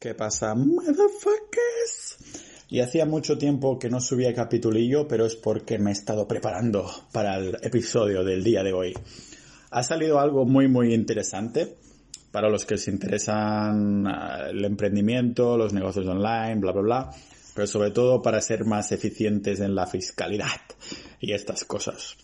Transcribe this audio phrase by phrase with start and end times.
[0.00, 2.16] ¿Qué pasa, motherfuckers?
[2.70, 6.90] Y hacía mucho tiempo que no subía capitulillo, pero es porque me he estado preparando
[7.12, 8.94] para el episodio del día de hoy.
[9.70, 11.76] Ha salido algo muy, muy interesante
[12.32, 17.10] para los que se interesan ah, el emprendimiento, los negocios online, bla, bla, bla,
[17.54, 20.62] pero sobre todo para ser más eficientes en la fiscalidad
[21.20, 22.16] y estas cosas.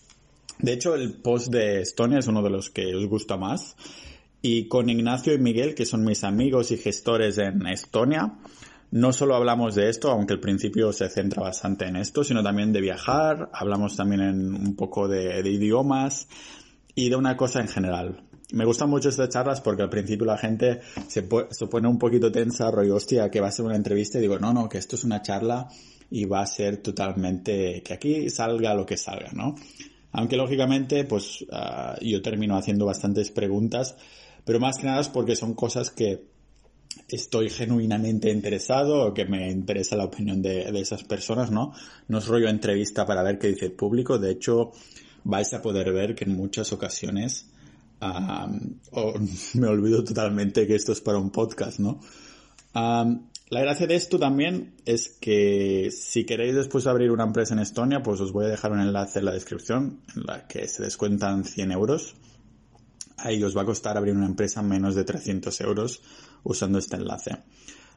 [0.59, 3.77] De hecho, el post de Estonia es uno de los que os gusta más
[4.47, 8.35] y con Ignacio y Miguel, que son mis amigos y gestores en Estonia,
[8.93, 12.73] no solo hablamos de esto, aunque al principio se centra bastante en esto, sino también
[12.73, 16.29] de viajar, hablamos también en un poco de, idiomas
[16.95, 18.23] y de una cosa en general.
[18.53, 22.31] Me gustan mucho estas charlas porque al principio la gente se, se pone un poquito
[22.31, 24.95] tensa, rollo, hostia, que va a ser una entrevista y digo, no, no, que esto
[24.95, 25.67] es una charla
[26.09, 29.57] y va a ser totalmente, que aquí salga lo que salga, ¿no?
[30.13, 33.97] Aunque lógicamente, pues uh, yo termino haciendo bastantes preguntas
[34.47, 36.25] pero más que nada es porque son cosas que
[37.09, 41.73] estoy genuinamente interesado o que me interesa la opinión de, de, esas personas, ¿no?
[42.09, 44.73] No es rollo entrevista para ver qué dice el público, de hecho
[45.25, 47.51] vais a poder ver que en muchas ocasiones
[48.01, 49.15] um, oh,
[49.55, 52.01] me olvido totalmente que esto es para un podcast, ¿no?
[52.75, 57.61] Um, la gracia de esto también es que si queréis después abrir una empresa en
[57.61, 60.83] Estonia, pues os voy a dejar un enlace en la descripción en la que se
[60.83, 62.17] descuentan 100 euros
[63.17, 66.03] ahí os va a costar abrir una empresa menos de 300 euros
[66.45, 67.37] usando este enlace.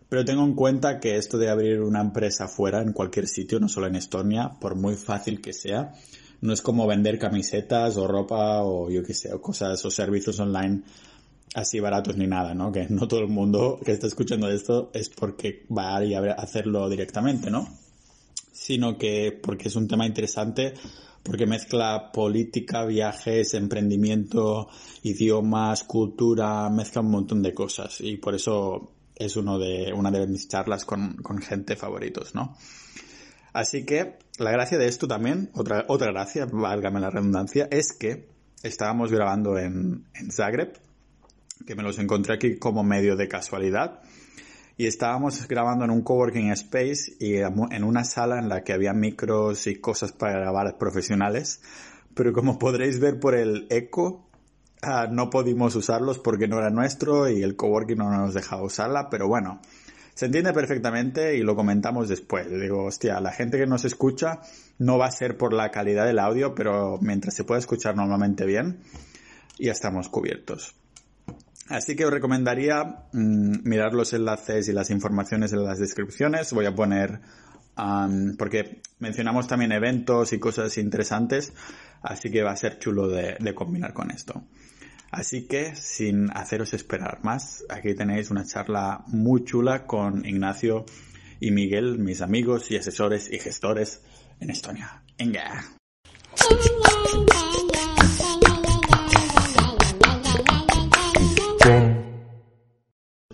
[0.09, 3.70] Pero tengo en cuenta que esto de abrir una empresa fuera, en cualquier sitio, no
[3.70, 5.94] solo en Estonia, por muy fácil que sea,
[6.42, 10.39] no es como vender camisetas o ropa o yo qué sé, o cosas o servicios
[10.39, 10.81] online
[11.54, 12.72] así baratos ni nada, ¿no?
[12.72, 17.50] Que no todo el mundo que está escuchando esto es porque va a hacerlo directamente,
[17.50, 17.67] ¿no?
[18.52, 20.73] Sino que porque es un tema interesante
[21.30, 24.67] porque mezcla política, viajes, emprendimiento,
[25.03, 30.25] idiomas, cultura, mezcla un montón de cosas y por eso es uno de, una de
[30.25, 32.58] mis charlas con, con gente favoritos, ¿no?
[33.53, 38.27] Así que la gracia de esto también, otra, otra gracia, válgame la redundancia, es que
[38.64, 40.80] estábamos grabando en, en Zagreb,
[41.67, 44.02] que me los encontré aquí como medio de casualidad,
[44.80, 48.94] y estábamos grabando en un coworking space y en una sala en la que había
[48.94, 51.60] micros y cosas para grabar profesionales,
[52.14, 54.30] pero como podréis ver por el eco,
[54.82, 59.10] uh, no pudimos usarlos porque no era nuestro y el coworking no nos dejaba usarla,
[59.10, 59.60] pero bueno,
[60.14, 62.50] se entiende perfectamente y lo comentamos después.
[62.50, 64.40] Digo, hostia, la gente que nos escucha
[64.78, 68.46] no va a ser por la calidad del audio, pero mientras se pueda escuchar normalmente
[68.46, 68.80] bien,
[69.60, 70.79] ya estamos cubiertos.
[71.69, 76.52] Así que os recomendaría mmm, mirar los enlaces y las informaciones en las descripciones.
[76.52, 77.21] Voy a poner,
[77.77, 81.53] um, porque mencionamos también eventos y cosas interesantes,
[82.02, 84.43] así que va a ser chulo de, de combinar con esto.
[85.11, 90.86] Así que, sin haceros esperar más, aquí tenéis una charla muy chula con Ignacio
[91.39, 94.01] y Miguel, mis amigos y asesores y gestores
[94.39, 95.03] en Estonia.
[95.17, 95.65] ¡Venga!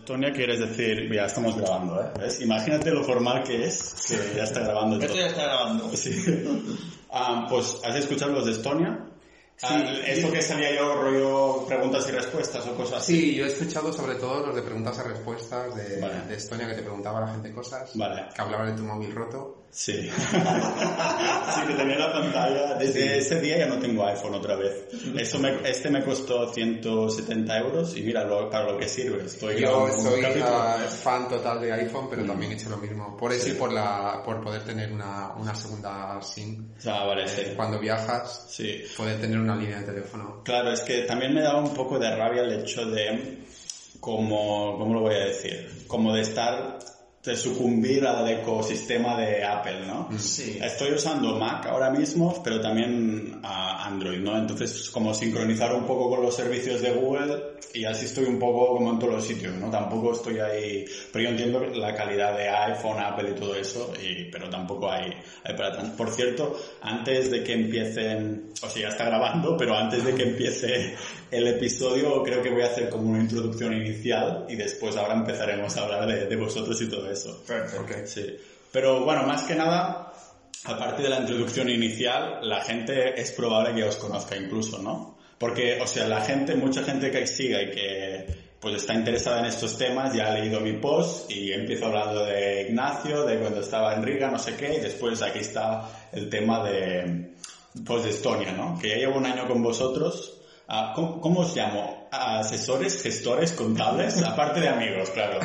[0.06, 2.06] Estonia quieres decir, ya estamos grabando, ¿eh?
[2.20, 2.40] ¿Ves?
[2.40, 5.98] Imagínate lo formal que es, que ya está grabando Esto ya está grabando.
[5.98, 6.12] Sí.
[7.10, 9.00] um, pues, ¿has escuchado los de Estonia?
[9.58, 13.14] Sí, Ah, esto que salía yo rollo preguntas y respuestas o cosas así.
[13.20, 16.26] Sí, yo he escuchado sobre todo los de preguntas y respuestas de, Vale.
[16.28, 18.26] de Estonia, que te preguntaba la gente cosas, Vale.
[18.36, 19.62] que hablaban de tu móvil roto.
[19.72, 20.10] Sí.
[20.10, 22.76] sí, que tenía la pantalla.
[22.76, 24.88] Desde ese día ya no tengo iPhone otra vez.
[25.18, 29.26] Eso me, este me costó 170 euros y mira lo, para lo que sirve.
[29.26, 33.18] Estoy Yo soy ah, fan total de iPhone, pero también he hecho lo mismo.
[33.18, 33.52] Por eso Sí.
[33.52, 36.70] y por, la, por poder tener una, una segunda SIM.
[36.88, 37.42] Ah, vale, sí.
[37.56, 38.82] Cuando viajas, Sí.
[38.96, 40.42] poder tener una línea de teléfono.
[40.44, 43.46] Claro, es que también me daba un poco de rabia el hecho de,
[44.00, 45.86] como, ¿cómo lo voy a decir?
[45.88, 46.80] Como de estar,
[47.26, 50.10] de sucumbir al ecosistema de Apple, ¿no?
[50.20, 50.60] Sí.
[50.62, 54.38] Estoy usando Mac ahora mismo, pero también a Android, ¿no?
[54.38, 58.76] Entonces, como sincronizar un poco con los servicios de Google y así estoy un poco
[58.78, 59.70] como en todos los sitios, ¿no?
[59.70, 64.26] Tampoco estoy ahí, pero yo entiendo la calidad de iPhone, Apple y todo eso, y,
[64.32, 65.12] pero tampoco hay,
[65.44, 65.98] hay para tanto.
[65.98, 70.24] Por cierto, antes de que empiecen, o sea, ya está grabando, pero antes de que
[70.24, 70.96] empiece
[71.32, 75.76] el episodio, creo que voy a hacer como una introducción inicial y después ahora empezaremos
[75.78, 77.44] a hablar de, de vosotros y todo eso.
[77.46, 77.82] Perfecto.
[77.82, 78.06] Ok.
[78.06, 78.38] Sí.
[78.72, 80.14] Pero bueno, más que nada,
[80.66, 85.18] aparte de la introducción inicial, la gente es probable que os conozca incluso, ¿no?
[85.38, 89.46] Porque, o sea, la gente, mucha gente que siga y que pues está interesada en
[89.46, 93.94] estos temas ya ha leído mi post y empiezo hablando de Ignacio, de cuando estaba
[93.94, 97.34] en Riga, no sé qué, y después aquí está el tema de,
[97.86, 98.80] pues de Estonia, ¿no?
[98.80, 102.05] Que ya llevo un año con vosotros, ¿cómo, ¿Cómo os llamo?
[102.12, 104.22] ¿Asesores, gestores, contables?
[104.26, 105.40] Aparte de amigos, claro.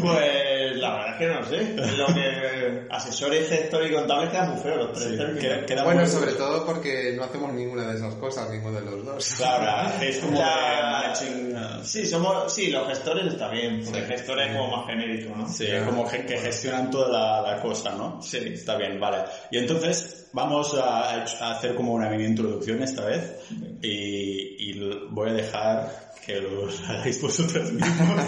[0.00, 1.96] Pues la verdad es que no sé.
[1.96, 5.08] Lo que asesores, gestores y contables quedan muy feos los tres.
[5.10, 8.80] Sí, queda- queda Bueno, muy- sobre todo porque no hacemos ninguna de esas cosas, ninguno
[8.80, 9.34] de los dos.
[9.36, 14.06] Claro, es como La- de Sí, somos, sí, los gestores está bien, porque Sí.
[14.06, 15.48] gestores es como más genérico, ¿no?
[15.48, 17.08] Sí, como que, gestionan toda
[17.42, 18.20] la, la cosa, ¿no?
[18.22, 18.38] Sí.
[18.38, 19.18] Está bien, vale.
[19.50, 23.34] Y entonces vamos a, a hacer como una mini introducción esta vez
[23.82, 24.78] y,
[25.10, 25.99] voy a dejar
[26.32, 28.24] que lo hagáis vosotros mismos.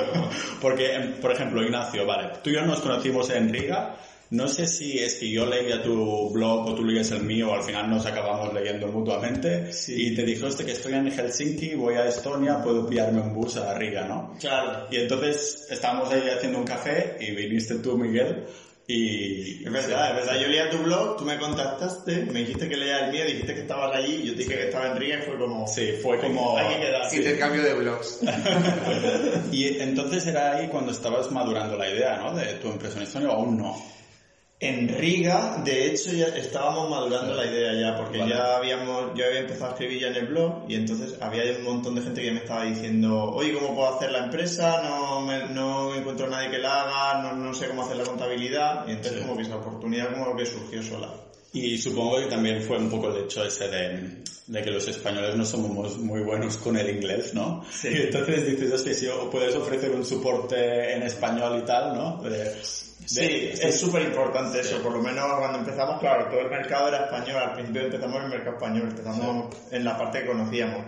[0.60, 3.96] Porque, em, por ejemplo, Ignacio, vale, tú y yo nos conocimos en Riga.
[4.28, 7.62] No sé si es que yo leía tu blog o tú leías el mío al
[7.62, 12.60] final nos acabamos leyendo mutuamente y te dijiste que estoy en Helsinki, voy a Estonia,
[12.60, 14.34] puedo pillarme un bus a Riga, ¿no?
[14.40, 14.88] Claro.
[14.90, 18.46] Y entonces estábamos ahí haciendo un café y viniste tú, Miguel,
[18.86, 19.64] y...
[19.64, 20.40] Es verdad, es verdad.
[20.40, 23.60] Yo leía tu blog, tú me contactaste, me dijiste que leía el mío, dijiste que
[23.62, 25.66] estabas allí, yo te dije que estaba en Riga y fue como...
[25.66, 26.56] Sí, fue como...
[26.56, 27.14] Hay que quedar.
[27.14, 28.20] Intercambio de blogs.
[29.52, 32.34] Y entonces era ahí cuando estabas madurando la idea, ¿no?
[32.34, 33.95] De tu empresa en Estonia o aún no.
[34.58, 38.30] En Riga, de hecho, ya estábamos madurando la idea ya, porque Vale.
[38.34, 41.62] ya habíamos, yo había empezado a escribir ya en el blog y entonces había un
[41.64, 44.80] montón de gente que me estaba diciendo, oye, ¿cómo puedo hacer la empresa?
[44.82, 48.04] No, me, no encuentro a nadie que la haga, no, no sé cómo hacer la
[48.04, 49.24] contabilidad y entonces Sí.
[49.26, 51.10] como que esa oportunidad como que surgió sola.
[51.52, 55.36] Y supongo que también fue un poco el hecho ese de, de que los españoles
[55.36, 57.62] no somos muy buenos con el inglés, ¿no?
[57.70, 57.88] Sí.
[57.88, 62.22] Y entonces dices, hostia, si o puedes ofrecer un soporte en español y tal, ¿no?
[62.22, 62.52] De-
[63.04, 67.04] Sí, es súper importante eso, por lo menos cuando empezamos, claro, todo el mercado era
[67.04, 70.84] español, al principio empezamos en el mercado español, empezamos en la parte que conocíamos.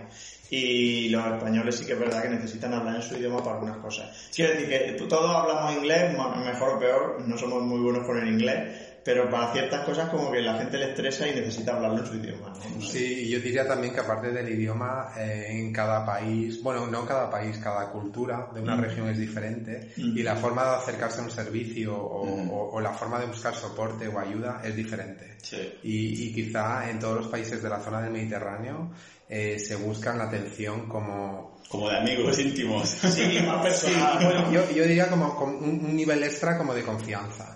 [0.51, 3.77] Y los españoles sí que es verdad que necesitan hablar en su idioma para algunas
[3.77, 4.29] cosas.
[4.33, 8.27] Quiero decir que todos hablamos inglés, mejor o peor, no somos muy buenos con el
[8.27, 12.05] inglés, pero para ciertas cosas como que la gente le estresa y necesita hablarlo en
[12.05, 12.53] su idioma.
[12.75, 12.81] ¿no?
[12.87, 17.07] Sí, y yo diría también que aparte del idioma, eh, en cada país, bueno, no
[17.07, 21.23] cada país, cada cultura de una región es diferente y la forma de acercarse a
[21.23, 22.21] un servicio o,
[22.51, 25.37] o- o la forma de buscar soporte o ayuda es diferente.
[25.41, 25.57] Sí.
[25.81, 28.91] Y, y quizá en todos los países de la zona del Mediterráneo
[29.27, 31.57] eh, se buscan la atención como...
[31.67, 32.87] Como de amigos íntimos.
[32.89, 34.23] Sí, más Sí, personal.
[34.23, 37.55] bueno, yo, yo diría como, como un, un nivel extra como de confianza.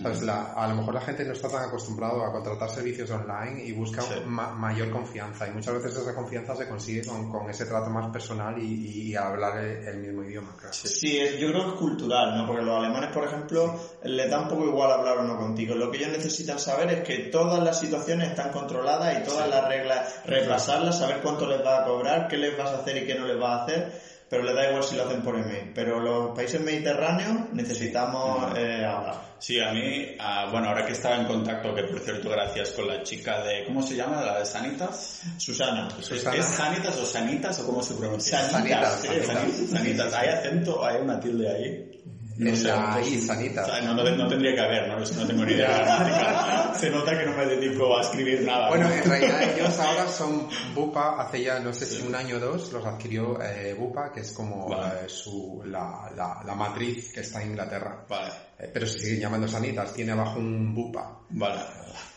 [0.00, 0.22] ¿Sabes?
[0.22, 3.72] La- a lo mejor la gente no está tan acostumbrado a contratar servicios online y
[3.72, 4.14] busca Sí.
[4.24, 8.08] ma- mayor confianza y muchas veces esa confianza se consigue con, con ese trato más
[8.12, 10.54] personal y, y- hablar el, el mismo idioma.
[10.56, 10.72] Claro.
[10.72, 12.46] Sí, yo creo que es cultural, ¿no?
[12.46, 15.74] Porque los alemanes, por ejemplo, les da un poco igual hablar o no contigo.
[15.74, 19.66] Lo que ellos necesitan saber es que todas las situaciones están controladas y todas las
[19.66, 23.16] reglas, repasarlas, saber cuánto les va a cobrar, qué les vas a hacer y qué
[23.16, 25.72] no les vas a hacer, pero les da igual si lo hacen por email.
[25.74, 29.30] Pero los países mediterráneos necesitamos eh, hablar.
[29.40, 32.86] Sí, a mí, ah, bueno, ahora que estaba en contacto, que por cierto, gracias con
[32.86, 34.22] la chica de, ¿cómo se llama?
[34.22, 35.22] ¿La de Sanitas?
[35.36, 35.88] Susana.
[36.00, 36.36] Susana.
[36.36, 38.38] ¿Es Sanitas o Sanitas o cómo se pronuncia?
[38.48, 39.26] Sanitas, Sanitas, sí.
[39.26, 39.70] Sanitas.
[39.70, 40.14] Sanitas.
[40.14, 40.84] ¿Hay acento?
[40.84, 41.90] ¿Hay una tilde ahí?
[42.38, 43.20] En sé, la I, o
[43.66, 44.98] sea, no, no, no tendría que haber, ¿no?
[44.98, 46.72] No tengo ni idea.
[46.78, 48.68] Se nota que no me dedico a escribir nada.
[48.68, 48.94] Bueno, ¿no?
[48.94, 52.72] en realidad ellos ahora son Bupa, hace ya no sé si un año o dos
[52.72, 55.04] los adquirió eh, Bupa, que es como Vale.
[55.04, 58.04] eh, su, la, la, la matriz que está en Inglaterra.
[58.08, 61.20] Vale, Eh, pero se siguen llamando Sanitas, tiene abajo un Bupa.
[61.30, 61.60] vale.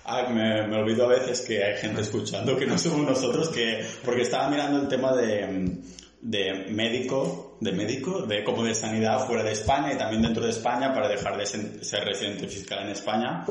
[0.05, 3.85] Ah, me, me olvido a veces que hay gente escuchando que no somos nosotros, que
[4.03, 5.77] porque estaba mirando el tema de,
[6.21, 10.51] de médico, de médico, de como de sanidad fuera de España y también dentro de
[10.51, 13.45] España para dejar de ser residente fiscal en España.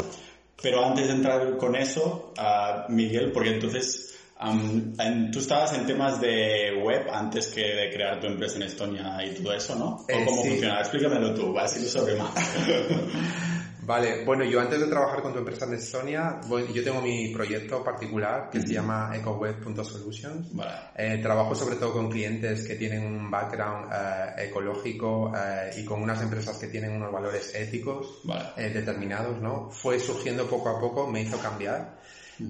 [0.63, 5.87] Pero antes de entrar con eso, ah, Miguel, porque entonces am, en- tú estabas en
[5.87, 9.87] temas de web antes que de crear tu empresa en Estonia y todo eso, ¿no?
[9.99, 10.49] ¿O Eh, cómo sí.
[10.51, 10.81] funciona?
[10.81, 12.31] Explícamelo tú, así lo sabré más.
[13.85, 17.83] Vale, bueno, yo antes de trabajar con tu empresa Estonia, bueno, yo tengo mi proyecto
[17.83, 20.55] particular que se llama ecoweb.solutions.
[20.55, 20.73] vale.
[20.97, 26.01] Eh, trabajo sobre todo con clientes que tienen un background eh, ecológico eh, y con
[26.01, 28.51] unas empresas que tienen unos valores éticos Vale.
[28.57, 29.71] eh, determinados, ¿no?
[29.71, 31.99] Fue surgiendo poco a poco, me hizo cambiar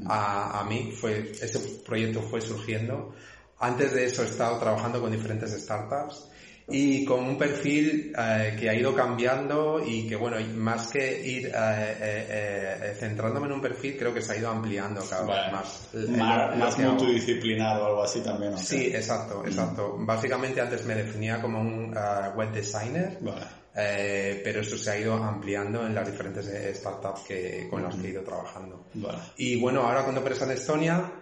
[0.07, 3.15] a, a mí, fue, ese proyecto fue surgiendo.
[3.59, 6.32] Antes de eso he estado trabajando con diferentes startups
[6.69, 11.47] y con un perfil eh, que ha ido cambiando y que bueno, más que ir
[11.49, 15.53] eh, eh, eh, centrándome en un perfil, creo que se ha ido ampliando cada vez
[15.53, 15.89] más.
[15.95, 18.55] eh, Más, multidisciplinar o algo así también.
[18.55, 18.63] ¿o qué?
[18.63, 19.97] Sí, exacto, exacto.
[20.01, 23.43] Básicamente antes me definía como un eh, web designer, Vale.
[23.75, 27.95] eh, pero eso se ha ido ampliando en las diferentes eh, startups que, con las
[27.97, 28.87] que he ido trabajando.
[28.95, 29.19] Vale.
[29.37, 31.13] Y bueno, ahora cuando empresa en Estonia,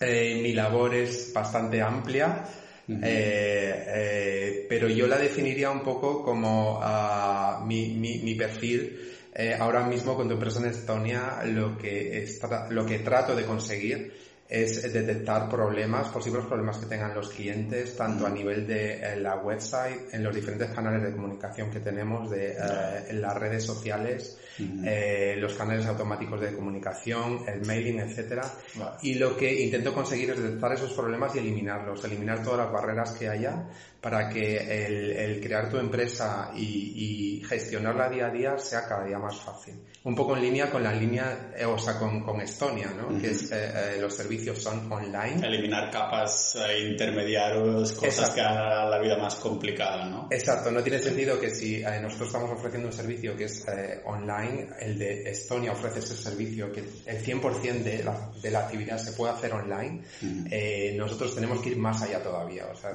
[0.00, 2.44] eh, mi labor es bastante amplia,
[2.88, 9.00] eh, eh, pero yo la definiría un poco como ah, mi, mi, mi perfil.
[9.34, 12.26] eh, ahora mismo tu empresa en Estonia, lo que,
[12.70, 14.12] lo que trato de conseguir
[14.62, 19.36] es detectar problemas, posibles problemas que tengan los clientes, tanto a nivel de eh, la
[19.36, 22.56] website, en los diferentes canales de comunicación que tenemos, de, eh,
[23.08, 24.38] en las redes sociales,
[24.84, 28.48] eh, los canales automáticos de comunicación, el mailing, etcétera.
[29.02, 33.10] Y lo que intento conseguir es detectar esos problemas y eliminarlos, eliminar todas las barreras
[33.12, 33.68] que haya
[34.00, 39.36] para que el, crear tu empresa y, gestionarla día a día sea cada día más
[39.40, 39.74] fácil.
[40.06, 43.18] Un poco en línea con la línea, eh, o sea, con, Estonia, ¿no?
[43.18, 45.40] Que es, eh, eh, los servicios son online.
[45.42, 50.28] Eliminar capas intermediarios, cosas que hagan la vida más complicada, ¿no?
[50.30, 53.64] Exacto, no tiene sentido que si nosotros estamos ofreciendo un servicio que es
[54.04, 58.98] online, el de Estonia ofrece ese servicio que el 100% de la, de la actividad
[58.98, 60.02] se puede hacer online,
[60.98, 62.92] nosotros tenemos que ir más allá todavía, o sea,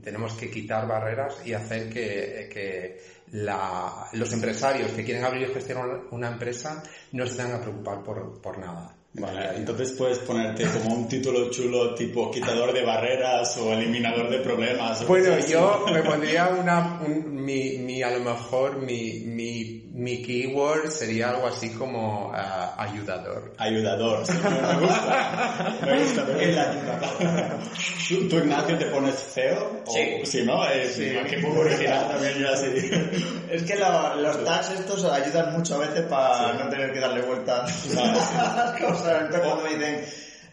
[0.00, 5.52] tenemos que quitar barreras y hacer que, que la, los empresarios que quieren abrir y
[5.52, 8.94] gestionar una empresa no se tengan que preocupar por, por nada.
[9.14, 14.38] Vale, entonces puedes ponerte como un título chulo tipo quitador de barreras o eliminador de
[14.38, 15.06] problemas.
[15.06, 21.28] Bueno, yo me pondría una, mi, mi, a lo mejor mi, mi, mi keyword sería
[21.28, 23.52] algo así como uh, ayudador.
[23.58, 25.76] Ayudador, sí, me gusta.
[25.82, 27.58] Me gusta, me gusta.
[28.08, 29.82] ¿Tú, Ignacio, te pones feo?
[29.86, 30.24] Sí.
[30.24, 30.64] sí, ¿no?
[30.66, 32.66] Es, sí, qué poco original también yo así.
[33.52, 37.62] Es que los tags estos ayudan mucho a veces para no tener que darle vuelta
[37.62, 39.01] a las cosas.
[39.20, 40.04] Entonces cuando dicen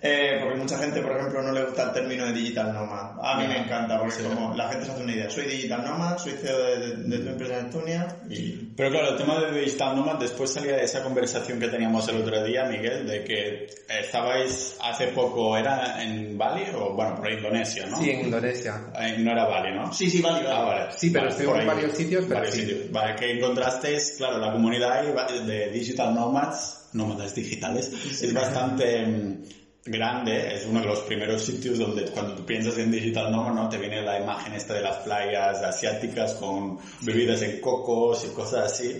[0.01, 3.19] eh, porque mucha gente, por ejemplo, no le gusta el término de digital nomad.
[3.21, 5.29] A mí me encanta, porque como la gente se hace una idea.
[5.29, 8.51] Soy digital nomad, soy CEO de, tu empresa en Estonia y...
[8.77, 12.21] Pero claro, el tema de digital nomad, después salía de esa conversación que teníamos el
[12.21, 17.85] otro día, Miguel, de que estabais hace poco, ¿era en Bali o, bueno, por Indonesia,
[17.87, 17.97] no?
[17.97, 18.81] Sí, en Indonesia.
[18.97, 19.91] Eh, no era Bali, ¿no?
[19.91, 20.91] Sí, sí, Bali, Ah, vale.
[20.97, 22.91] Sí, pero estoy en varios sitios, pero varios sitios.
[22.91, 27.91] Vale, que encontrasteis, claro, la comunidad de digital nomads, nómadas digitales,
[28.21, 29.43] es bastante mm,
[29.85, 33.69] grande, es uno de los primeros sitios donde cuando tú piensas en digital nomad, ¿no?
[33.69, 38.73] Te viene la imagen esta de las playas asiáticas con bebidas en cocos y cosas
[38.73, 38.99] así.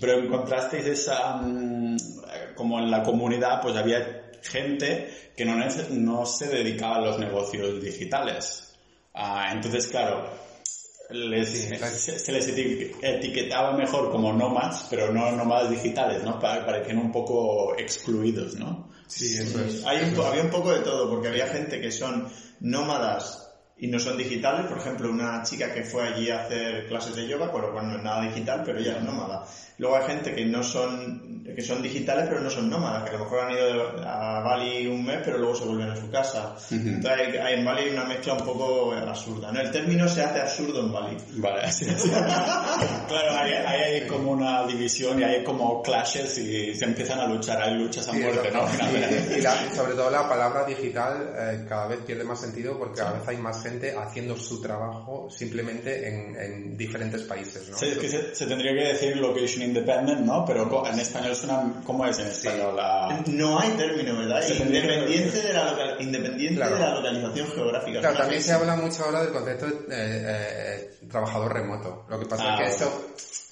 [0.00, 1.96] Pero encontrasteis esa, mm,
[2.54, 7.82] como en la comunidad, pues había gente que no, no se dedicaba a los negocios
[7.82, 8.74] digitales.
[9.12, 10.30] Ah, entonces, claro,
[11.10, 12.48] se, les
[13.02, 16.38] etiquetaba mejor como nómadas, pero no nómadas digitales, ¿no?
[16.38, 18.90] Parecían un poco excluidos, ¿no?
[19.06, 19.84] Sí, eso es.
[19.84, 22.28] Hay un, había un poco de todo, porque había gente que son
[22.60, 24.66] nómadas y no son digitales.
[24.66, 27.88] Por ejemplo, una chica que fue allí a hacer clases de yoga, con lo cual
[27.88, 29.44] no es nada digital, pero ella es nómada.
[29.80, 33.18] Luego hay gente que no son, que son digitales, pero no son nómadas, que a
[33.18, 36.54] lo mejor han ido a Bali un mes, pero luego se vuelven a su casa.
[36.70, 39.50] Entonces hay, en Bali hay una mezcla un poco absurda.
[39.50, 39.58] ¿no?
[39.58, 41.16] El término se hace absurdo en Bali.
[41.36, 41.86] Vale, sí,
[43.08, 47.62] claro, hay, hay, como una división y hay como clashes y se empiezan a luchar,
[47.62, 48.66] hay luchas a muerte, ¿no?
[49.34, 49.40] Y,
[49.74, 53.38] sobre todo la palabra digital eh, cada vez pierde más sentido porque cada vez hay
[53.38, 57.78] más gente haciendo su trabajo simplemente en, en diferentes países, ¿no?
[57.78, 60.44] Sí, es que se, se tendría que decir location independent, ¿no?
[60.44, 62.76] Pero en español suena, ¿cómo es en español?
[63.26, 64.42] No hay término, ¿verdad?
[64.48, 68.00] Independiente, de la, independiente de la localización geográfica.
[68.00, 72.04] Claro, también se habla mucho ahora del concepto de eh, eh, trabajador remoto.
[72.08, 73.06] Lo que pasa es que ah, eso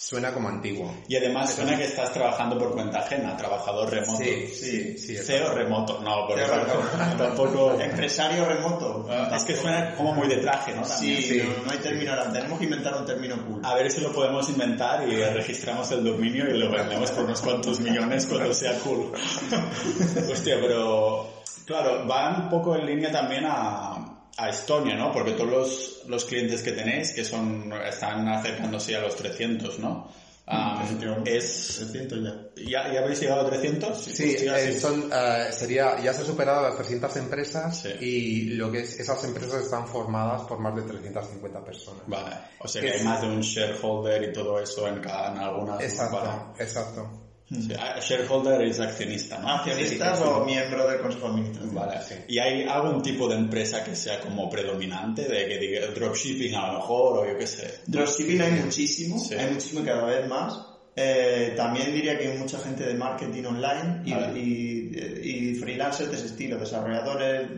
[0.09, 0.91] suena como antiguo.
[1.07, 4.17] Y además suena que estás trabajando por cuenta ajena, trabajador remoto.
[4.25, 5.17] Sí, sí, sí.
[5.19, 6.51] CEO remoto, no, por eso
[7.19, 7.79] tampoco.
[7.79, 9.07] Empresario remoto.
[9.11, 10.83] Ah, es que suena como muy de traje, ¿no?
[10.87, 11.43] Sí, sí.
[11.63, 13.61] No, hay término ahora, tenemos que inventar un término cool.
[13.63, 17.43] A ver si lo podemos inventar y registramos el dominio y lo vendemos por unos
[17.43, 19.13] cuantos millones cuando sea cool.
[20.33, 21.29] Hostia, pero
[21.67, 24.08] claro, va un poco en línea también a
[24.39, 25.13] a Estonia, ¿no?
[25.13, 30.09] Porque todos los, los, clientes que tenéis, que son, están acercándose a los 300, ¿no?
[30.51, 32.21] Um, es 300
[32.57, 32.91] ya.
[32.91, 33.01] ya.
[33.01, 34.01] habéis llegado a 300?
[34.01, 38.81] Sí, eh, son, uh, sería, ya se han superado las 300 empresas y lo que
[38.81, 42.03] es, esas empresas están formadas por más de 350 personas.
[42.07, 45.39] Vale, o sea que hay más de un shareholder y todo eso en cada, en
[45.39, 45.83] algunas.
[45.83, 47.28] Exacto, exacto.
[47.51, 49.49] Shareholder es accionista, ¿no?
[49.49, 51.81] Accionista o miembro del consejo administrativo.
[51.81, 52.15] Vale, sí.
[52.29, 56.73] ¿Y hay algún tipo de empresa que sea como predominante, de que diga dropshipping a
[56.73, 57.81] lo mejor, o yo qué sé?
[57.87, 60.61] Dropshipping hay muchísimo, hay muchísimo cada vez más.
[61.01, 66.27] Eh, también diría que hay mucha gente de marketing online y, y, freelancers de ese
[66.27, 67.49] estilo, desarrolladores,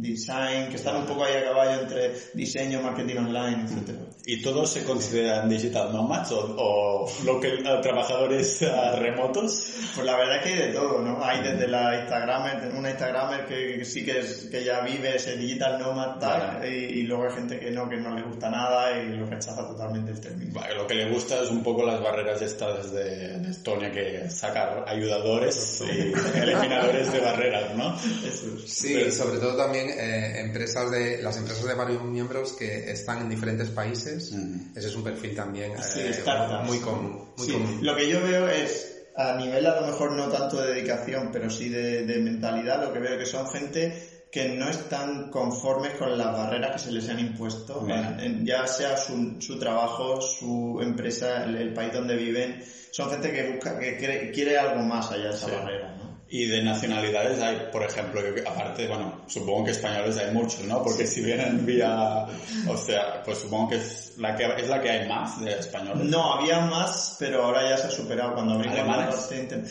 [0.00, 3.96] design, que están un poco ahí a caballo entre diseño, marketing online, etc.
[4.26, 9.74] ¿Y todos se consideran digital nomads o, o uh, trabajadores uh, remotos?
[9.94, 11.24] Pues la verdad es que hay de todo, ¿no?
[11.24, 15.78] Hay desde la Instagramer, una Instagramer que sí que, es, que ya vive ese digital
[15.78, 19.16] nomad tal, y, y, luego hay gente que no, que no le gusta nada y
[19.16, 20.52] lo rechaza totalmente el término.
[20.54, 24.30] Vale, lo que le gusta es un poco las barreras estas de, de Estonia que
[24.30, 27.94] sacar ayudadores y eliminadores de barreras, ¿no?
[27.96, 28.46] Eso.
[28.66, 33.22] Sí, Pero, sobre todo también eh, empresas de, las empresas de varios miembros que están
[33.22, 34.32] en diferentes países.
[34.32, 34.76] Mm.
[34.76, 36.22] Ese es un perfil también sí, eh,
[36.64, 37.30] muy común.
[37.36, 37.52] Muy sí.
[37.52, 37.78] común.
[37.82, 41.50] Lo que yo veo es a nivel a lo mejor no tanto de dedicación, pero
[41.50, 46.16] sí de, de mentalidad, lo que veo que son gente que no están conformes con
[46.16, 50.78] las barreras que se les han impuesto, en, en, ya sea su, su, trabajo, su
[50.80, 55.10] empresa, el, el, país donde viven, son gente que busca, que quiere, quiere algo más
[55.10, 55.52] allá de esa sí.
[55.52, 56.09] barrera, ¿no?
[56.32, 60.80] Y de nacionalidades hay, por ejemplo, aparte, bueno, supongo que españoles hay muchos, ¿no?
[60.82, 62.26] Porque si vienen vía,
[62.68, 66.04] o sea, pues supongo que es la que, es la que hay más de españoles.
[66.08, 69.62] No, había más, pero ahora ya se ha superado cuando parte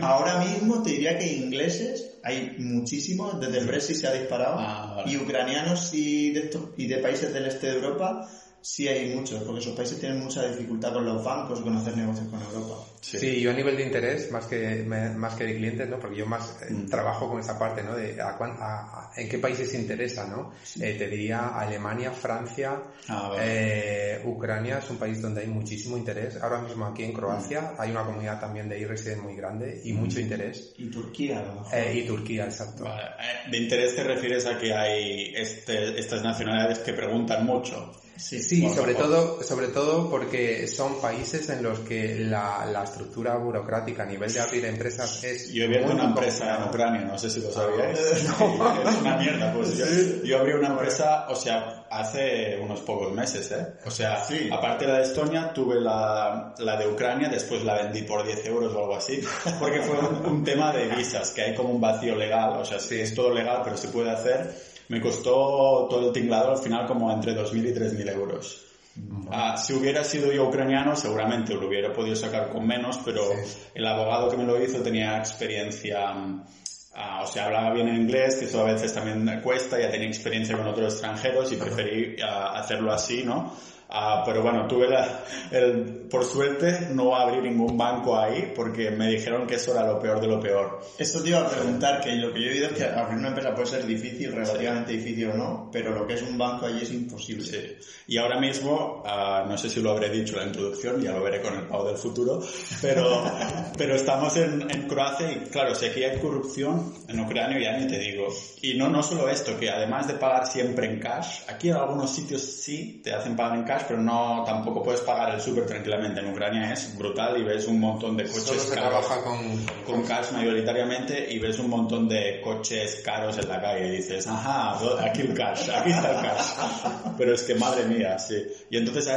[0.00, 4.94] Ahora mismo te diría que ingleses hay muchísimos, desde el Brexit se ha disparado, ah,
[4.96, 5.12] vale.
[5.12, 8.26] y ucranianos y de, estos, y de países del este de Europa
[8.64, 12.26] sí hay muchos, porque esos países tienen mucha dificultad con los bancos con hacer negocios
[12.28, 12.82] con Europa.
[12.98, 13.18] Sí.
[13.18, 15.98] sí, yo a nivel de interés, más que, más que de clientes, ¿no?
[15.98, 16.88] Porque yo más eh, mm.
[16.88, 17.94] trabajo con esa parte, ¿no?
[17.94, 20.52] De a, a, a, en qué países interesa, ¿no?
[20.62, 20.82] Sí.
[20.82, 23.42] Eh, te diría Alemania, Francia, ah, vale.
[23.44, 26.42] eh, Ucrania es un país donde hay muchísimo interés.
[26.42, 27.80] Ahora mismo aquí en Croacia mm.
[27.82, 29.96] hay una comunidad también de e muy grande y mm.
[29.96, 30.72] mucho interés.
[30.78, 31.78] Y Turquía, a lo mejor.
[31.78, 32.84] Eh, y Turquía, exacto.
[32.84, 33.10] Vale.
[33.50, 37.92] De interés te refieres a que hay este, estas nacionalidades que preguntan mucho.
[38.16, 42.84] Sí, sí bueno, sobre todo, sobre todo porque son países en los que la, la
[42.84, 45.52] estructura burocrática a nivel de abrir empresas es.
[45.52, 47.98] Yo he abierto una empresa en Ucrania, no sé si lo sabíais.
[48.38, 48.82] No.
[48.88, 49.84] es una mierda, pues yo,
[50.24, 53.66] yo abrí una empresa, o sea, hace unos pocos meses, ¿eh?
[53.84, 54.48] O sea, sí.
[54.52, 58.46] aparte de la de Estonia, tuve la, la de Ucrania, después la vendí por 10
[58.46, 59.20] euros o algo así,
[59.58, 62.78] porque fue un, un tema de visas, que hay como un vacío legal, o sea,
[62.78, 66.86] sí, es todo legal, pero se puede hacer me costó todo el tinglado al final
[66.86, 68.64] como entre 2.000 y 3.000 euros.
[68.96, 73.24] Uh, ah, si hubiera sido yo ucraniano, seguramente lo hubiera podido sacar con menos, pero
[73.24, 73.58] sí.
[73.74, 78.36] el abogado que me lo hizo tenía experiencia, uh, o sea, hablaba bien en inglés,
[78.36, 82.56] que eso a veces también cuesta, ya tenía experiencia con otros extranjeros y preferí uh,
[82.56, 83.52] hacerlo así, ¿no?
[83.94, 89.06] Uh, pero bueno, tuve la, el, por suerte no abrí ningún banco ahí porque me
[89.06, 90.80] dijeron que eso era lo peor de lo peor.
[90.98, 93.28] Esto te iba a preguntar, que lo que yo he oído es que abrir una
[93.28, 94.98] empresa puede ser difícil, relativamente sí.
[94.98, 97.44] difícil o no, pero lo que es un banco allí es imposible.
[97.44, 97.88] Sí.
[98.08, 101.22] Y ahora mismo, uh, no sé si lo habré dicho en la introducción, ya lo
[101.22, 102.42] veré con el Pau del futuro,
[102.82, 103.22] pero,
[103.78, 107.86] pero estamos en, en, Croacia y claro, si aquí hay corrupción, en Ucrania ya ni
[107.86, 108.26] te digo.
[108.60, 112.10] Y no, no solo esto, que además de pagar siempre en cash, aquí en algunos
[112.10, 116.20] sitios sí te hacen pagar en cash, pero no tampoco puedes pagar el súper tranquilamente.
[116.20, 119.66] En Ucrania es brutal y ves un montón de coches Solo se caros trabaja con,
[119.86, 124.26] con cash mayoritariamente y ves un montón de coches caros en la calle y dices,
[124.26, 126.46] ajá, aquí el cash, aquí está el cash.
[127.18, 128.42] Pero es que madre mía, sí.
[128.70, 129.08] Y entonces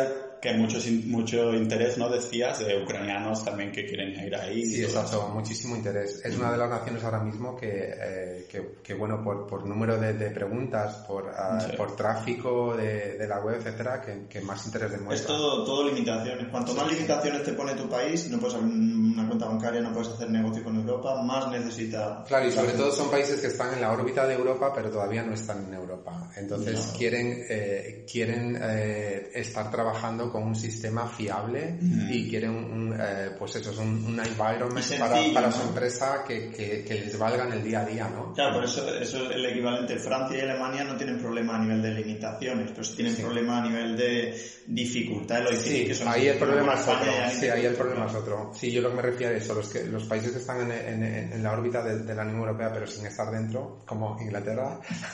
[0.41, 2.09] que mucho, mucho interés, ¿no?
[2.09, 4.65] Decías, de ucranianos también que quieren ir ahí.
[4.65, 6.21] Sí, exacto, muchísimo interés.
[6.23, 9.97] Es una de las naciones ahora mismo que, eh, que, que, bueno, por, por número
[9.97, 11.75] de, de preguntas, por, uh, sí.
[11.75, 15.15] por tráfico de, de, la web, etcétera, que, que más interés demuestra.
[15.15, 16.47] Es todo, todo limitaciones.
[16.49, 20.09] Cuanto más limitaciones te pone tu país, no puedes abrir una cuenta bancaria, no puedes
[20.09, 22.23] hacer negocio con Europa, más necesita...
[22.27, 25.23] Claro, y sobre todo son países que están en la órbita de Europa, pero todavía
[25.23, 26.29] no están en Europa.
[26.35, 26.97] Entonces no.
[26.97, 32.11] quieren, eh, quieren eh, estar trabajando con un sistema fiable mm.
[32.11, 35.53] y quieren un, eh, pues eso, es un, un environment sencillo, para, para ¿no?
[35.53, 38.33] su empresa que, que, que, les valga en el día a día, ¿no?
[38.33, 39.97] Claro, por eso, eso es el equivalente.
[39.97, 43.21] Francia y Alemania no tienen problema a nivel de limitaciones, pero tienen sí.
[43.21, 45.43] problema a nivel de dificultad.
[45.43, 47.11] Lo sí, que son ahí el problema es otro.
[47.31, 48.51] Sí, ahí el problema es otro.
[48.53, 50.71] Sí, yo lo que me refiero a eso, los, que, los países que están en,
[50.71, 54.79] en, en la órbita de, de, la Unión Europea pero sin estar dentro, como Inglaterra.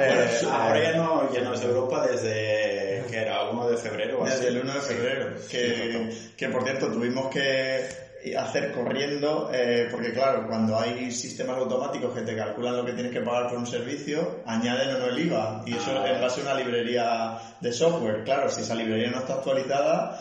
[0.00, 4.24] eh, ahora ya no, ya no es Europa desde que era 1 de febrero.
[4.24, 5.38] Desde el 1 de febrero.
[5.38, 5.48] Sí.
[5.48, 12.14] Que, que, por cierto tuvimos que hacer corriendo, eh, porque claro, cuando hay sistemas automáticos
[12.14, 15.18] que te calculan lo que tienes que pagar por un servicio, añaden o no el
[15.18, 15.62] IVA.
[15.66, 16.10] Y eso ah.
[16.10, 18.24] es base a una librería de software.
[18.24, 20.18] Claro, si esa librería no está actualizada,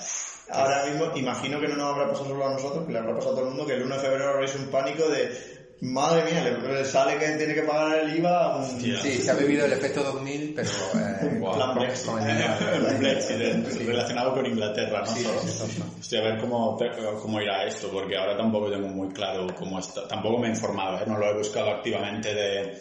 [0.49, 3.33] ahora mismo imagino que no nos habrá pasado solo a nosotros, que le habrá pasado
[3.33, 6.43] a todo el mundo, que el 1 de febrero habréis un pánico de Madre mía,
[6.43, 8.55] le sale que tiene que pagar el IVA.
[8.55, 8.79] Un...
[8.79, 11.55] Sí, se ha vivido el efecto 2000, pero eh, wow.
[11.55, 12.09] plan Brexit.
[12.09, 13.85] El Brexit sí.
[13.85, 15.07] relacionado con Inglaterra, ¿no?
[15.07, 16.77] Sí, sí, Hostia, a ver cómo,
[17.21, 20.07] cómo irá esto, porque ahora tampoco tengo muy claro cómo está.
[20.07, 21.03] Tampoco me he informado, ¿eh?
[21.05, 22.77] no lo he buscado activamente de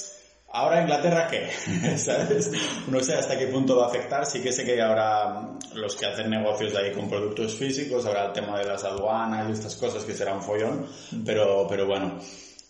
[0.55, 1.49] Ahora Inglaterra, ¿qué?
[1.97, 2.53] ¿Sabes?
[2.87, 4.27] No sé hasta qué punto va a afectar.
[4.27, 8.33] Sí que sé que ahora los que hacen negocios ahí con productos físicos, ahora el
[8.33, 10.87] tema de las aduanas y estas cosas que será un follón,
[11.25, 12.19] pero, pero bueno.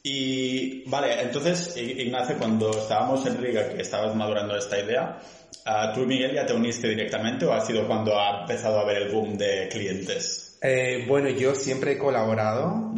[0.03, 5.21] Y vale, entonces Ignacio, cuando estábamos en Riga, que estabas madurando esta idea,
[5.95, 9.13] ¿tú Miguel ya te uniste directamente o ha sido cuando ha empezado a haber el
[9.13, 10.59] boom de clientes?
[10.61, 12.93] Eh, bueno, yo siempre he colaborado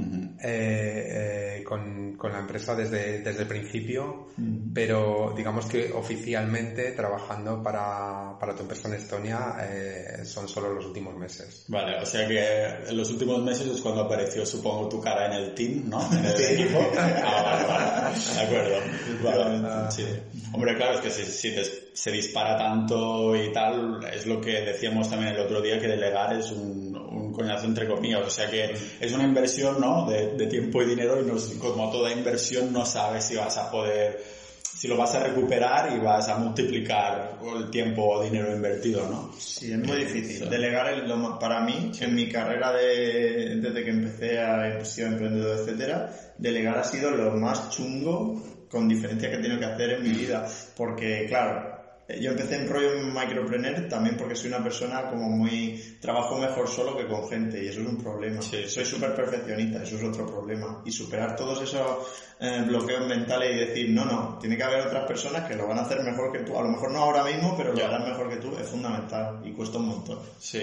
[0.47, 4.27] eh, eh, con, con, la empresa desde, desde el principio,
[4.75, 10.85] pero digamos que oficialmente trabajando para, para tu empresa en Estonia eh, son solo los
[10.85, 11.65] últimos meses.
[11.69, 15.33] Vale, o sea que en los últimos meses es cuando apareció, supongo, tu cara en
[15.33, 16.07] el team, ¿no?
[16.13, 16.91] En el equipo.
[16.95, 18.35] Ah, vale, vale.
[18.35, 18.77] De acuerdo.
[19.23, 19.91] Vale.
[19.91, 20.05] Sí.
[20.53, 21.55] Hombre, claro, es que si, si
[21.95, 26.37] se dispara tanto y tal, es lo que decíamos también el otro día, que delegar
[26.37, 26.95] es un
[27.35, 28.27] coñazo entre comillas.
[28.27, 30.07] O sea que es una inversión, ¿no?
[30.09, 33.71] De, de tiempo y dinero y no, como toda inversión no sabes si vas a
[33.71, 34.23] poder,
[34.77, 39.33] si lo vas a recuperar y vas a multiplicar el tiempo o dinero invertido, ¿no?
[39.39, 40.49] Sí, es muy difícil.
[40.49, 45.59] Delegar es lo para mí, en mi carrera de, desde que empecé a ser emprendedor,
[45.61, 50.03] etcétera, delegar ha sido lo más chungo con diferencia que he tenido que hacer en
[50.03, 50.47] mi vida.
[50.77, 51.74] Porque, claro, eh,
[52.09, 55.97] yo empecé en rollo micropreneur también porque soy una persona como muy...
[56.01, 58.43] Trabajo mejor solo que con gente y eso es un problema.
[58.43, 60.83] Soy súper perfeccionista, eso es otro problema.
[60.85, 62.07] Y superar todos esos
[62.41, 65.79] eh, bloqueos mentales y decir, no, no, tiene que haber otras personas que lo van
[65.79, 66.59] a hacer mejor que tú.
[66.59, 68.55] A lo mejor no ahora mismo, pero lo harán mejor que tú.
[68.59, 70.19] Es fundamental y cuesta un montón.
[70.39, 70.61] Sí,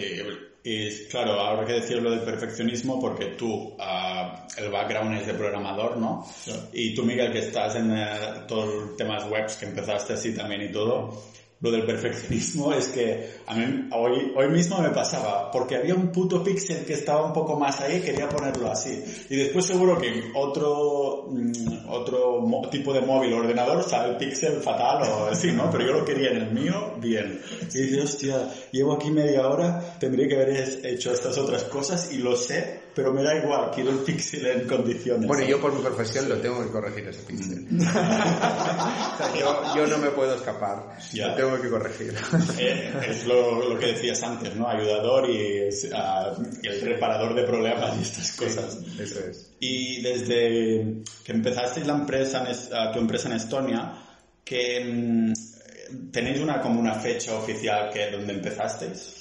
[0.64, 5.34] y claro, ahora que decir lo del perfeccionismo porque tú, uh, el background es de
[5.34, 6.28] programador, ¿no?
[6.72, 10.62] Y tú, Miguel, que estás en uh, todos los temas webs, que empezaste así también
[10.62, 11.24] y todo,
[11.62, 16.12] lo del perfeccionismo es que a mí hoy, hoy mismo me pasaba, porque había un
[16.12, 19.04] puto píxel que estaba un poco más ahí, quería ponerlo así.
[19.30, 24.62] Y después seguro que otro, mm, otro tipo de móvil o ordenador sale el píxel
[24.62, 25.70] fatal o así, ¿no?
[25.70, 27.40] Pero yo lo quería en el mío, bien.
[27.74, 32.18] Y dices, hostia, llevo aquí media hora, tendría que haber hecho estas otras cosas y
[32.18, 35.28] lo sé, pero me da igual, quiero el píxel en condiciones.
[35.28, 37.68] Bueno, yo por mi profesión lo tengo que corregir ese píxel.
[39.40, 40.98] yo, yo, no me puedo escapar.
[41.14, 41.28] Ya.
[41.28, 42.14] Lo tengo que corregir.
[42.58, 44.68] Eh, es lo, lo, que decías antes, ¿no?
[44.68, 48.78] Ayudador y uh, el reparador de problemas y estas cosas.
[48.80, 49.52] Sí, eso es.
[49.60, 53.94] Y desde que empezasteis la empresa, en, tu empresa en Estonia,
[54.44, 55.34] que um,
[56.12, 59.21] tenéis una como una fecha oficial que donde empezasteis.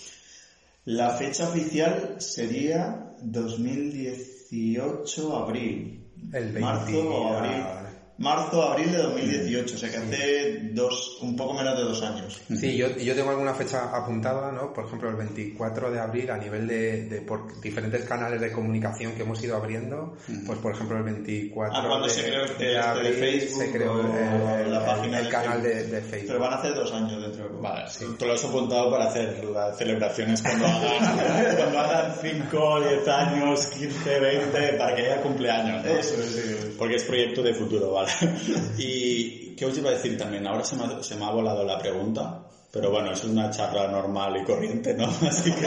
[0.85, 6.07] La fecha oficial sería 2018 abril.
[6.33, 7.89] El 20 marzo o abril
[8.21, 12.39] marzo, abril de 2018, o sea que hace dos, un poco menos de dos años.
[12.55, 14.75] Sí, yo, yo tengo alguna fecha apuntada, ¿no?
[14.75, 19.13] Por ejemplo, el 24 de abril a nivel de, de por diferentes canales de comunicación
[19.13, 22.65] que hemos ido abriendo, pues por ejemplo el 24 ah, cuando de, se creó este,
[22.67, 26.29] de, abril, de Facebook se creó el, la página el, el canal de, de, Facebook.
[26.29, 27.63] Pero van a hacer dos años dentro de poco.
[27.63, 28.05] Vale, sí.
[28.19, 33.67] Tú lo has apuntado para hacer las celebraciones cuando hagan, cuando hagan 5, 10 años,
[33.67, 35.91] 15, 20, para que haya cumpleaños, ¿no?
[35.91, 36.75] Eso es, sí.
[36.79, 38.10] Porque es proyecto de futuro, ¿vale?
[38.79, 41.64] y qué os iba a decir también, ahora se me, ha, se me ha volado
[41.64, 45.05] la pregunta, pero bueno, es una charla normal y corriente, ¿no?
[45.29, 45.66] Así que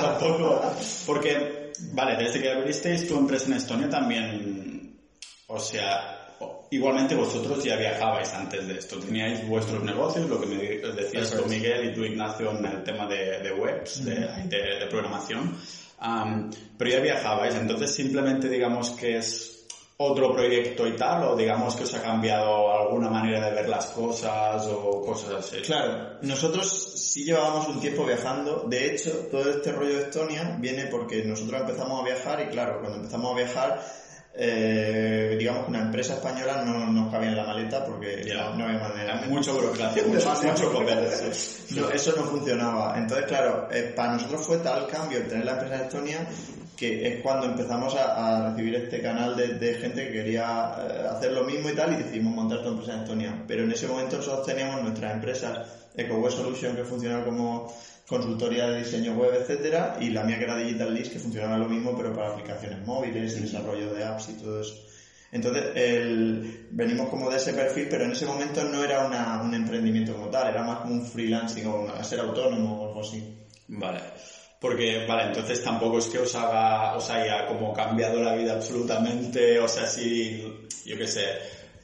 [0.00, 0.60] tampoco...
[1.06, 4.98] Porque, vale, desde que abristeis tu empresa en Estonia también,
[5.46, 6.18] o sea,
[6.70, 11.46] igualmente vosotros ya viajabais antes de esto, teníais vuestros negocios, lo que me decías tú
[11.48, 15.56] Miguel y tú Ignacio en el tema de, de webs, de, de, de programación,
[16.02, 19.57] um, pero ya viajabais, entonces simplemente digamos que es
[20.00, 23.86] otro proyecto y tal, o digamos que os ha cambiado alguna manera de ver las
[23.86, 25.56] cosas o cosas así?
[25.62, 30.86] Claro, nosotros sí llevábamos un tiempo viajando, de hecho, todo este rollo de Estonia viene
[30.86, 33.82] porque nosotros empezamos a viajar y claro, cuando empezamos a viajar,
[34.34, 38.50] eh, digamos que una empresa española no nos cabía en la maleta porque Ya.
[38.50, 39.20] no, había manera.
[39.28, 41.06] Mucha burocracia, mucho, mucho papel.
[41.06, 41.32] papel.
[41.70, 42.96] No, eso no funcionaba.
[42.96, 46.28] Entonces, claro, eh, para nosotros fue tal cambio el tener la empresa en Estonia
[46.78, 48.04] que es cuando empezamos a,
[48.46, 51.92] a recibir este canal de, de gente que quería eh, hacer lo mismo y tal
[51.92, 53.44] y decidimos montar tu empresa en Estonia.
[53.48, 57.72] Pero en ese momento nosotros teníamos nuestras empresas EcoWeb Solution que funcionaba como
[58.06, 61.68] consultoría de diseño web, etcétera, y la mía que era Digital List que funcionaba lo
[61.68, 64.74] mismo pero para aplicaciones móviles y desarrollo de apps y todo eso.
[65.30, 69.52] Entonces, el, venimos como de ese perfil, pero en ese momento no era una, un
[69.52, 73.36] emprendimiento como tal, era más como un freelancing o una- ser autónomo o algo así.
[73.66, 74.00] Vale.
[74.60, 79.58] Porque, vale, entonces tampoco es que os haga, os haya como cambiado la vida absolutamente,
[79.60, 81.26] o sea, si, yo qué sé,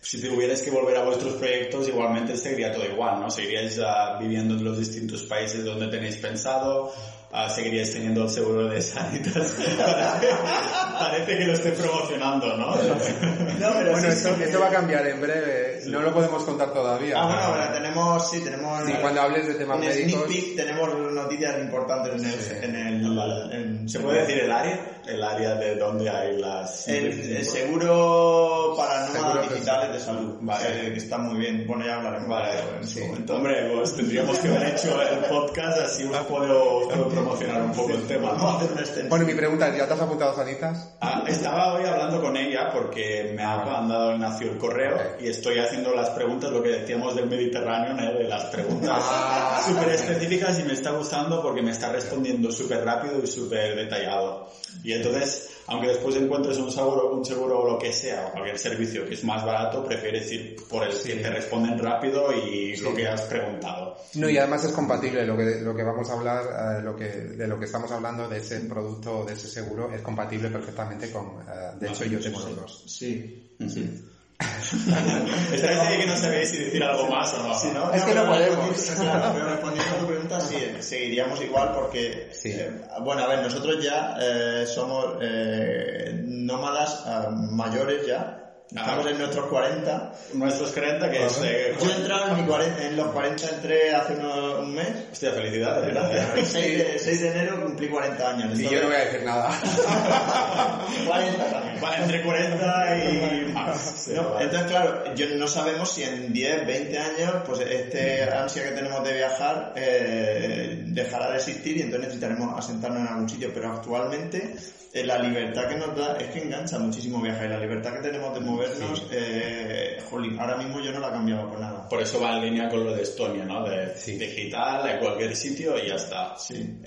[0.01, 3.31] si tuvierais que volver a vuestros proyectos, igualmente seguiría todo igual, ¿no?
[3.31, 6.93] Seguiríais uh, viviendo en los distintos países donde tenéis pensado,
[7.35, 9.55] uh, seguiríais teniendo el seguro de Sanitas.
[10.99, 12.77] Parece que lo estoy promocionando, ¿no?
[12.77, 15.81] no pero bueno, esto, esto, va a cambiar en breve.
[15.87, 17.21] No lo podemos contar todavía.
[17.21, 18.87] Ah, bueno, ahora tenemos, sí, tenemos...
[18.87, 20.25] Sí, cuando hables de temas médicos...
[20.27, 22.97] Sneak tenemos noticias importantes en el...
[22.97, 24.81] En el en, ¿Se puede decir el área?
[25.07, 26.89] El área de donde hay las...
[26.89, 30.37] El, seguro para nómadas digitales de salud.
[30.41, 30.93] Vale.
[30.93, 31.67] que está muy bien.
[31.67, 32.29] Bueno, ya hablaremos.
[32.29, 33.01] Vale, en sí.
[33.01, 33.37] momento.
[33.37, 38.07] Hombre, pues tendríamos que haber hecho el podcast así puedo, puedo promocionar un poco el
[38.07, 38.33] tema.
[38.33, 38.61] ¿no?
[39.09, 40.95] Bueno, mi pregunta es, ¿ya te has apuntado a Sanitas?
[41.01, 45.59] Ah, estaba hoy hablando con ella porque me ha mandado Ignacio el correo y estoy
[45.59, 48.19] haciendo las preguntas, lo que decíamos del Mediterráneo, ¿no?
[48.19, 49.63] de las preguntas ah.
[49.67, 54.49] súper específicas y me está gustando porque me está respondiendo súper rápido y súper detallado.
[54.83, 58.59] Y entonces, aunque después encuentres un seguro, un seguro o lo que sea, o cualquier
[58.59, 62.95] servicio que es más barato, prefieres ir por el que te responden rápido y lo
[62.95, 63.97] que has preguntado.
[64.15, 67.09] No, y además es compatible lo que, lo que vamos a hablar, eh, lo que,
[67.09, 71.41] de lo que estamos hablando de ese producto, de ese seguro, es compatible perfectamente con,
[71.41, 72.85] eh, de hecho yo tengo los dos.
[72.87, 74.05] Sí, sí.
[75.53, 77.55] Estáis ahí que no sabéis si decir algo más o no.
[77.55, 78.91] Si no es que no podemos.
[78.99, 82.51] Claro, pero respondiendo a tu pregunta, sí, seguiríamos igual porque, sí.
[82.51, 82.71] eh,
[83.03, 89.47] bueno, a ver, nosotros ya eh, somos eh, nómadas uh, mayores ya, Estamos en nuestros
[89.47, 90.13] 40.
[90.35, 91.41] Nuestros 40, que es...
[91.45, 94.89] Eh, Yo he entrado en, 40, en, los 40, entré hace uno, un mes.
[95.13, 96.29] Hostia, felicidades, gracias.
[96.37, 98.43] El 6 de, 6 de enero cumplí 40 años.
[98.43, 98.67] Entonces...
[98.67, 99.61] Y yo no voy a decir nada.
[101.07, 101.75] 40 también.
[102.03, 104.09] Entre 40 y más.
[104.09, 108.71] No, entonces, claro, yo no sabemos si en 10, 20 años, pues este ansia que
[108.71, 113.51] tenemos de viajar eh, dejará de existir y entonces necesitaremos asentarnos en algún sitio.
[113.55, 114.55] Pero actualmente
[115.03, 118.33] la libertad que nos da es que engancha muchísimo viajar y la libertad que tenemos
[118.33, 121.89] de movernos, eh, jolín, ahora mismo yo no la he cambiado por nada.
[121.89, 123.65] Por eso va en línea con lo de Estonia, ¿no?
[123.69, 126.37] De digital, de cualquier sitio y ya está.
[126.37, 126.79] Sí.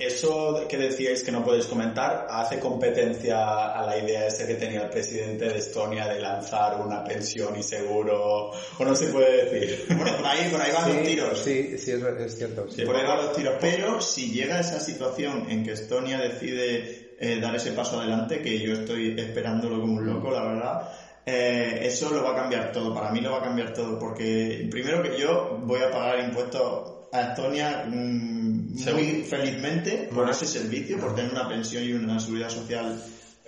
[0.00, 4.82] eso que decíais que no podéis comentar, ¿hace competencia a la idea esa que tenía
[4.82, 8.50] el presidente de Estonia de lanzar una pensión y seguro?
[8.50, 9.86] ¿O no se puede decir?
[10.02, 11.38] Bueno, por ahí, por ahí van los tiros.
[11.38, 12.66] Sí, sí, es, cierto.
[12.84, 13.54] por ahí van los tiros.
[13.60, 18.58] Pero si llega esa situación en que Estonia decide eh, dar ese paso adelante, que
[18.58, 20.88] yo estoy esperándolo como un loco, la verdad.
[21.24, 24.66] Eh, eso lo va a cambiar todo, para mí lo va a cambiar todo, porque
[24.68, 30.98] primero que yo voy a pagar impuestos a Estonia mmm, muy felizmente por ese servicio,
[30.98, 33.00] por tener una pensión y una seguridad social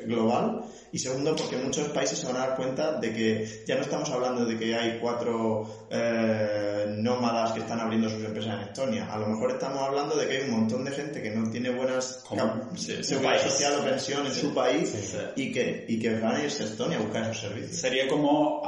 [0.02, 0.62] global.
[0.92, 4.08] Y segundo porque muchos países se van a dar cuenta de que ya no estamos
[4.10, 9.12] hablando de que hay cuatro eh, nómadas que están abriendo sus empresas en Estonia.
[9.12, 11.70] A lo mejor estamos hablando de que hay un montón de gente que no tiene
[11.70, 12.22] buenas
[12.76, 16.66] seguridad social o pensión en su país y que y que van a irse a
[16.66, 17.76] Estonia a buscar esos servicios.
[17.76, 18.62] Sería como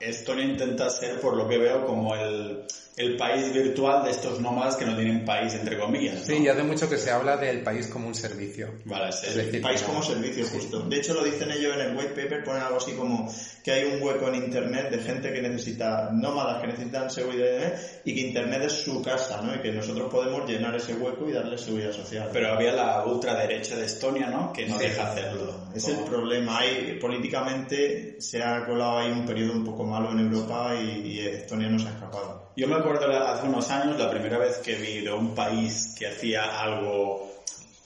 [0.00, 2.64] Estonia intenta ser por lo que veo como el
[2.96, 6.20] el país virtual de estos nómadas que no tienen país, entre comillas.
[6.20, 6.24] ¿no?
[6.26, 8.74] Sí, y hace mucho que se habla del país como un servicio.
[8.84, 9.26] Vale, sí.
[9.28, 10.80] Es decir, país como servicio, justo.
[10.80, 13.84] De hecho, lo dicen ellos en el white paper, ponen algo así como que hay
[13.84, 17.74] un hueco en Internet de gente que necesita, nómadas que necesitan seguridad
[18.04, 19.54] y que Internet es su casa, ¿no?
[19.54, 22.30] Y que nosotros podemos llenar ese hueco y darle seguridad social.
[22.32, 24.52] Pero había la ultraderecha de Estonia, ¿no?
[24.52, 25.68] Que no deja hacerlo.
[25.74, 26.58] Es el problema.
[26.58, 31.20] Hay, políticamente se ha colado ahí un periodo un poco malo en Europa y, y
[31.20, 32.49] Estonia no se ha escapado.
[32.56, 36.08] Yo me acuerdo hace unos años, la primera vez que vi de un país que
[36.08, 37.30] hacía algo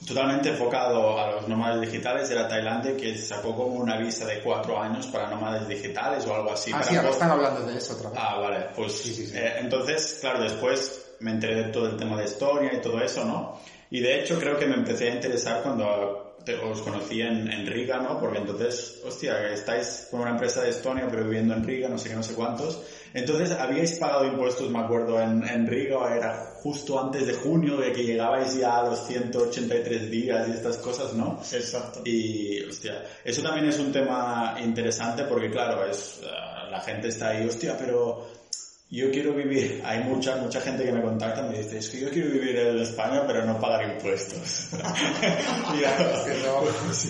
[0.05, 4.79] totalmente enfocado a los nómadas digitales era Tailandia, que sacó como una visa de cuatro
[4.79, 6.71] años para nómadas digitales o algo así.
[6.73, 8.19] Ah, sí, ahora están hablando de eso otra vez.
[8.21, 12.25] Ah, vale, pues sí, eh, entonces, claro, después me enteré de todo el tema de
[12.25, 13.57] Estonia y todo eso, ¿no?
[13.89, 17.99] Y de hecho creo que me empecé a interesar cuando os conocí en, en, Riga,
[17.99, 18.19] ¿no?
[18.19, 22.09] Porque entonces, hostia, estáis con una empresa de Estonia pero viviendo en Riga, no sé
[22.09, 22.81] qué, no sé cuántos.
[23.15, 26.13] Entonces, ¿habíais pagado impuestos, me acuerdo, en, en Riga?
[26.13, 30.75] Era justo antes de junio, de que llegabais ya a los 183 días y estas
[30.77, 31.39] cosas, ¿no?
[31.49, 32.01] Exacto.
[32.03, 37.29] Y, hostia, eso también es un tema interesante porque, claro, es, uh, la gente está
[37.29, 38.27] ahí, hostia, pero
[38.89, 41.99] yo quiero vivir, hay mucha, mucha gente que me contacta y me dice, es que
[42.01, 44.69] yo quiero vivir en España pero no pagar impuestos.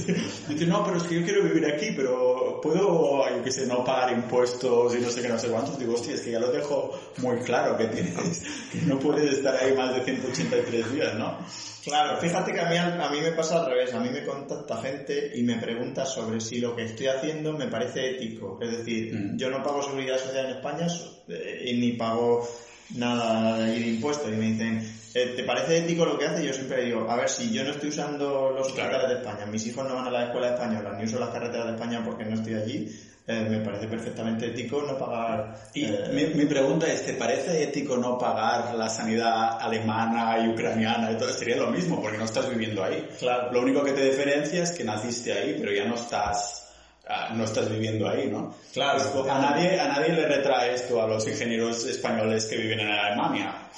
[0.47, 3.83] Dice, no, pero es que yo quiero vivir aquí, pero puedo, yo qué sé, no
[3.83, 5.77] pagar impuestos y no sé qué, no sé cuántos.
[5.77, 9.55] Digo, hostia, es que ya lo dejo muy claro que tienes, que no puedes estar
[9.55, 11.37] ahí más de 183 días, ¿no?
[11.85, 14.77] Claro, fíjate que a mí, a mí me pasa al revés, a mí me contacta
[14.77, 18.57] gente y me pregunta sobre si lo que estoy haciendo me parece ético.
[18.59, 19.37] Es decir, mm.
[19.37, 20.87] yo no pago seguridad social en España
[21.27, 22.47] eh, y ni pago
[22.95, 24.81] nada de impuestos y me dicen,
[25.13, 26.43] eh, ¿te parece ético lo que hace?
[26.43, 29.67] Yo siempre digo, a ver, si yo no estoy usando los hospitales de España, mis
[29.67, 32.33] hijos no van a la escuela española, ni uso las carreteras de España porque no
[32.33, 35.55] estoy allí, eh, me parece perfectamente ético no pagar...
[35.73, 40.49] Y eh, mi, mi, pregunta es, ¿te parece ético no pagar la sanidad alemana y
[40.49, 41.09] ucraniana?
[41.09, 43.07] Entonces sería lo mismo, porque no estás viviendo ahí.
[43.17, 43.51] Claro.
[43.51, 46.64] Lo único que te diferencia es que naciste ahí, pero ya no estás...
[47.07, 48.55] Uh, no estás viviendo ahí, ¿no?
[48.73, 48.99] Claro.
[49.13, 52.87] Pues, a, nadie, a nadie le retrae esto a los ingenieros españoles que viven en
[52.87, 53.69] Alemania.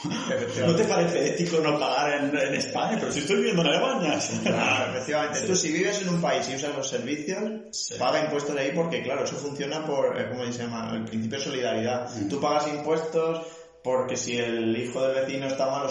[0.66, 2.96] ¿No te parece ético no pagar en, en España?
[2.98, 4.20] Pero si estoy viviendo en Alemania.
[4.44, 5.42] Claro, efectivamente.
[5.42, 7.96] Tú si vives en un país y usas los servicios, sí.
[8.00, 10.94] paga impuestos ahí porque, claro, eso funciona por, eh, ¿cómo se llama?
[10.94, 12.10] El principio de solidaridad.
[12.16, 12.30] Mm.
[12.30, 13.46] Tú pagas impuestos
[13.84, 15.90] porque si el hijo del vecino está malo,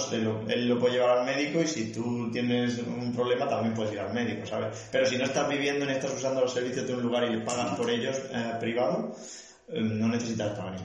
[0.49, 4.01] él lo puede llevar al médico y si tú tienes un problema también puedes ir
[4.01, 4.88] al médico, ¿sabes?
[4.92, 7.44] Pero si no estás viviendo ni estás usando los servicios de un lugar y le
[7.44, 9.14] pagas por ellos eh, privado,
[9.68, 10.79] eh, no necesitas pagar.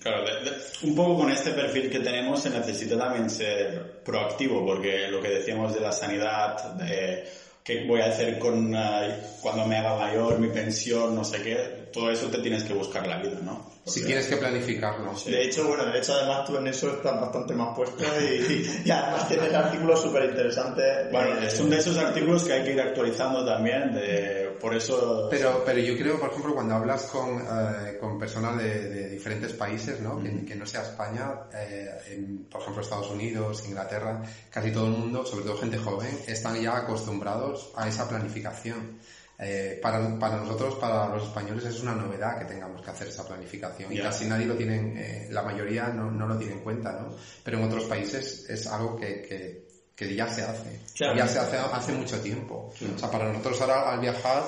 [0.00, 4.66] Claro, de, de, un poco con este perfil que tenemos se necesita también ser proactivo,
[4.66, 7.24] porque lo que decíamos de la sanidad, de
[7.68, 11.90] qué voy a hacer con uh, cuando me haga mayor, mi pensión, no sé qué,
[11.92, 13.67] todo eso te tienes que buscar la vida, ¿no?
[13.88, 15.12] Si tienes que planificarlo.
[15.24, 18.90] De hecho, bueno, de hecho además tú en eso estás bastante más puesto y, y
[18.90, 21.10] además tienes artículos súper interesantes.
[21.10, 25.28] Bueno, eh, son de esos artículos que hay que ir actualizando también, de, por eso...
[25.30, 29.52] Pero, pero yo creo, por ejemplo, cuando hablas con, eh, con personas de, de, diferentes
[29.52, 30.14] países, ¿no?
[30.14, 30.22] Mm.
[30.22, 34.92] Que, que, no sea España, eh, en, por ejemplo, Estados Unidos, Inglaterra, casi todo el
[34.92, 38.98] mundo, sobre todo gente joven, están ya acostumbrados a esa planificación.
[39.40, 43.26] Eh, para, para nosotros, para los españoles, es una novedad que tengamos que hacer esa
[43.26, 43.90] planificación.
[43.90, 44.00] Yeah.
[44.00, 47.14] Y casi nadie lo tiene, eh, la mayoría no, no, lo tiene en cuenta, ¿no?
[47.44, 50.80] Pero en otros países es algo que, que, que ya se hace.
[50.96, 51.16] Claro.
[51.16, 52.72] Ya se hace hace mucho tiempo.
[52.94, 54.42] O sea, para nosotros ahora al viajar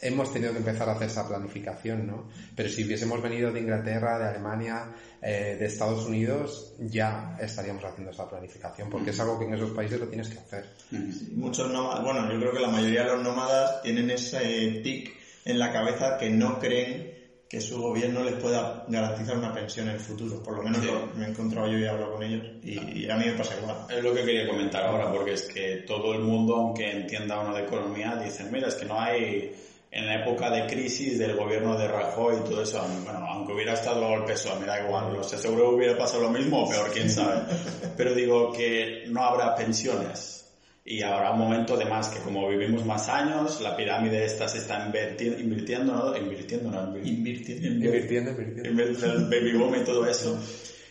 [0.00, 2.28] hemos tenido que empezar a hacer esa planificación, ¿no?
[2.54, 8.10] Pero si hubiésemos venido de Inglaterra, de Alemania, eh, de Estados Unidos, ya estaríamos haciendo
[8.10, 10.66] esa planificación, porque es algo que en esos países lo tienes que hacer.
[10.90, 15.12] Sí, muchos nómadas, bueno, yo creo que la mayoría de los nómadas tienen ese tic
[15.44, 19.94] en la cabeza que no creen que su gobierno les pueda garantizar una pensión en
[19.94, 20.40] el futuro.
[20.40, 20.86] Por lo menos sí.
[20.86, 23.32] lo, me he encontrado yo y he hablado con ellos y, y, a mí me
[23.32, 23.76] pasa igual.
[23.90, 27.56] Es lo que quería comentar ahora, porque es que todo el mundo, aunque entienda uno
[27.56, 29.52] de economía, dicen, mira, es que no hay
[29.90, 33.74] en la época de crisis del gobierno de Rajoy y todo eso, bueno, aunque hubiera
[33.74, 36.90] estado el peso, me da igual, no sé, seguro hubiera pasado lo mismo o peor,
[36.92, 37.42] quién sabe.
[37.96, 40.40] Pero digo que no habrá pensiones
[40.84, 44.58] y habrá un momento de más que como vivimos más años, la pirámide esta se
[44.58, 46.16] está invirtiendo, invirtiendo ¿no?
[46.16, 46.96] Invirtiendo, ¿no?
[46.96, 49.16] Invirtiendo, invirtiendo, invirtiendo.
[49.16, 50.38] El baby boom y todo eso.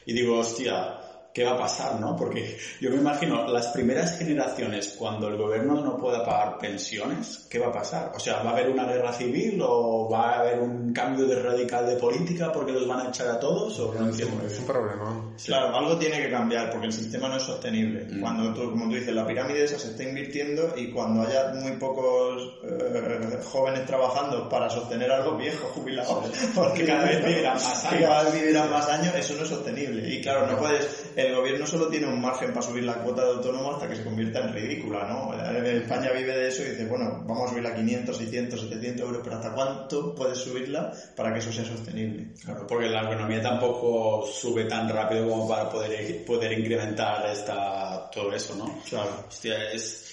[0.05, 0.98] Y digo, hostia,
[1.39, 2.17] ¿qué va a pasar, no?
[2.17, 7.59] Porque yo me imagino, las primeras generaciones, cuando el gobierno no pueda pagar pensiones, ¿qué
[7.59, 8.11] va a pasar?
[8.13, 11.41] O sea, ¿va a haber una guerra civil o va a haber un cambio de
[11.41, 13.79] radical de política porque los van a echar a todos?
[13.79, 15.33] ¿O no es, un, es un problema.
[15.45, 18.05] Claro, algo tiene que cambiar porque el sistema no es sostenible.
[18.09, 18.19] Mm.
[18.19, 21.71] Cuando tú, como tú dices, la pirámide esa se está invirtiendo y cuando haya muy
[21.77, 28.09] pocos eh, jóvenes trabajando para sostener algo viejo, jubilados, porque cada vez vivirán más años.
[28.09, 30.13] Cada vez vivirán más años, eso no es sostenible.
[30.13, 33.31] Y claro, no puedes el gobierno solo tiene un margen para subir la cuota de
[33.31, 35.33] autónomo hasta que se convierta en ridícula, ¿no?
[35.33, 39.21] España vive de eso y dice, bueno, vamos a subirla a 500, 600, 700 euros,
[39.23, 42.27] pero ¿hasta cuánto puedes subirla para que eso sea sostenible?
[42.43, 48.33] Claro, porque la economía tampoco sube tan rápido como para poder, poder incrementar esta, todo
[48.33, 48.79] eso, ¿no?
[48.87, 49.25] Claro.
[49.27, 50.08] Hostia, es...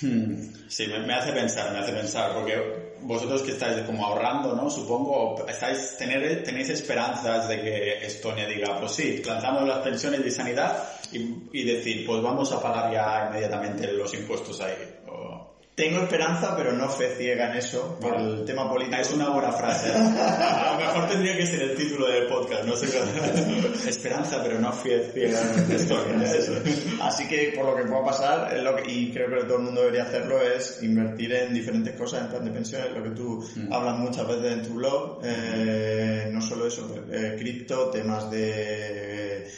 [0.00, 0.34] Hmm.
[0.68, 4.70] Sí, me, hace pensar, me hace pensar, porque vosotros que estáis como ahorrando, ¿no?
[4.70, 10.30] Supongo, estáis, tener, tenéis esperanzas de que Estonia diga, pues sí, lanzamos las pensiones de
[10.30, 14.74] sanidad y, y decir, pues vamos a pagar ya inmediatamente los impuestos ahí.
[15.80, 19.00] Tengo esperanza, pero no fe ciega en eso, por el tema político.
[19.00, 19.90] Es una buena frase.
[19.94, 23.88] a lo mejor tendría que ser el título del podcast, no sé qué.
[23.88, 26.30] esperanza, pero no fe ciega en Estonia.
[27.02, 29.80] Así que, por lo que pueda pasar, lo que, y creo que todo el mundo
[29.80, 33.72] debería hacerlo, es invertir en diferentes cosas, en plan de pensiones, lo que tú mm.
[33.72, 35.20] hablas muchas veces en tu blog.
[35.24, 39.48] Eh, no solo eso, eh, cripto, temas de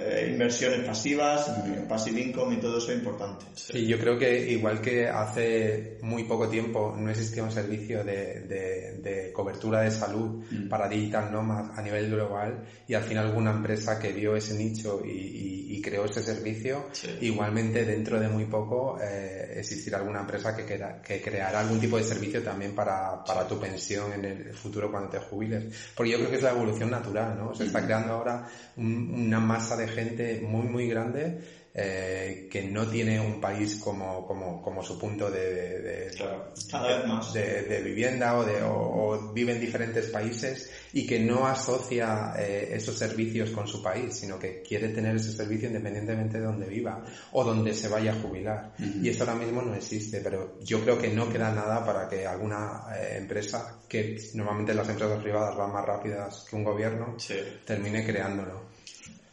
[0.00, 1.50] eh, inversiones pasivas,
[1.88, 3.46] passive income y todo eso es importante.
[3.54, 8.40] Sí, yo creo que igual que hace muy poco tiempo no existía un servicio de,
[8.40, 10.68] de, de cobertura de salud mm.
[10.68, 15.02] para digital nomad a nivel global y al final alguna empresa que vio ese nicho
[15.04, 17.16] y, y, y creó ese servicio, sí.
[17.20, 21.96] igualmente dentro de muy poco eh, existirá alguna empresa que, crea, que creará algún tipo
[21.96, 25.64] de servicio también para, para tu pensión en el futuro cuando te jubiles.
[25.94, 27.54] Porque yo creo que es la evolución natural, ¿no?
[27.54, 31.40] Se está creando ahora un, una masa de gente muy, muy grande
[31.72, 38.36] eh, que no tiene un país como, como, como su punto de, de, de, vivienda
[38.36, 43.68] o, de, o, vive en diferentes países y que no asocia eh, esos servicios con
[43.68, 47.86] su país, sino que quiere tener ese servicio independientemente de donde viva o donde se
[47.86, 48.72] vaya a jubilar.
[48.78, 52.26] Y eso ahora mismo no existe, pero yo creo que no queda nada para que
[52.26, 57.16] alguna eh, empresa, que normalmente las empresas privadas van más rápidas que un gobierno,
[57.64, 58.69] termine creándolo.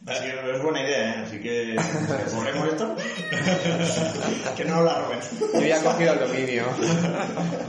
[0.06, 1.24] Así que es buena idea, ¿eh?
[1.26, 1.76] Así que,
[2.34, 2.96] ¿ponemos esto?
[4.56, 5.18] que no la roben.
[5.54, 6.66] Yo ya he cogido el dominio.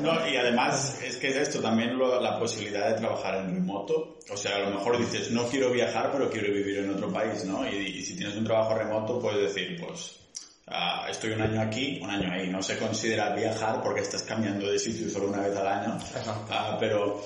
[0.01, 4.19] no, y además es que es esto, también la posibilidad de trabajar en remoto.
[4.31, 7.43] O sea, a lo mejor dices, no quiero viajar, pero quiero vivir en otro país,
[7.45, 7.67] ¿no?
[7.67, 10.19] Y, y si tienes un trabajo remoto, puedes decir, pues,
[10.67, 12.47] uh, estoy un año aquí, un año ahí.
[12.47, 15.97] No se considera viajar porque estás cambiando de sitio solo una vez al año.
[15.97, 17.21] Uh, pero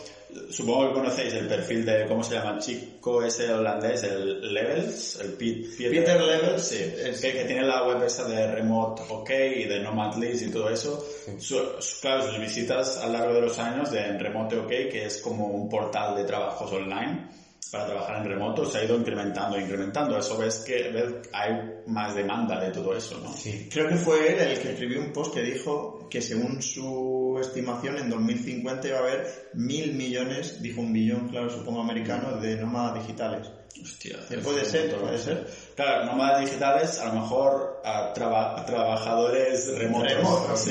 [0.49, 2.57] supongo que conocéis el perfil de, ¿cómo se llama?
[2.59, 6.77] Chico ese holandés, el Levels, el Peter, Levels, sí,
[7.21, 11.05] que, tiene la web esa de Remote OK y de Nomad List y todo eso.
[12.01, 15.47] claro, sus visitas a lo largo de los años de Remote OK, que es como
[15.47, 17.27] un portal de trabajos online
[17.73, 20.15] para trabajar en remoto se ha ido incrementando, incrementando.
[20.15, 23.33] Eso ves que hay más demanda de todo eso, ¿no?
[23.33, 23.67] Sí.
[23.71, 27.97] Creo que fue él el que escribió un post que dijo que según su estimación
[27.97, 33.01] en 2050 iba a haber mil millones, dijo un billón, claro, supongo americano, de nómadas
[33.01, 33.49] digitales.
[33.81, 34.19] Hostia.
[34.43, 35.47] Puede ser, puede ser.
[35.75, 40.69] Claro, nómadas digitales, a lo mejor a, trabajadores remotos.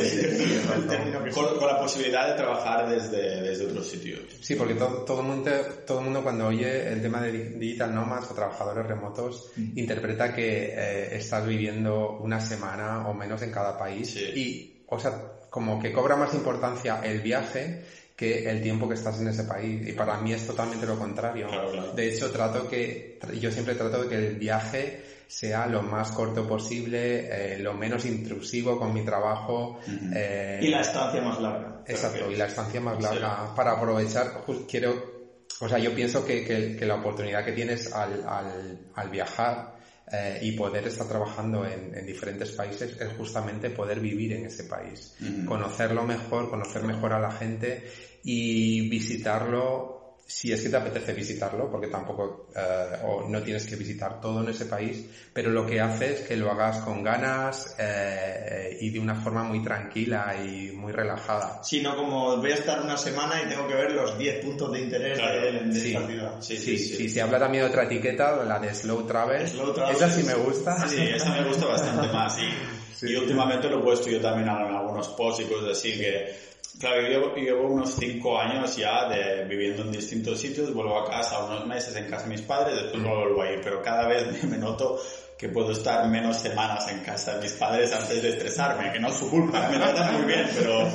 [1.34, 4.20] con, la posibilidad de trabajar desde, desde otros sitios.
[4.40, 5.50] Sí, porque todo, todo, el mundo,
[5.84, 9.76] todo el mundo cuando oye el tema de digital nomads o trabajadores remotos, mm.
[9.76, 14.14] interpreta que eh, estás viviendo una semana o menos en cada país.
[14.14, 17.82] Y, o sea, como que cobra más importancia el viaje
[18.14, 19.88] que el tiempo que estás en ese país.
[19.88, 21.48] Y para mí es totalmente lo contrario.
[21.94, 26.46] De hecho, trato que, yo siempre trato de que el viaje sea lo más corto
[26.46, 29.78] posible, eh, lo menos intrusivo con mi trabajo.
[30.14, 31.82] Eh, y la estancia más larga.
[31.86, 33.54] Exacto, y la estancia más larga.
[33.54, 38.78] Para aprovechar, quiero, o sea, yo pienso que, que, la oportunidad que tienes al, al,
[38.94, 44.32] al viajar eh, y poder estar trabajando en, en, diferentes países es justamente poder vivir
[44.32, 45.14] en ese país,
[45.46, 47.84] conocerlo mejor, conocer mejor a la gente
[48.24, 53.76] y visitarlo si es que te apetece visitarlo, porque tampoco, eh, o no tienes que
[53.76, 57.76] visitar todo en ese país, pero lo que hace es que lo hagas con ganas
[57.78, 61.62] eh, y de una forma muy tranquila y muy relajada.
[61.62, 64.72] Sí, no como voy a estar una semana y tengo que ver los 10 puntos
[64.72, 66.40] de interés de, sí, esta ciudad.
[66.40, 69.42] Sí sí, sí, Se habla también de otra etiqueta, la de Slow Travel.
[69.42, 70.88] esa sí me gusta.
[70.88, 72.38] Sí, esa me gusta bastante más.
[72.38, 76.51] Y, y últimamente lo he puesto yo también en algunos posts y cosas así que
[76.78, 81.44] Claro, yo llevo, unos cinco años ya de viviendo en distintos sitios, vuelvo a casa
[81.44, 84.42] unos meses en casa de mis padres, después no vuelvo a ir, pero cada vez
[84.44, 84.98] me noto
[85.36, 89.08] que puedo estar menos semanas en casa de mis padres antes de estresarme, que no
[89.08, 90.88] es su culpa, me tratan muy bien, pero,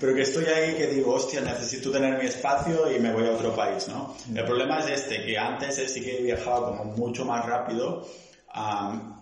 [0.00, 3.32] pero que estoy ahí que digo, hostia, necesito tener mi espacio y me voy a
[3.32, 4.16] otro país, ¿no?
[4.34, 8.08] El problema es este, que antes sí que he viajado como mucho más rápido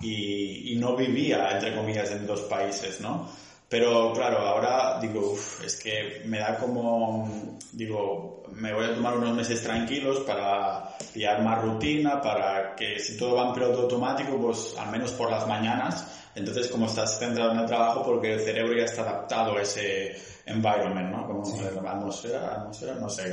[0.01, 3.28] y, y no vivía, entre comillas, en dos países, ¿no?
[3.70, 9.36] Pero claro, ahora digo, es que me da como, digo, me voy a tomar unos
[9.36, 14.74] meses tranquilos para pillar más rutina, para que si todo va en piloto automático, pues
[14.76, 16.04] al menos por las mañanas,
[16.34, 20.16] entonces como estás centrado en el trabajo, porque el cerebro ya está adaptado a ese
[20.46, 21.26] environment, ¿no?
[21.28, 21.60] Como sí.
[21.86, 23.32] atmósfera, atmósfera, no sé.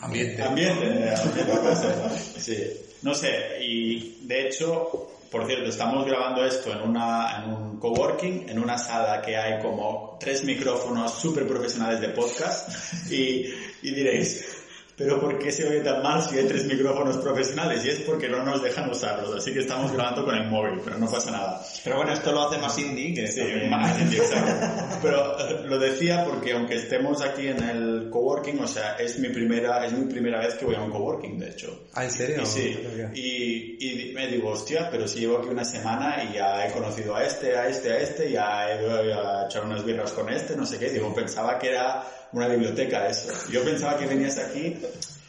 [0.00, 0.42] Ambiente.
[0.42, 2.84] Ambiente, ambiente, sí.
[3.00, 8.48] No sé, y de hecho, por cierto, estamos grabando esto en, una, en un coworking,
[8.48, 13.46] en una sala que hay como tres micrófonos súper profesionales de podcast y,
[13.82, 14.57] y diréis,
[14.98, 17.84] pero ¿por qué se oye tan mal si hay tres micrófonos profesionales?
[17.84, 20.98] Y es porque no nos dejan usarlos, así que estamos grabando con el móvil, pero
[20.98, 21.62] no pasa nada.
[21.84, 23.28] Pero bueno, esto lo hace más indie que...
[23.28, 24.98] Sí, más indie, exacto.
[25.00, 29.28] Pero eh, lo decía porque aunque estemos aquí en el coworking, o sea, es mi
[29.28, 31.86] primera, es mi primera vez que voy a un coworking, de hecho.
[31.94, 32.42] ¿Ah, en serio?
[32.42, 32.78] Y, sí,
[33.14, 37.14] y, y, me digo, hostia, pero si llevo aquí una semana y ya he conocido
[37.14, 40.56] a este, a este, a este, ya he ido a echar unas birras con este,
[40.56, 43.32] no sé qué, digo, pensaba que era una biblioteca eso.
[43.50, 44.76] Yo pensaba que venías aquí,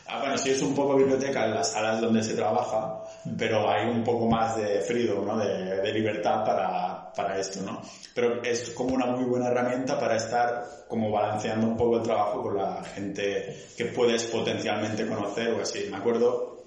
[0.08, 3.04] ah, bueno, sí es un poco biblioteca en las salas donde se trabaja,
[3.38, 5.38] pero hay un poco más de freedom, ¿no?
[5.38, 7.82] De, libertad para, para esto, ¿no?
[8.14, 12.43] Pero es como una muy buena herramienta para estar como balanceando un poco el trabajo
[12.43, 15.88] con la gente que puedes potencialmente conocer o así.
[15.89, 16.60] Me acuerdo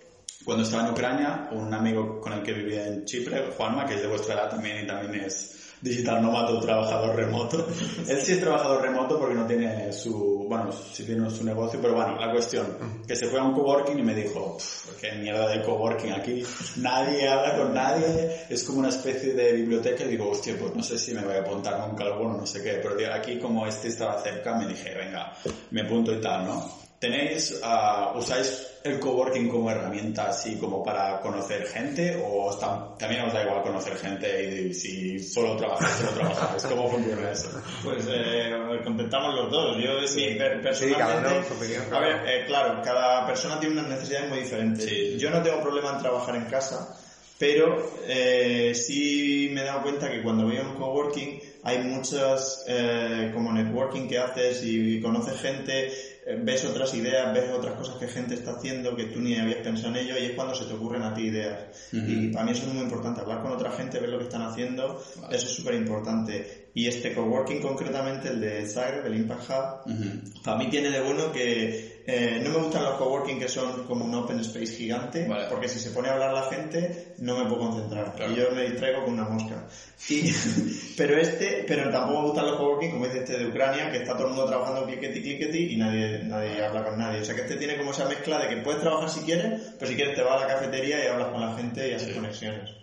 [0.45, 4.03] cuando estaba en Ucrania, un amigo con el que vivía en Chipre, Juanma, que es
[4.03, 7.67] de vuestra edad también y también es digital nómada o trabajador remoto.
[8.09, 11.95] Él sí es trabajador remoto porque no tiene su, bueno, sí tiene su negocio, pero
[11.95, 12.67] bueno, la cuestión,
[13.07, 14.57] que se fue a un coworking y me dijo,
[15.01, 16.45] qué mierda de coworking aquí,
[16.77, 20.83] nadie habla con nadie, es como una especie de biblioteca y digo, hostia, pues no
[20.83, 23.89] sé si me voy a apuntar nunca alguno, no sé qué, pero aquí como este
[23.89, 25.37] estaba cerca me dije, venga,
[25.71, 26.83] me apunto y tal, ¿no?
[27.03, 32.57] ¿Tenéis, uh, usáis el coworking como herramienta así como para conocer gente o
[32.97, 36.63] también os da igual conocer gente y, si solo trabajáis, solo trabajáis?
[36.63, 37.61] ¿Cómo funciona eso?
[37.83, 38.53] Pues eh,
[38.85, 39.83] contentamos los dos.
[39.83, 41.43] Yo sí, personalmente...
[41.67, 45.19] Sí, A ver, eh, claro, cada persona tiene unas necesidades muy diferentes.
[45.21, 46.97] Yo no tengo problema en trabajar en casa,
[47.37, 52.65] pero eh, sí me he dado cuenta que cuando voy a un coworking hay muchas
[52.69, 58.07] eh, como networking que haces y conoces gente ves otras ideas, ves otras cosas que
[58.07, 60.75] gente está haciendo que tú ni habías pensado en ello y es cuando se te
[60.75, 61.89] ocurren a ti ideas.
[61.93, 64.43] Y para mí eso es muy importante, hablar con otra gente, ver lo que están
[64.43, 66.62] haciendo, eso es súper importante.
[66.75, 71.31] Y este coworking concretamente, el de Zagreb, el Impact Hub, para mí tiene de bueno
[71.31, 75.69] que eh, no me gustan los coworking que son como un open space gigante, porque
[75.69, 79.05] si se pone a hablar la gente no me puedo concentrar y yo me distraigo
[79.05, 79.69] con una mosca.
[80.97, 84.15] pero este, pero tampoco me gustan los coworking como dice este de Ucrania, que está
[84.15, 87.21] todo el mundo trabajando cliqueti cliqueti y nadie, nadie habla con nadie.
[87.21, 89.91] O sea que este tiene como esa mezcla de que puedes trabajar si quieres, pero
[89.91, 92.82] si quieres te vas a la cafetería y hablas con la gente y haces conexiones.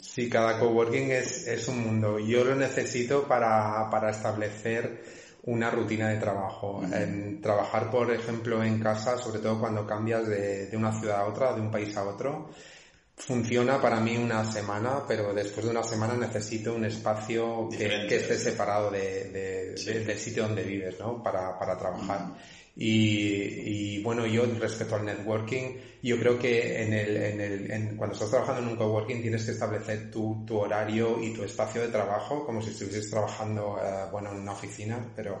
[0.00, 2.18] Sí, cada coworking es, es un mundo.
[2.18, 5.02] Yo lo necesito para, para establecer
[5.44, 6.82] una rutina de trabajo.
[6.92, 11.26] En trabajar, por ejemplo, en casa, sobre todo cuando cambias de, de, una ciudad a
[11.26, 12.50] otra, de un país a otro,
[13.16, 18.16] funciona para mí una semana, pero después de una semana necesito un espacio que, que
[18.16, 21.22] esté separado de, de, del sitio donde vives, ¿no?
[21.22, 22.34] Para, para trabajar.
[22.76, 27.96] Y, y, bueno, yo respecto al networking, yo creo que en el, en el, en,
[27.96, 31.82] cuando estás trabajando en un coworking tienes que establecer tu, tu horario y tu espacio
[31.82, 35.40] de trabajo como si estuvieses trabajando, eh, bueno, en una oficina, pero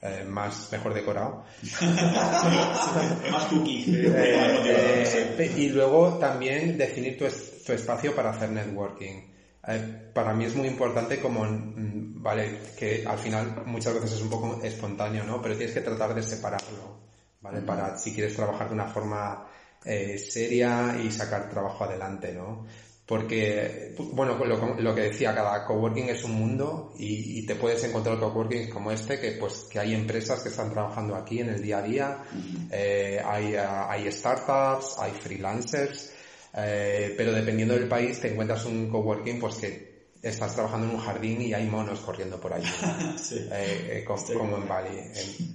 [0.00, 1.44] eh, más mejor decorado.
[3.32, 3.84] más cookie.
[3.96, 7.24] Eh, eh, y luego también definir tu,
[7.66, 9.37] tu espacio para hacer networking.
[9.68, 14.22] Eh, para mí es muy importante como, mm, vale, que al final muchas veces es
[14.22, 15.42] un poco espontáneo, ¿no?
[15.42, 16.98] Pero tienes que tratar de separarlo,
[17.42, 17.60] ¿vale?
[17.60, 19.46] Para si quieres trabajar de una forma
[19.84, 22.66] eh, seria y sacar trabajo adelante, ¿no?
[23.06, 27.82] Porque, bueno, lo, lo, que decía, cada coworking es un mundo y, y, te puedes
[27.84, 31.62] encontrar coworking como este, que pues que hay empresas que están trabajando aquí en el
[31.62, 32.22] día a día,
[32.70, 36.12] eh, hay, hay startups, hay freelancers,
[36.60, 41.00] eh, pero dependiendo del país te encuentras un coworking pues que estás trabajando en un
[41.00, 42.66] jardín y hay monos corriendo por allí,
[43.32, 44.98] eh, eh, como, en Bali.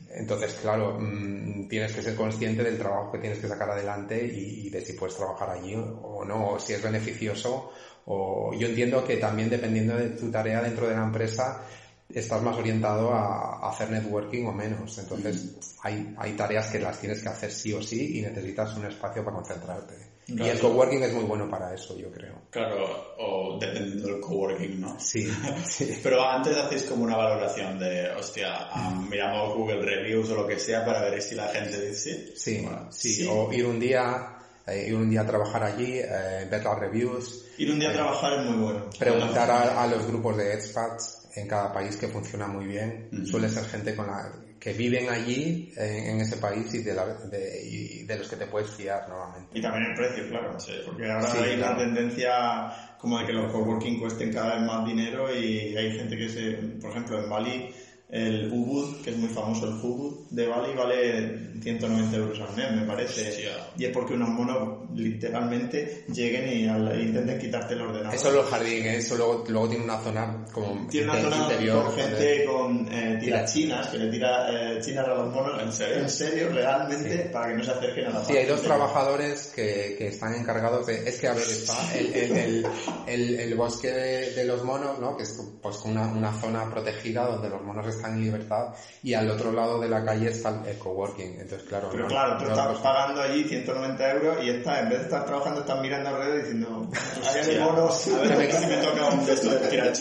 [0.10, 4.70] Entonces, claro, mm, tienes que ser consciente del trabajo que tienes que sacar adelante y,
[4.70, 7.72] de si puedes trabajar allí o no, o si es beneficioso.
[8.06, 11.64] O yo entiendo que también dependiendo de tu tarea dentro de la empresa,
[12.10, 14.98] estás más orientado a, hacer networking o menos.
[14.98, 18.86] Entonces, hay, hay tareas que las tienes que hacer sí o sí y necesitas un
[18.86, 20.13] espacio para concentrarte.
[20.28, 22.44] Y el coworking es muy bueno para eso, yo creo.
[22.50, 25.00] Claro, o dependiendo del coworking, ¿no?
[25.00, 25.30] Sí,
[25.66, 26.00] sí.
[26.02, 28.70] Pero antes hacéis como una valoración de, hostia,
[29.10, 32.66] miramos Google Reviews o lo que sea para ver si la gente dice sí.
[32.90, 33.28] Sí, sí.
[33.30, 37.46] O ir un día, eh, ir un día a trabajar allí, eh, ver las reviews.
[37.58, 38.90] Ir un día a eh, trabajar es muy bueno.
[38.98, 43.10] Preguntar a, los grupos de expats en cada país que funciona muy bien.
[43.26, 44.32] Suele ser gente con la
[44.64, 49.60] que viven allí en, ese país y de, de, los que te puedes fiar normalmente.
[49.60, 54.00] Y también el precio, claro, porque ahora hay una tendencia como de que los coworking
[54.00, 57.76] cuesten cada vez más dinero y hay gente que se, por ejemplo, en Bali
[58.14, 62.72] el Ubud, que es muy famoso el Ubud de Bali, vale 190 euros al mes,
[62.72, 63.50] me parece.
[63.76, 68.14] Y es porque unos monos literalmente lleguen y intenten quitarte el ordenador.
[68.14, 71.86] Eso es los jardines, eso luego, luego tiene una zona como Tiene una zona interior,
[71.86, 75.60] con gente con eh, tirachinas, que le tira eh, chinas a los monos.
[75.64, 75.96] ¿En serio?
[75.98, 79.96] En serio, realmente, para que no se acerquen a la Sí, hay dos trabajadores que,
[79.98, 81.10] que, están encargados de...
[81.10, 82.66] Es que, a ver, está el, el,
[83.08, 85.18] el, el bosque de, de, los monos, ¿no?
[85.18, 89.30] Que es pues una, una zona protegida donde los monos están en libertad y al
[89.30, 91.40] otro lado de la calle está el coworking.
[91.40, 91.90] Entonces, claro.
[91.92, 95.62] Pero claro, tú estás pagando allí 190 euros y estás, en vez de estar trabajando,
[95.62, 96.88] estás mirando alrededor diciendo,
[97.36, 99.26] hay monos, a ver si me toca un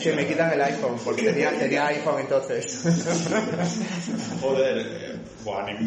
[0.02, 2.82] Que me quitan el iPhone, porque tenía, tenía iPhone entonces.
[4.40, 5.18] Joder, eh,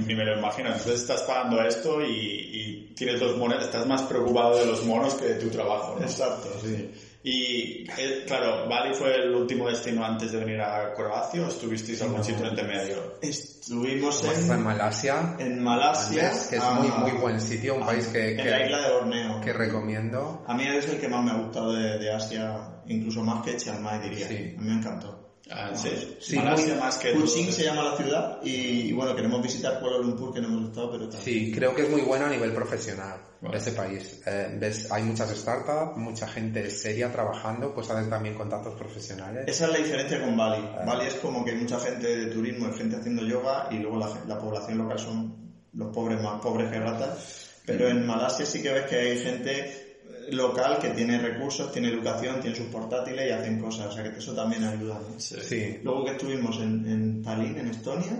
[0.07, 0.69] ni, me lo imagino.
[0.69, 5.15] Entonces estás pagando esto y, y tienes dos monedas, estás más preocupado de los monos
[5.15, 5.97] que de tu trabajo.
[6.01, 6.91] Exacto, sí.
[7.27, 11.99] Y eh, claro, Bali fue el último destino antes de venir a Croacia o estuvisteis
[12.03, 13.17] algún sitio entre medio.
[13.19, 17.83] Estuvimos en, en Malasia, en Malasia, Andes, que es ah, muy, muy buen sitio, un
[17.83, 19.41] país que, en la isla que, de Borneo.
[19.41, 20.43] que recomiendo.
[20.45, 23.57] A mí es el que más me ha gustado de, de Asia, incluso más que
[23.57, 24.27] Chiang Mai diría.
[24.27, 24.53] Sí.
[24.55, 25.24] A mí me encantó.
[25.51, 26.17] Ah, sí.
[26.19, 29.99] Sí, Malasia más que Kuching se llama la ciudad y, y bueno, queremos visitar Kuala
[29.99, 31.21] Lumpur que no hemos estado, pero tal.
[31.21, 33.57] Sí, creo que es muy bueno a nivel profesional Vale.
[33.57, 34.21] ese país.
[34.25, 39.43] Eh, ves, hay muchas startups, mucha gente seria trabajando, pues hacen también contactos profesionales.
[39.47, 40.67] Esa es la diferencia con Bali.
[40.83, 43.99] Bali es como que hay mucha gente de turismo, hay gente haciendo yoga y luego
[43.99, 47.61] la, la población local son los pobres más pobres que ratas.
[47.67, 49.84] Pero en Malasia sí que ves que hay gente
[50.31, 53.87] local que tiene recursos, tiene educación, tiene sus portátiles y hacen cosas.
[53.87, 54.99] O sea que eso también ayuda.
[54.99, 55.19] ¿no?
[55.19, 55.77] Sí.
[55.83, 58.19] Luego que estuvimos en, en Tallinn, en Estonia,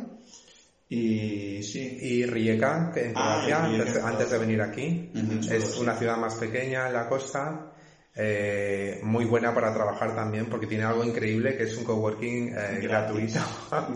[0.88, 5.54] y sí, Y Rijeka, que en Ah, Croacia, antes, antes de venir aquí, Ujú.
[5.54, 7.72] es una ciudad más pequeña en la costa,
[8.18, 12.80] eh, muy buena para trabajar también porque tiene algo increíble que es un coworking eh,
[12.82, 13.40] gratuito.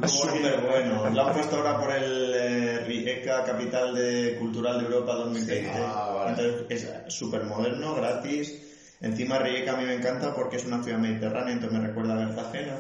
[0.08, 1.10] súper bueno.
[1.10, 5.72] Lo han puesto ahora por el eh, Rijeka, capital de, cultural de Europa 2020.
[5.74, 6.30] Ah, vale.
[6.32, 8.69] Entonces es súper moderno, gratis.
[9.02, 12.36] Encima Rijeka a mí me encanta porque es una ciudad mediterránea, entonces me recuerda a
[12.36, 12.76] Cartagena.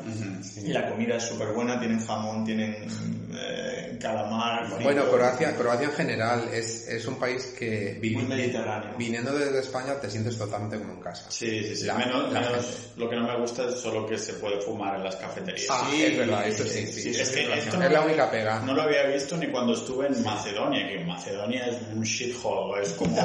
[0.58, 2.86] Y la comida es súper buena, tienen jamón, tienen
[3.34, 4.66] eh, calamar.
[4.68, 4.84] frito.
[4.84, 8.96] Bueno, Croacia, Croacia en general es, es un país que Muy mediterráneo.
[8.98, 11.24] viniendo desde España te sientes totalmente como en casa.
[11.30, 11.86] Sí, sí, sí.
[11.86, 14.96] La- menos, la menos- lo que no me gusta es solo que se puede fumar
[14.98, 15.68] en las cafeterías.
[15.70, 17.02] Ah, Sí, es verdad, eso sí, sí.
[17.02, 18.60] sí, eso es que esto no- es la única pega.
[18.60, 22.92] No lo había visto ni cuando estuve en Macedonia, que Macedonia es un shithole, es
[22.92, 23.16] como...
[23.18, 23.24] eh,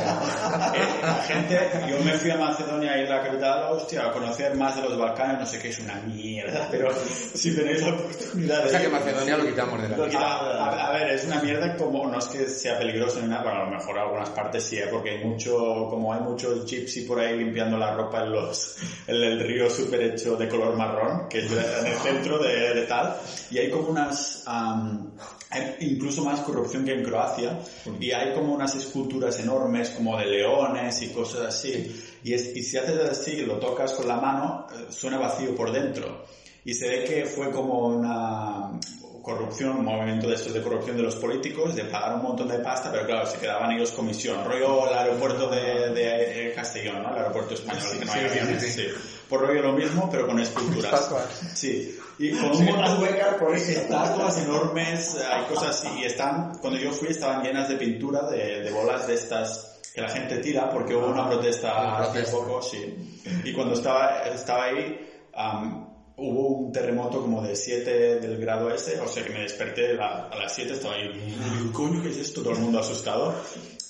[1.02, 4.82] la gente, yo me fui a Macedonia y la capital, hostia, a conocer más de
[4.82, 6.90] los Balcanes, no sé qué, es una mierda, pero
[7.34, 8.66] si tenéis la oportunidad de...
[8.66, 10.20] O sea que Macedonia lo quitamos de la lista.
[10.20, 13.60] a, a- ver, es una mierda como, no es que sea peligroso ni nada, bueno,
[13.62, 14.86] a lo mejor algunas partes sí, ¿eh?
[14.90, 15.56] porque hay mucho,
[15.90, 18.76] como hay muchos gypsy por ahí limpiando la ropa en los,
[19.06, 22.82] en el río súper hecho de color marrón, que es en el centro de, de
[22.82, 23.16] tal,
[23.50, 27.58] y hay como unas, hay incluso más corrupción que en Croacia,
[28.00, 32.62] y hay como unas esculturas enormes como de leones y cosas así, y, es, y
[32.62, 36.24] si haces así, lo tocas con la mano, eh, suena vacío por dentro.
[36.64, 38.80] Y se ve que fue como una
[39.22, 42.60] corrupción, un movimiento de estos de corrupción de los políticos, de pagar un montón de
[42.60, 44.42] pasta, pero claro, se quedaban ellos comisión.
[44.42, 47.10] Rollo el aeropuerto de, de, Castellón, ¿no?
[47.10, 48.72] El aeropuerto español, que no hay sí, sí, aviones, sí.
[48.72, 48.86] sí.
[49.28, 51.10] Por rollo lo mismo, pero con esculturas.
[51.52, 51.98] Sí.
[52.18, 55.88] Y con un montón de estatuas enormes, hay cosas así.
[56.00, 60.00] Y están, cuando yo fui, estaban llenas de pintura, de, de bolas de estas que
[60.00, 62.36] la gente tira, porque hubo una protesta Una hace protesta.
[62.36, 63.20] poco, sí.
[63.44, 64.98] Y cuando estaba, estaba ahí,
[65.34, 69.96] am, hubo un terremoto como de 7 del grado ese, o sea que me desperté
[70.00, 72.42] a, a las 7, estaba ahí, digo, coño, ¿qué es esto?
[72.42, 73.34] Todo el mundo asustado.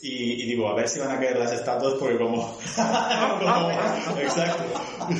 [0.03, 2.55] Y, y digo, a ver si van a caer las estatuas, porque como...
[2.77, 3.71] como-
[4.21, 4.65] exacto.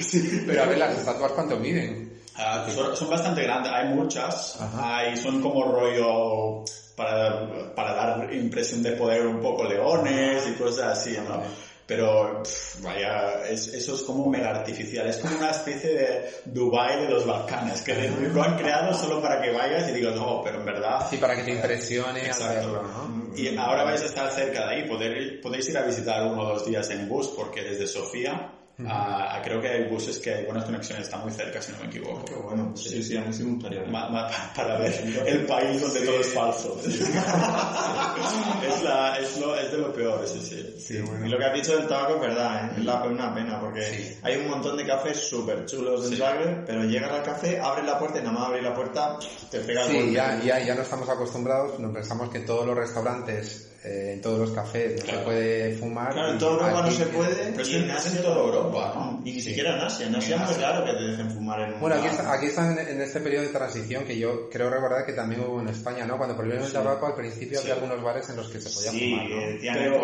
[0.03, 0.43] Sí.
[0.47, 2.13] Pero a ver, las estatuas cuánto miden.
[2.37, 6.65] Ah, son, son bastante grandes, hay muchas, hay, son como rollo
[6.97, 11.43] para, para dar impresión de poder un poco leones y cosas así, ¿no?
[11.87, 17.03] Pero, pff, vaya, es- eso es como mega artificial, es como una especie de Dubai
[17.03, 20.61] de los Balcanes, que lo han creado solo para que vayas y digas, no, pero
[20.61, 21.07] en verdad...
[21.11, 22.83] Sí, para que te impresione Exacto.
[22.83, 23.37] ¿no?
[23.37, 26.49] Y ahora vais a estar cerca de ahí, poder- podéis ir a visitar uno o
[26.55, 31.05] dos días en bus, porque desde Sofía creo que hay buses que hay buenas conexiones,
[31.07, 32.25] está muy cerca, si no me equivoco.
[32.25, 33.85] Qué bueno, sí, sí, a mí sí me gustaría.
[33.85, 34.93] Ma- ma- para ver
[35.27, 36.81] el país donde todo es falso.
[36.85, 40.95] es, la, es, lo, es de lo peor, sí, sí.
[41.25, 42.71] Y lo que has dicho del tabaco es verdad, ¿eh?
[42.79, 44.19] es la- una pena porque Sí.
[44.23, 46.17] hay un montón de cafés súper chulos en Sí.
[46.17, 49.19] Zagreb, pero llegas al café, abres la puerta y nada más abrir la puerta
[49.51, 52.77] te pega el Sí, ya, ya, ya no estamos acostumbrados, no pensamos que todos los
[52.77, 55.19] restaurantes, eh, en todos los cafés no Claro.
[55.19, 56.13] se puede fumar.
[56.13, 57.35] Claro, en toda Europa no se puede.
[57.53, 59.21] Pero y en- es en toda Europa, ¿no?
[59.25, 59.49] Y ni Sí.
[59.51, 60.07] siquiera en Asia.
[60.07, 60.71] En Asia es muy Asia.
[60.71, 63.21] raro que te dejen fumar en un Bueno, aquí, está- aquí están en, en este
[63.21, 66.17] periodo de transición que yo creo recordar que también hubo en España, ¿no?
[66.17, 67.65] Cuando prohibieron el tabaco, al principio Sí.
[67.71, 69.37] había algunos bares en los que se podía Sí, fumar, ¿no?
[69.53, 70.01] decían Pero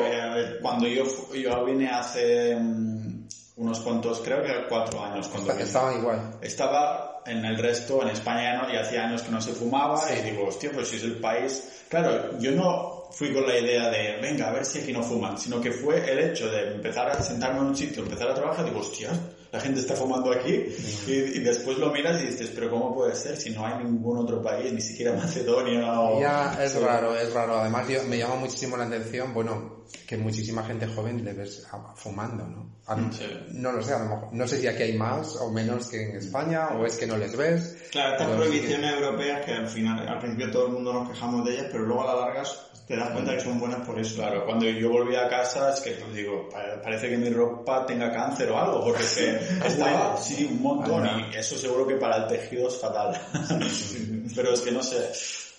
[0.63, 1.05] cuando yo,
[1.35, 5.65] yo vine hace mm, unos cuantos, creo que cuatro años, cuando vine.
[5.65, 6.35] Estaban igual.
[6.43, 8.73] Estaba en el resto, en España, ¿no?
[8.73, 11.65] y hacía años que no se fumaba, y digo, hostia, pues si es el país...
[11.89, 15.37] Claro, yo no fui con la idea de, venga, a ver si aquí no fuman,
[15.39, 18.65] sino que fue el hecho de empezar a sentarme en un sitio, empezar a trabajar,
[18.65, 19.11] digo, hostia,
[19.53, 20.65] la gente está fumando aquí,
[21.07, 24.19] y, y después lo miras y dices, pero ¿cómo puede ser si no hay ningún
[24.19, 26.21] otro país, ni siquiera Macedonia o...
[26.21, 26.79] Ya, es Sí.
[26.79, 27.59] raro, es raro.
[27.59, 32.47] Además, yo, me llama muchísimo la atención, bueno, que muchísima gente joven le ves fumando,
[32.47, 32.81] ¿no?
[32.87, 33.25] A Sí.
[33.53, 36.11] No lo sé, a lo mejor, no sé si aquí hay más o menos que
[36.11, 37.77] en España, o es que no les ves.
[37.91, 41.11] Claro, estas pero sí prohibiciones europeas que al final, al principio todo el mundo nos
[41.11, 42.45] quejamos de ellas, pero luego a la larga
[42.91, 44.17] te das cuenta que son buenas por eso.
[44.17, 48.13] Claro, cuando yo volví a casa es que digo, pa- parece que mi ropa tenga
[48.13, 49.31] cáncer o algo, porque es que
[49.67, 51.09] Estaba, sí, un montón.
[51.33, 53.13] Y eso seguro que para el tejido es fatal.
[54.35, 55.11] Pero es que no sé.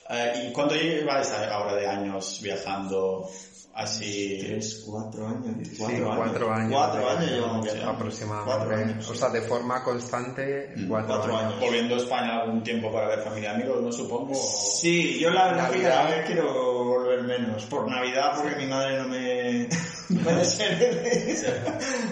[0.10, 3.30] Eh, ¿Y cuánto lleváis ahora de años viajando?
[3.74, 4.38] Así.
[4.42, 5.56] Tres, cuatro años.
[5.78, 6.72] Cuatro, sí, cuatro años.
[6.74, 7.90] Cuatro años llevamos viajando.
[7.92, 8.56] Aproximadamente.
[8.58, 9.12] Cuatro años, sí.
[9.12, 11.54] O sea, de forma constante, Mm, cuatro, cuatro años.
[11.54, 11.60] años.
[11.62, 13.92] Volviendo a España algún tiempo para ver familia y amigos, ¿no?
[13.92, 14.36] Supongo.
[14.36, 16.04] Sí, yo la verdad es que Navidad.
[16.04, 17.64] cada vez quiero volver menos.
[17.66, 19.70] Por Navidad, porque mi madre no me,
[20.10, 21.38] no me desherede.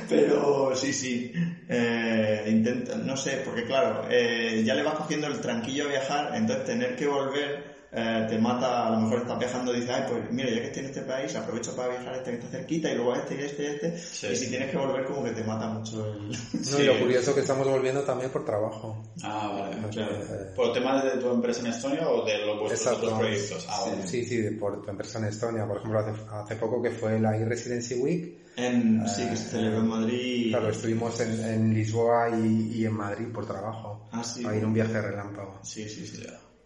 [0.07, 1.31] Pero sí, sí.
[1.67, 6.31] Eh, intenta, no sé, porque claro, eh, ya le vas cogiendo el tranquillo a viajar,
[6.35, 10.03] entonces tener que volver eh, te mata, a lo mejor estás viajando y dices, ay,
[10.07, 12.49] pues mira, ya que estoy en este país, aprovecho para viajar a este que está
[12.49, 13.97] cerquita y luego a este y este y este.
[13.97, 14.49] Sí, y si sí.
[14.51, 16.29] tienes que volver, como que te mata mucho el.
[16.71, 19.01] No, y lo curioso es que estamos volviendo también por trabajo.
[19.23, 19.89] Ah, vale.
[19.89, 20.15] Claro.
[20.15, 23.05] Eh, ¿Por temas de tu empresa en Estonia o de los vuestros Exacto.
[23.07, 23.67] otros proyectos?
[23.69, 24.07] Ah, vale.
[24.07, 25.65] Sí, sí, de- por tu empresa en Estonia.
[25.65, 29.79] Por ejemplo, hace, hace poco que fue la e-Residency Week, En, sí, que se celebró
[29.79, 30.49] en Madrid.
[30.49, 34.07] claro, estuvimos en, en Lisboa y, y en Madrid por trabajo.
[34.11, 34.45] Ah, sí.
[34.45, 35.59] Ahí en un viaje relámpago.
[35.63, 36.23] Sí, sí, sí.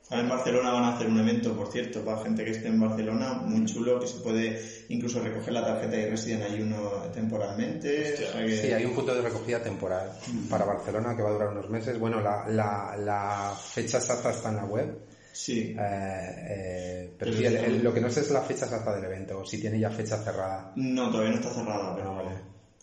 [0.09, 2.79] Ahora en Barcelona van a hacer un evento, por cierto, para gente que esté en
[2.79, 6.77] Barcelona, muy chulo, que se puede incluso recoger la tarjeta y residen ahí uno
[7.13, 8.11] temporalmente.
[8.13, 8.27] Hostia.
[8.29, 10.11] o sea que- Sí, hay un punto de recogida temporal
[10.49, 11.97] para Barcelona que va a durar unos meses.
[11.97, 14.99] Bueno, la, la, la fecha exacta está en la web.
[15.31, 15.75] Sí.
[15.75, 19.05] Eh, eh, pero Pero sí, el- lo que no sé es la fecha exacta del
[19.05, 20.73] evento, o si tiene ya fecha cerrada.
[20.75, 22.29] No, todavía no está cerrada, pero, Ah, vale.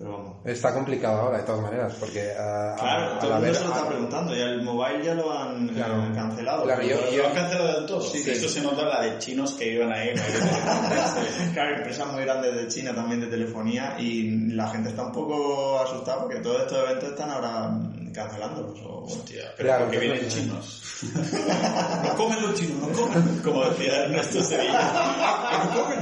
[0.00, 0.36] Pero vamos.
[0.46, 2.20] Está complicado ahora, de todas maneras, porque...
[2.28, 5.04] eh, a- Claro, al todo el mundo se lo está a- preguntando, ya el mobile
[5.04, 6.62] ya lo han eh, cancelado.
[6.64, 8.00] Claro, yo- ¿Lo han cancelado del todo?
[8.00, 10.14] Sí, Sí, Esto se nota la de chinos que iban ahí.
[10.14, 10.22] ¿no?
[11.52, 15.78] Claro, empresas muy grandes de China también de telefonía y la gente está un poco
[15.80, 17.70] asustada porque todos estos eventos están ahora
[18.12, 18.78] cancelándolos.
[18.82, 19.04] O.
[19.04, 20.82] Hostia, pero Claro, porque vienen chinos.
[22.04, 23.38] no comen los chinos, no comen.
[23.42, 25.64] Como decía Ernesto Sevilla.
[25.64, 25.98] No comen.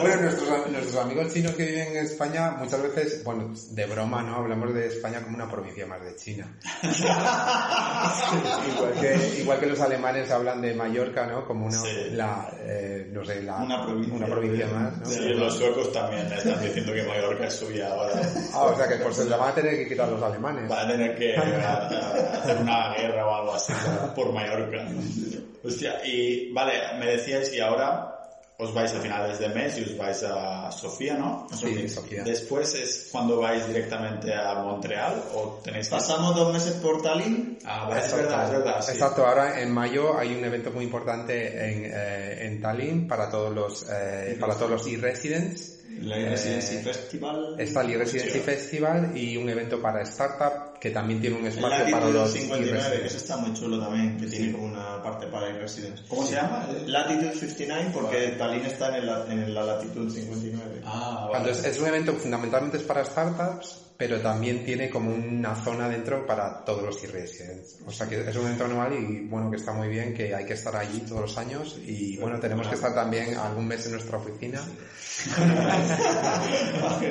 [0.00, 4.36] Bueno, nuestros, nuestros amigos chinos que viven en España, muchas veces, bueno, de broma, ¿no?
[4.36, 6.56] Hablamos de España como una provincia más de China.
[8.74, 11.44] igual, que, igual que los alemanes hablan de Mallorca, ¿no?
[11.46, 12.10] Como una, Sí.
[12.12, 14.14] la, eh, no sé, la, Una provincia.
[14.14, 15.06] una provincia más, ¿no?
[15.06, 18.20] Sí, los suecos también están diciendo que Mallorca es suya ahora.
[18.54, 20.39] Ah, o sea que por se la van a tener que quitar los alemanes.
[20.68, 23.72] Van a tener que a- a hacer una guerra o algo así
[24.14, 24.86] por Mallorca.
[25.62, 28.16] Hostia, y vale, me decíais y ahora
[28.62, 31.46] os vais a finales de mes y os vais a Sofía, ¿no?
[31.54, 32.22] Sí, Sofía.
[32.24, 35.94] Después es cuando vais directamente a Montreal o tenéis que...
[35.96, 37.58] Pasamos dos meses por Tallinn.
[37.64, 38.82] Ah, vale, es verdad, es verdad.
[38.82, 38.92] sí.
[38.92, 43.54] Exacto, ahora en mayo hay un evento muy importante en, eh, en Tallinn para todos
[43.54, 45.79] los eh, para todos los e-residents.
[46.00, 47.56] La Residency Festival.
[47.58, 48.42] Está el e-residency Hostia.
[48.42, 52.70] festival y un evento para startup que también tiene un espacio para Latitude los 59,
[52.70, 53.14] que e-residents.
[53.14, 56.02] está muy chulo también, que tiene como una parte para e-residents.
[56.08, 56.66] ¿Cómo se llama?
[56.86, 60.80] Latitude 59 porque Tallinn está en, el, en la latitud 59.
[60.84, 61.48] Ah, vale.
[61.48, 66.26] Entonces es un evento fundamentalmente es para startups, pero también tiene como una zona dentro
[66.26, 67.80] para todos los e-residents.
[67.86, 70.46] O sea que es un evento anual y bueno que está muy bien, que hay
[70.46, 73.92] que estar allí todos los años y bueno tenemos que estar también algún mes en
[73.92, 74.58] nuestra oficina.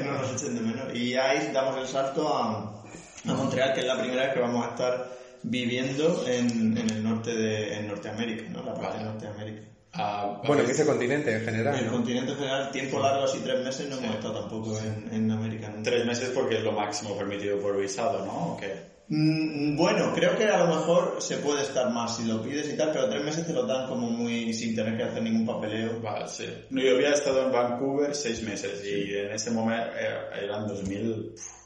[0.03, 0.95] No nos echen de menos.
[0.95, 2.81] Y ahí damos el salto a,
[3.25, 5.11] Montreal, que es la primera vez que vamos a estar
[5.43, 8.63] viviendo en, en el norte de en Norteamérica, ¿no?
[8.63, 9.68] La parte de Norteamérica.
[9.93, 11.91] Ah, Bueno, que ese continente en En general, el ¿no?
[11.93, 15.73] continente en general, tiempo largo, así tres meses, no hemos estado tampoco en, en América.
[15.83, 18.53] Tres meses porque es lo máximo permitido por visado, ¿no?
[18.53, 18.87] ¿O qué?
[19.07, 22.77] Mm, Bueno, creo que a lo mejor se puede estar más si lo pides y
[22.77, 25.99] tal, pero tres meses te lo dan como muy sin tener que hacer ningún papeleo.
[25.99, 26.45] Vale, sí.
[26.69, 30.67] No, yo había estado en Vancouver seis meses y en ese momento eh, eran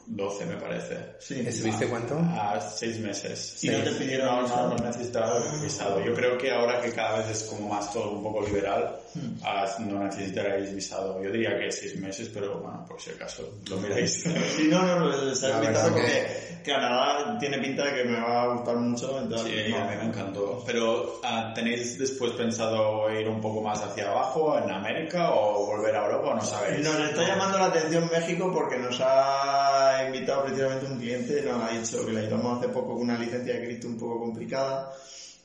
[0.06, 0.96] 2012 me parece.
[1.18, 1.44] Sí.
[1.46, 2.18] ¿Estuviste cuánto?
[2.18, 3.62] A seis meses.
[3.64, 4.68] Y no te pidieron no, visado.
[4.70, 6.04] no, no necesitaba visado.
[6.04, 9.38] Yo creo que ahora que cada vez es como más todo un poco liberal, Hmm.
[9.44, 11.22] ah, no necesitaréis visado.
[11.22, 14.24] Yo diría que seis meses, pero bueno, por si acaso lo miráis.
[14.56, 18.42] Sí, no, no, no, ha La invitado porque Canadá tiene pinta de que me va
[18.42, 19.20] a gustar mucho.
[19.20, 20.62] Entonces, Sí, a mí me encantó.
[20.66, 25.94] Pero, ah, ¿tenéis después pensado ir un poco más hacia abajo, en América, o volver
[25.94, 26.80] a Europa, o no sabéis?
[26.84, 31.78] Nos está llamando la atención México porque nos ha invitado precisamente un cliente, nos ha
[31.78, 34.92] dicho que le ayudamos hace poco con una licencia de Cristo un poco complicada.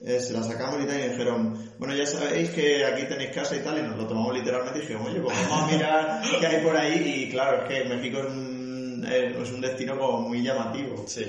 [0.01, 3.57] Eh, se la sacamos y tal y dijeron, bueno ya sabéis que aquí tenéis casa
[3.57, 6.47] y tal y nos lo tomamos literalmente y dijimos, oye pues vamos a mirar qué
[6.47, 10.21] hay por ahí y claro, es que México es un, eh, es un destino como
[10.29, 11.03] muy llamativo.
[11.05, 11.25] Sí.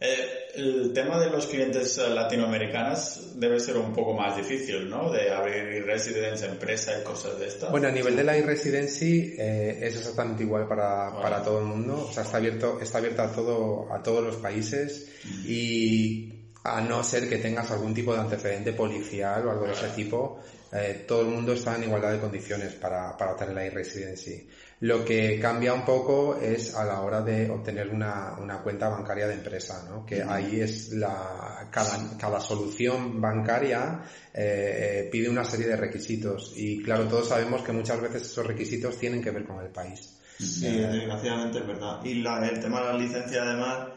[0.00, 5.10] Eh, el tema de los clientes eh, latinoamericanos debe ser un poco más difícil, ¿no?
[5.10, 7.70] De abrir residencia, empresa y cosas de estas.
[7.70, 12.06] Bueno, a nivel de la e-residency eh, es exactamente igual para, para todo el mundo.
[12.08, 15.08] O sea, está abierto, está abierto a todo, a todos los países
[15.46, 16.32] y
[16.64, 20.40] a no ser que tengas algún tipo de antecedente policial o algo de ese tipo,
[20.72, 24.46] eh, todo el mundo está en igualdad de condiciones para, para obtener la e-residency.
[24.80, 29.26] Lo que cambia un poco es a la hora de obtener una, una cuenta bancaria
[29.26, 30.06] de empresa, ¿no?
[30.06, 34.00] Que ahí es la, cada, cada solución bancaria
[34.32, 38.96] eh, pide una serie de requisitos y claro, todos sabemos que muchas veces esos requisitos
[38.96, 40.18] tienen que ver con el país.
[40.38, 42.02] Sí, desgraciadamente es verdad.
[42.02, 43.88] Y la, el tema de las licencias además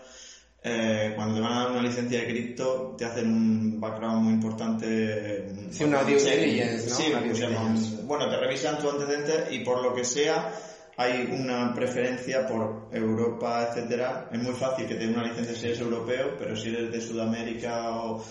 [0.66, 4.34] eh, cuando te van a dar una licencia de cripto, te hacen un background muy
[4.34, 5.46] importante.
[5.72, 6.96] Sí, una due diligence, ¿no?
[6.96, 8.02] Sí, Una due diligence.
[8.04, 10.54] bueno, te revisan tu antecedente y por lo que sea,
[10.98, 14.30] hay una preferencia por Europa, etcétera.
[14.32, 17.02] Es muy fácil que te den una licencia si eres europeo, pero si eres de
[17.02, 18.24] Sudamérica o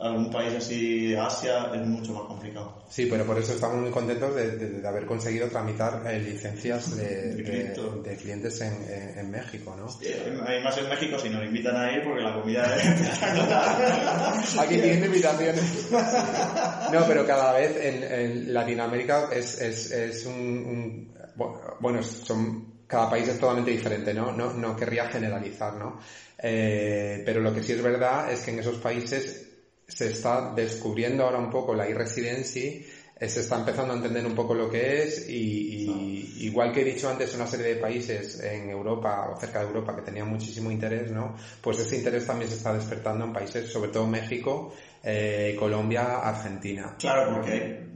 [0.00, 2.82] algún país así, Asia, es mucho más complicado.
[2.90, 6.96] Sí, pero por eso estamos muy contentos de, de- de haber conseguido tramitar eh, licencias
[6.96, 7.34] de,
[8.02, 9.86] De clientes en, en- en México, ¿no?
[10.46, 14.58] Además en México si nos invitan a ir porque la comida es.
[14.58, 15.88] Aquí tienen invitaciones.
[16.92, 21.11] No, pero cada vez en, en Latinoamérica es, es, es un, un-
[21.80, 24.32] bueno, son cada país es totalmente diferente, ¿no?
[24.32, 25.98] No, no querría generalizar, ¿no?
[26.38, 29.48] Eh, pero lo que sí es verdad es que en esos países
[29.88, 32.86] se está descubriendo ahora un poco la e-residency,
[33.18, 36.82] eh, se está empezando a entender un poco lo que es y, y igual que
[36.82, 40.28] he dicho antes una serie de países en Europa o cerca de Europa que tenían
[40.28, 41.34] muchísimo interés, ¿no?
[41.62, 46.96] Pues ese interés también se está despertando en países, sobre todo México, eh, Colombia, Argentina.
[46.98, 47.91] Claro, porque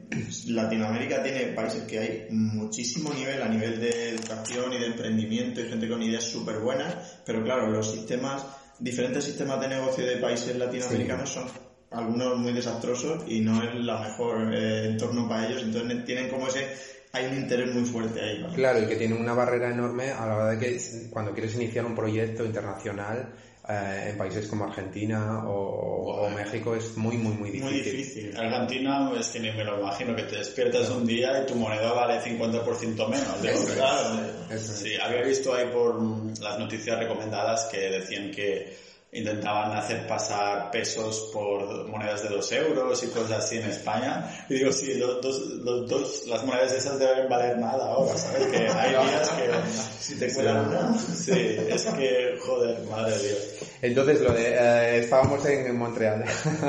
[0.47, 5.69] Latinoamérica tiene países que hay muchísimo nivel a nivel de educación y de emprendimiento y
[5.69, 6.95] gente con ideas súper buenas,
[7.25, 8.45] pero claro, los sistemas,
[8.79, 11.45] diferentes sistemas de negocio de países latinoamericanos son
[11.91, 16.49] algunos muy desastrosos y no es la mejor eh, entorno para ellos, entonces tienen como
[16.49, 16.67] ese,
[17.13, 18.43] hay un interés muy fuerte ahí.
[18.43, 18.55] ¿vale?
[18.55, 20.81] Claro, y que tiene una barrera enorme a la hora de que
[21.11, 23.33] cuando quieres iniciar un proyecto internacional
[23.69, 27.65] eh, en países como Argentina o, o México es muy, muy, muy difícil.
[27.65, 28.37] Muy difícil.
[28.37, 31.93] Argentina es que ni me lo imagino, que te despiertas un día y tu moneda
[31.93, 33.43] vale 50% menos.
[33.43, 33.75] Digo, Eso es.
[33.75, 34.79] claro, Eso es.
[34.79, 36.01] sí, había visto ahí por
[36.41, 38.77] las noticias recomendadas que decían que
[39.17, 44.47] intentaban hacer pasar pesos por monedas de 2 euros y cosas así en España.
[44.49, 48.47] Y digo, sí, los dos, los dos, las monedas esas deben valer nada ahora, ¿sabes?
[48.47, 49.51] Que hay días que
[50.01, 50.99] si te cuelan una.
[50.99, 53.39] Sí, es que, joder, madre de Dios.
[53.87, 56.25] Entonces, lo de, eh, estábamos en, en Montreal.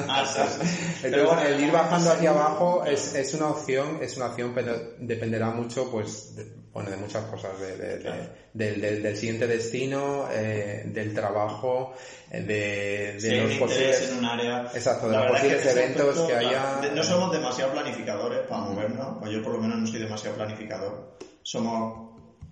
[0.07, 0.39] Ah, sí.
[0.39, 4.51] Entonces, Pero bueno, el ir bajando hacia abajo es, es una opción, es una opción,
[4.53, 8.24] pero dependerá mucho, pues, de, bueno, de muchas cosas, de, de- de- Claro.
[8.53, 11.93] del, del- del siguiente destino, eh, del trabajo,
[12.32, 14.72] eh, de, de un los posibles, en un área.
[14.74, 16.76] Exacto, de La los verdad es posibles en ese eventos aspecto, que haya.
[16.76, 19.99] la- de- No somos demasiado planificadores para movernos, o yo por lo menos no soy
[19.99, 21.15] demasiado planificador.
[21.43, 22.07] Somos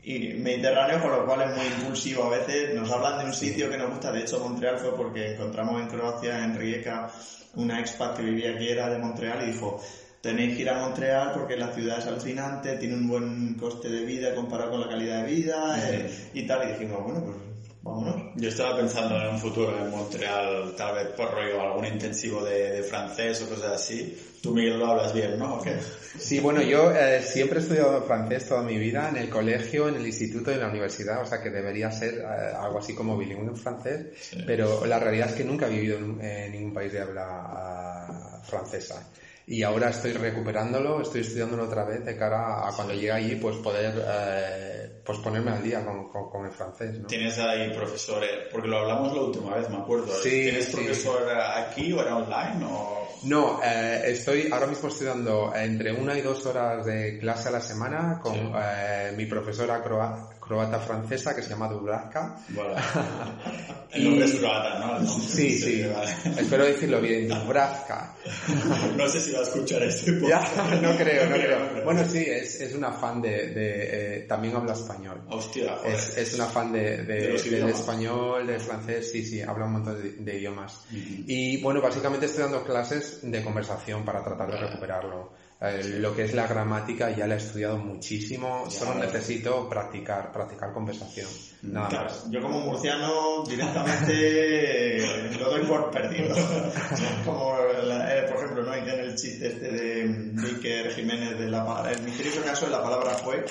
[0.06, 2.76] y mediterráneos, con lo cual es muy impulsivo a veces.
[2.76, 5.88] Nos hablan de un sitio que nos gusta, de hecho Montreal fue porque encontramos en
[5.88, 7.10] Croacia, en Rijeka,
[7.56, 9.82] una expat que vivía aquí, era de Montreal, y dijo,
[10.22, 14.06] tenéis que ir a Montreal porque la ciudad es alucinante, tiene un buen coste de
[14.06, 17.55] vida comparado con la calidad de vida, eh, y tal, y dijimos, bueno, pues
[17.86, 18.16] vámonos.
[18.36, 22.72] Yo estaba pensando en un futuro en Montreal, tal vez por rollo algún intensivo de,
[22.72, 24.18] de francés o cosas así.
[24.42, 25.56] Tú, Miguel, lo hablas bien, ¿no?
[25.56, 25.76] ¿O qué?
[26.18, 29.96] Sí, bueno, yo eh, siempre he estudiado francés toda mi vida, en el colegio, en
[29.96, 33.18] el instituto y en la universidad, o sea que debería ser eh, algo así como
[33.18, 34.08] bilingüe en francés,
[34.46, 38.42] pero la realidad es que nunca he vivido en, en ningún país de habla ah,
[38.44, 39.08] francesa.
[39.48, 43.58] Y ahora estoy recuperándolo, estoy estudiándolo otra vez de cara a cuando llegue allí, pues
[43.58, 47.08] poder eh, pues ponerme al día con, con- con el francés, ¿no?
[47.08, 50.08] Tienes ahí profesores, porque lo hablamos la última vez, me acuerdo.
[50.24, 50.72] Sí, ¿Tienes sí.
[50.76, 53.06] profesor aquí o era online o...?
[53.24, 57.62] No, eh, estoy ahora mismo estudiando entre una y dos horas de clase a la
[57.62, 58.52] semana con Sí.
[58.56, 62.36] eh, mi profesora croa- croata francesa que se llama Dubravka.
[63.92, 65.08] El nombre es croata, ¿no?
[65.08, 66.12] Sí, sí, vale.
[66.42, 68.14] espero decirlo bien, Dubravka.
[68.98, 70.82] No sé si va a escuchar este Ya, podcast.
[70.82, 71.84] no creo, no creo.
[71.84, 75.22] Bueno, sí, es, es una fan de, de, eh, también habla español.
[75.30, 75.96] Hostia, joder.
[75.96, 80.02] Es, es una fan de, de- del español, del francés, sí, sí, habla un montón
[80.02, 80.86] de, de idiomas.
[80.92, 85.34] Y bueno, básicamente estoy dando clases de conversación para tratar de recuperarlo.
[85.62, 90.74] Eh, lo que es la gramática ya la he estudiado muchísimo, solo necesito practicar, practicar
[90.74, 91.28] conversación,
[91.62, 92.30] nada Claro, más.
[92.30, 96.36] yo como murciano directamente lo doy por perdido.
[97.26, 98.74] Como, la- eh, por ejemplo, ¿no?
[98.76, 102.84] en el chiste este de, Iker Jiménez de la pa- el misterioso caso de la
[102.84, 103.46] palabra fue,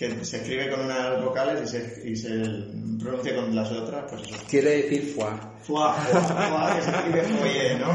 [0.00, 2.30] que se escribe con unas vocales y se, y se
[2.98, 4.34] pronuncia con las otras, pues eso.
[4.48, 5.14] Quiere decir.
[5.14, 5.28] Foie,
[5.60, 7.86] foie, foie, que se escribe foie, ¿no?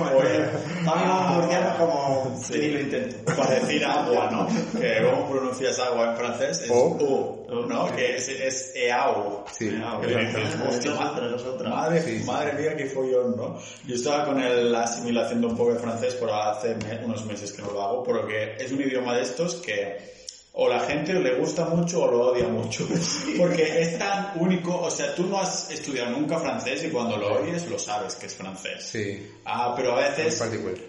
[0.85, 2.59] Vamos murcianos como sí.
[2.59, 3.35] ni lo intento.
[3.35, 4.79] Para decir agua, ¿no?
[4.79, 6.61] Que ¿Cómo pronuncias agua en francés?
[6.61, 7.45] Es O.
[7.49, 7.95] U, ¿no?
[7.95, 9.43] Que es, es eau.
[9.51, 11.69] Sí, Que otra.
[11.71, 13.59] Madre, Sí, madre mía, qué follón, ¿no?
[13.87, 17.51] Yo estaba con el, la asimilación de un poco de francés, pero hace unos meses
[17.51, 20.13] que no lo hago, porque es un idioma de estos que
[20.57, 22.87] o la gente le gusta mucho o lo odia mucho.
[23.37, 27.41] Porque es tan único, o sea, tú no has estudiado nunca francés y cuando lo
[27.41, 28.83] oyes lo sabes que es francés.
[28.89, 29.27] Sí.
[29.43, 30.41] Ah, pero a Es veces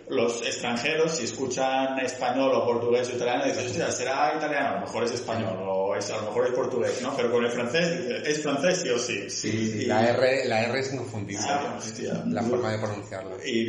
[0.08, 4.80] los extranjeros, si escuchan español o portugués o italiano, dicen, hostia, será italiano, a lo
[4.82, 7.16] mejor es español, o es, a lo mejor es portugués, ¿no?
[7.16, 9.28] Pero con el francés, ¿es francés sí o sí?
[9.28, 9.82] Sí, sí.
[9.82, 11.44] Y- La R, la R es inconfundible.
[11.48, 12.22] Ah, hostia.
[12.28, 13.36] La forma de pronunciarlo.
[13.44, 13.66] Y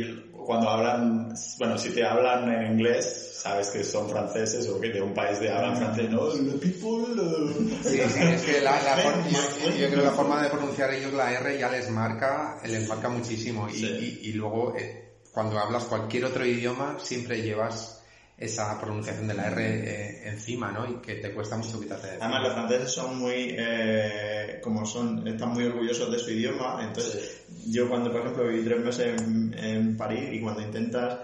[0.48, 5.02] cuando hablan, bueno, si te hablan en inglés, sabes que son franceses o que de
[5.02, 6.26] un país de hablan francés, ¿no?
[6.30, 7.20] The people...
[7.20, 10.48] uh, Sí, sí, es que la, la forma, yo, yo creo que la forma de
[10.48, 13.68] pronunciar ellos la R ya les marca, les marca muchísimo.
[13.68, 14.18] Y, Sí.
[14.22, 17.97] y, y luego, eh, cuando hablas cualquier otro idioma, siempre llevas
[18.38, 20.88] esa pronunciación de la R eh, encima, ¿no?
[20.88, 25.26] Y que te cuesta mucho quitarte de Además, los franceses son muy, eh, como son,
[25.26, 26.80] están muy orgullosos de su idioma.
[26.82, 31.18] Entonces, yo cuando, por ejemplo, viví tres meses en, en París y cuando intentas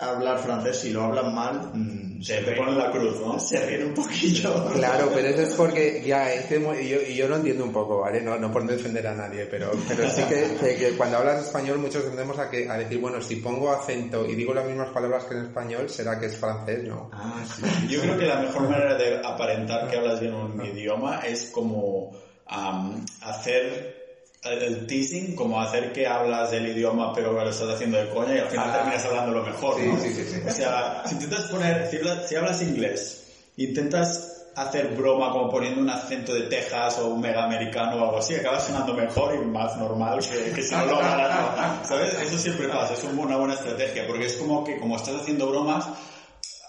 [0.00, 3.38] hablar francés, si lo hablan mal, mm, Se te ponen la cruz, ¿no?
[3.40, 4.64] se ríen un poquillo.
[4.72, 8.20] Claro, pero eso es porque ya es que yo, yo lo entiendo un poco, ¿vale?
[8.20, 11.78] No, no por defender a nadie, pero, pero sí que, que- que cuando hablas español
[11.78, 15.24] muchos tendemos a, que, a decir, bueno, si pongo acento y digo las mismas palabras
[15.24, 16.82] que en español, ¿será que es francés?
[16.88, 17.10] No.
[17.12, 17.62] Ah, sí.
[17.88, 22.10] Yo creo que la mejor manera de aparentar que hablas bien un idioma es como
[22.46, 23.97] am, hacer
[24.44, 28.34] el, el teasing, como hacer que hablas del idioma pero lo estás haciendo de coña
[28.36, 28.76] y al final Ah.
[28.78, 29.98] terminas hablando lo mejor, Sí, ¿no?
[30.00, 30.40] sí, sí.
[30.46, 33.24] O sea, si intentas poner, si hablas, si hablas inglés,
[33.56, 38.18] intentas hacer broma como poniendo un acento de Texas o un mega americano o algo
[38.18, 41.84] así, acabas sonando mejor y más normal que, que si no lo hablaras, ¿no?
[41.86, 42.14] ¿sabes?
[42.14, 45.46] Eso siempre pasa, es un- una buena estrategia, porque es como que como estás haciendo
[45.48, 45.86] bromas,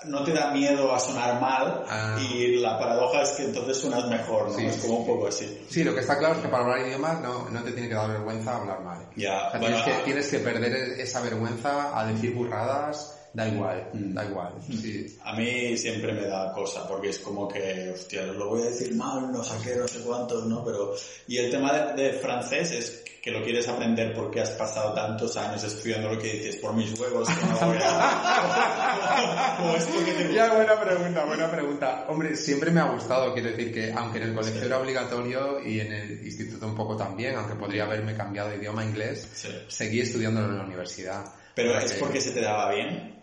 [0.05, 2.17] no te da miedo a sonar mal Ah.
[2.21, 4.57] y la paradoja es que entonces suenas mejor, ¿no?
[4.57, 5.65] Sí, es como un poco así.
[5.69, 7.95] Sí, lo que está claro es que para hablar idiomas no, no te tiene que
[7.95, 8.99] dar vergüenza hablar mal.
[9.15, 13.47] Ya, O sea, bueno, tienes, que, tienes que perder esa vergüenza a decir burradas, da
[13.47, 14.13] igual, Mm.
[14.13, 14.53] da igual.
[14.69, 15.17] Sí.
[15.23, 18.95] A mí siempre me da cosa, porque es como que, hostia, lo voy a decir
[18.95, 20.63] mal, no sé qué, no sé cuántos, ¿no?
[20.65, 20.93] Pero,
[21.27, 25.35] y el tema de, de francés es que lo quieres aprender porque has pasado tantos
[25.35, 29.59] años estudiando lo que dices, por mis huevos, que no voy a...
[29.63, 32.05] o es porque te Ya, buena pregunta, buena pregunta.
[32.07, 35.81] Hombre, siempre me ha gustado, quiero decir que aunque en el colegio era obligatorio y
[35.81, 39.49] en el instituto un poco también, aunque podría haberme cambiado de idioma a inglés, Sí.
[39.67, 41.25] seguí estudiándolo en la universidad.
[41.55, 43.18] Pero es que- porque se te daba bien.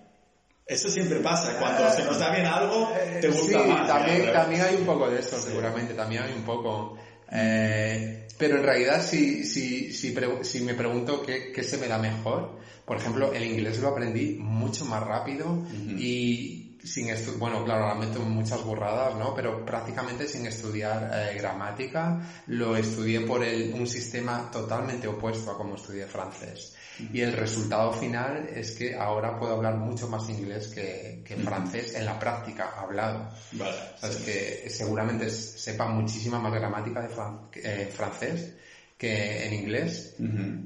[0.66, 3.86] Eso siempre pasa, cuando se nos da bien algo, te gusta sí, más.
[3.86, 6.96] También, también hay un poco de eso, seguramente, también hay un poco.
[7.30, 11.98] Eh, pero en realidad, si, si, si, si me pregunto qué, qué se me da
[11.98, 15.64] mejor, por ejemplo, el inglés lo aprendí mucho más rápido
[15.98, 16.55] y
[16.86, 17.08] sin
[17.38, 19.34] bueno, claro, ahora meto muchas burradas, ¿no?
[19.34, 25.56] Pero prácticamente sin estudiar eh, gramática, lo estudié por el, un sistema totalmente opuesto a
[25.56, 26.74] como estudié francés.
[27.12, 31.94] Y el resultado final es que ahora puedo hablar mucho más inglés que, que francés
[31.94, 33.30] en la práctica, hablado.
[33.52, 33.76] Vale.
[33.94, 38.54] O sea, es que seguramente sepa muchísima más gramática de fran- eh, francés
[38.96, 40.14] que en inglés,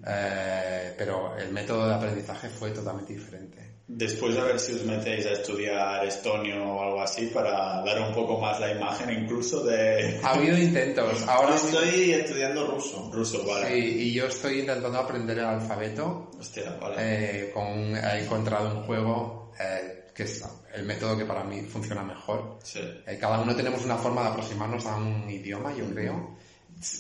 [0.07, 3.60] eh, pero el método de aprendizaje fue totalmente diferente.
[3.93, 8.15] Después a ver si os metéis a estudiar estonio o algo así para dar un
[8.15, 13.11] poco más la imagen incluso de Ha habido intentos, ahora Yo estoy estudiando ruso.
[13.13, 13.67] ruso, vale.
[13.69, 16.97] sí, y yo estoy intentando aprender el alfabeto Hostia, vale.
[16.99, 22.03] eh, con, he encontrado un juego eh, que es el método que para mí funciona
[22.05, 22.59] mejor.
[22.63, 22.81] Sí.
[23.07, 26.37] Eh, cada uno tenemos una forma de aproximarnos a un idioma, yo creo,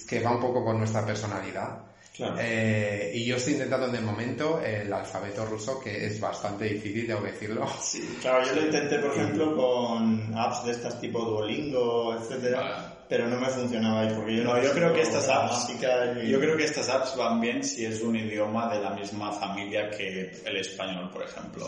[0.09, 1.84] que va un poco con nuestra personalidad.
[2.21, 2.37] Claro.
[2.39, 7.07] Eh, y yo estoy intentando en el momento el alfabeto ruso, que es bastante difícil,
[7.07, 7.66] tengo que decirlo.
[7.81, 12.89] Sí, claro, yo lo intenté, por ejemplo, con apps de estas tipo Duolingo, etcétera.
[13.11, 16.39] Pero no me funcionaba ahí porque yo No, yo creo que estas apps, y- yo
[16.39, 20.31] creo que estas apps van bien si es un idioma de la misma familia que
[20.47, 21.67] el español, por ejemplo.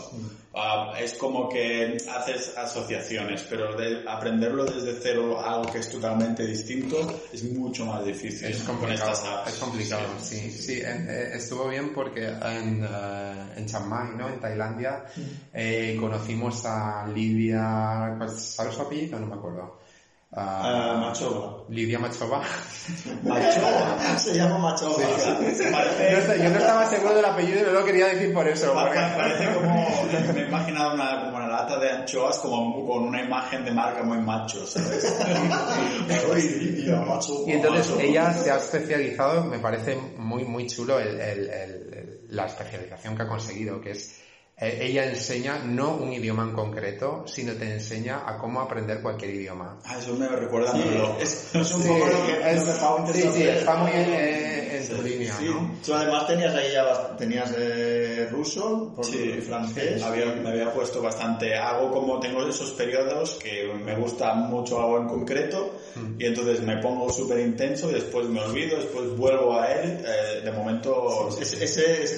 [0.55, 6.45] Ah, es como que haces asociaciones, pero de aprenderlo desde cero, algo que es totalmente
[6.45, 6.95] distinto,
[7.33, 9.49] es mucho más difícil Es con complicado, estas apps.
[9.53, 10.49] es complicado, sí.
[10.49, 14.29] Sí, en- eh, estuvo bien porque en, eh, en Chiang Mai, ¿no?
[14.29, 15.03] En Tailandia,
[15.53, 19.19] eh, conocimos a Lidia, ¿cuál- ¿sabes su apellido?
[19.19, 19.82] No me acuerdo.
[20.35, 21.63] Ah, Machova.
[21.69, 22.41] Lidia Machova.
[23.23, 24.95] Machova, se llama Machova.
[24.97, 28.47] Parece- No sé, yo no estaba seguro del apellido y no lo quería decir por
[28.47, 28.73] eso.
[28.73, 29.85] porque- Parece como,
[30.33, 34.01] me he imaginado una, como una lata de anchoas como con una imagen de marca
[34.03, 35.03] muy macho, ¿sabes?
[36.27, 37.49] Soy Lidia Machova.
[37.49, 42.19] Y entonces ella se ha especializado, me parece muy, muy chulo el- el- el- el-
[42.29, 44.19] la especialización que ha conseguido, que es,
[44.65, 49.31] eh, ella enseña no un idioma en concreto, sino te enseña a cómo aprender cualquier
[49.35, 49.77] idioma.
[49.85, 51.21] Ah, eso me recuerda a Sí, Merlot.
[51.21, 53.91] es, es un Sí, poco lo que, es- lo que Pau sí, sí, está muy
[53.91, 55.45] eh, en tu línea, Sí.
[55.45, 55.71] ¿no?
[55.85, 60.01] Tú además tenías ahí ya tenías eh, ruso, por- Sí, francés.
[60.01, 61.55] Había, me había puesto bastante.
[61.55, 65.71] Hago como tengo esos periodos que me gusta mucho algo en concreto
[66.19, 70.03] y entonces me pongo súper intenso y después me olvido, después vuelvo a él.
[70.05, 71.29] eh, de momento.
[71.39, 72.17] Ese, ese, ese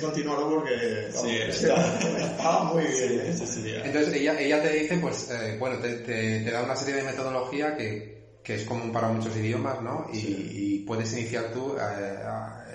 [1.13, 3.33] vamos, Sí, está, está muy bien.
[3.37, 3.73] Sí, sí, sí.
[3.83, 7.03] Entonces ella, ella te dice, pues, eh, bueno, te, te- te da una serie de
[7.03, 8.14] metodología que,
[8.45, 10.05] que es común para muchos idiomas, ¿no?
[10.13, 12.19] Y, y puedes iniciar tú eh,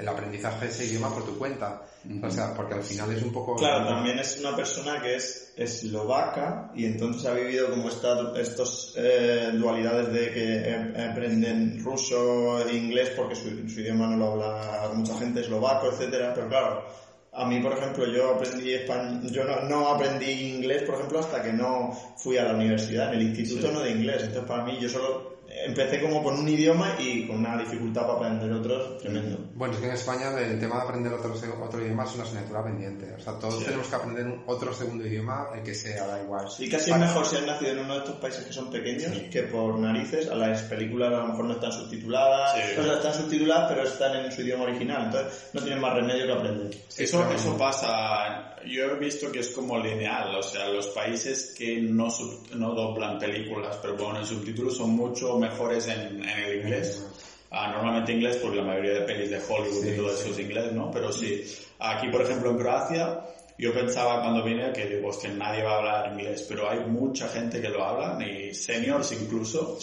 [0.01, 1.83] el aprendizaje de ese idioma por tu cuenta.
[2.23, 3.57] O sea, porque al final es un poco...
[3.57, 8.95] Claro, también es una persona que es eslovaca y entonces ha vivido como esta, estos
[8.97, 14.33] eh, dualidades de que eh, aprenden ruso e inglés porque su, su idioma no lo
[14.33, 16.85] habla mucha gente, eslovaco, etcétera, pero claro,
[17.33, 21.43] a mí, por ejemplo, yo aprendí español, yo no, no aprendí inglés, por ejemplo, hasta
[21.43, 24.79] que no fui a la universidad, en el instituto no de inglés, entonces para mí
[24.81, 25.30] yo solo
[25.67, 29.39] empecé como con un idioma y con una dificultad para aprender otros tremendo.
[29.55, 32.25] Bueno, es que en España el tema de aprender otro, se- otro idioma es una
[32.25, 33.13] asignatura pendiente.
[33.15, 36.47] O sea, todos tenemos que aprender un- otro segundo idioma, el que sea, da igual.
[36.59, 39.13] Y casi es mejor si has nacido en uno de estos países que son pequeños
[39.31, 42.81] que por narices a las películas a lo mejor no están subtituladas, Sí.
[42.81, 46.27] o sea, están subtituladas pero están en su idioma original, entonces no tienen más remedio
[46.27, 46.71] que aprender.
[46.97, 51.81] Eso, eso pasa, yo he visto que es como lineal, o sea, los países que
[51.81, 57.05] no, sub- no doblan películas, pero ponen subtítulos son mucho mejores en, en el inglés.
[57.51, 60.21] Ah, normalmente inglés porque la mayoría de pelis de Hollywood y Sí, todo sí.
[60.23, 60.91] eso es inglés, ¿no?
[60.93, 61.45] Pero sí,
[61.81, 63.21] aquí por ejemplo en Croacia,
[63.61, 67.29] yo pensaba cuando vine que digo, hostia, nadie va a hablar inglés, pero hay mucha
[67.29, 69.79] gente que lo habla, y seniors incluso.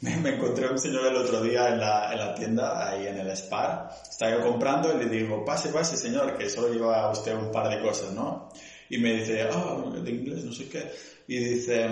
[0.00, 3.18] Me, me encontré un señor el otro día en la, en la tienda, ahí en
[3.18, 7.34] el Spar, estaba yo comprando y le digo, pase, pase señor, que solo lleva usted
[7.34, 8.50] un par de cosas, ¿no?
[8.88, 10.90] Y me dice, ah, de inglés, no sé qué.
[11.28, 11.88] Y dice,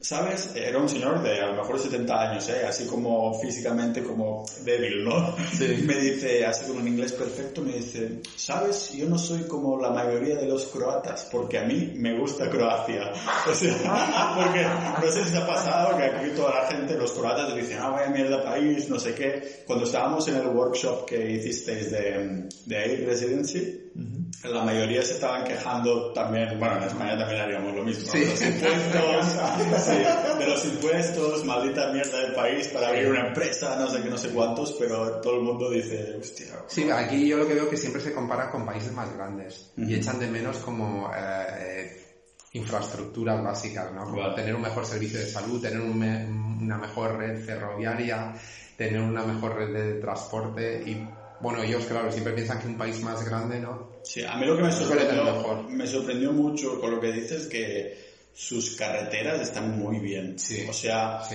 [0.00, 0.52] ¿sabes?
[0.54, 2.64] Era un señor de a lo mejor 70 años, ¿eh?
[2.66, 5.34] Así como físicamente como débil, ¿no?
[5.52, 5.82] Sí.
[5.86, 8.92] Me dice, así con un inglés perfecto, me dice, ¿sabes?
[8.92, 13.12] Yo no soy como la mayoría de los croatas, porque a mí me gusta Croacia.
[13.48, 14.62] O sea, porque
[15.06, 17.90] no sé si os ha pasado que aquí toda la gente, los croatas, dicen, ah,
[17.90, 19.62] vaya mierda país, no sé qué.
[19.66, 23.88] Cuando estábamos en el workshop que hicisteis de, de Air Residency,
[24.44, 28.10] la mayoría se estaban quejando también, bueno, en España también haríamos lo mismo.
[28.10, 28.24] Sí.
[28.24, 29.26] los impuestos,
[29.80, 34.08] sí, de los impuestos, maldita mierda del país para abrir una empresa, no sé qué,
[34.08, 37.64] no sé cuántos, pero todo el mundo dice, hostia, Sí, aquí yo lo que veo
[37.64, 41.90] es que siempre se compara con países más grandes y echan de menos como eh,
[42.52, 44.04] infraestructuras básicas, ¿no?
[44.04, 44.34] Como Vale.
[44.34, 48.32] tener un mejor servicio de salud, tener un me- una mejor red ferroviaria,
[48.76, 53.00] tener una mejor red de transporte y bueno, ellos claro, siempre piensan que un país
[53.02, 53.90] más grande, ¿no?
[54.02, 57.94] Sí, a mí lo que me sorprendió, me sorprendió mucho con lo que dices que
[58.38, 60.38] sus carreteras están muy bien.
[60.38, 60.64] Sí.
[60.68, 61.34] O sea, Sí.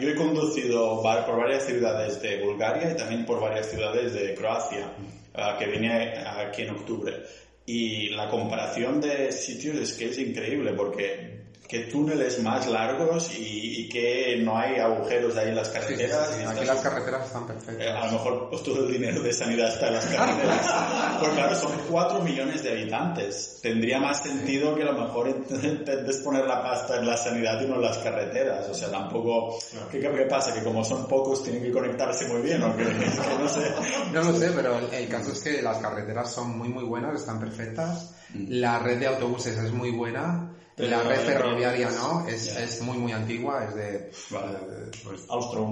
[0.00, 4.94] yo he conducido por varias ciudades de Bulgaria y también por varias ciudades de Croacia,
[5.34, 7.22] eh, que vine aquí en octubre.
[7.66, 11.41] Y la comparación de sitios es que es increíble porque
[11.72, 15.80] qué túneles más largos y, y que no hay agujeros ahí en las Sí, sí,
[15.80, 16.28] carreteras.
[16.36, 17.86] sí, y Aquí las carreteras están eh, perfectas.
[18.02, 20.74] a lo mejor pues, todo el dinero de sanidad está en las carreteras.
[21.22, 23.58] Pues claro, son 4 millones de habitantes.
[23.62, 27.66] Tendría más sentido que a lo mejor intentes poner la pasta en la sanidad y
[27.66, 28.68] no en las carreteras.
[28.68, 29.58] O sea, tampoco...
[29.90, 30.52] ¿Qué, qué pasa?
[30.52, 33.72] ¿Que como son pocos tienen que conectarse muy bien o que no sé.
[34.12, 37.20] No lo sé, pero el, el caso es que las carreteras son muy muy buenas,
[37.20, 38.14] están perfectas.
[38.34, 40.50] La red de autobuses es muy buena.
[40.74, 44.52] Pero la red ferroviaria no, es, es muy muy antigua, es de, Vale.
[44.58, 45.26] de- pues,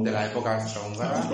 [0.05, 1.26] de la época austrohúngara.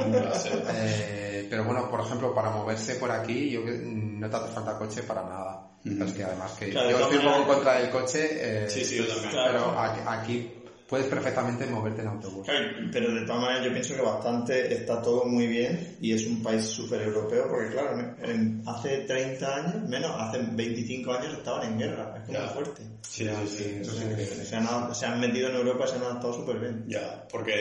[0.72, 4.78] Eh, pero bueno, por ejemplo, para moverse por aquí, yo que- no te hace falta
[4.78, 5.62] coche para nada.
[5.84, 8.28] Es que además que Claro, yo estoy un poco en contra del coche,
[8.64, 9.32] eh, Sí, sí, yo también.
[9.46, 10.52] pero aquí, aquí
[10.88, 12.44] puedes perfectamente moverte en autobús.
[12.46, 16.26] Claro, Pero de todas maneras yo pienso que bastante está todo muy bien y es
[16.26, 21.72] un país súper europeo porque claro, en- hace 30 años, menos, hace 25 años estaban
[21.72, 22.48] en guerra, es como Ya.
[22.48, 22.82] fuerte.
[23.02, 24.44] Sí, sí, sí.
[24.44, 26.84] se, han, se han metido en Europa y se han adaptado súper bien.
[26.86, 27.52] Ya, porque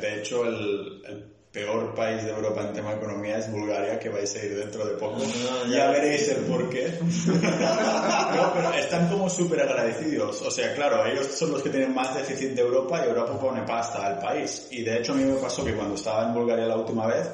[0.00, 4.08] de hecho el, el peor país de Europa en tema de economía es Bulgaria, que
[4.08, 5.18] vais a ir dentro de poco.
[5.68, 6.96] ya veréis el porqué.
[7.00, 10.42] no, pero están como súper agradecidos.
[10.42, 13.62] O sea, claro, ellos son los que tienen más déficit de Europa y Europa pone
[13.62, 14.68] pasta al país.
[14.70, 17.28] Y de hecho a mí me pasó que cuando estaba en Bulgaria la última vez,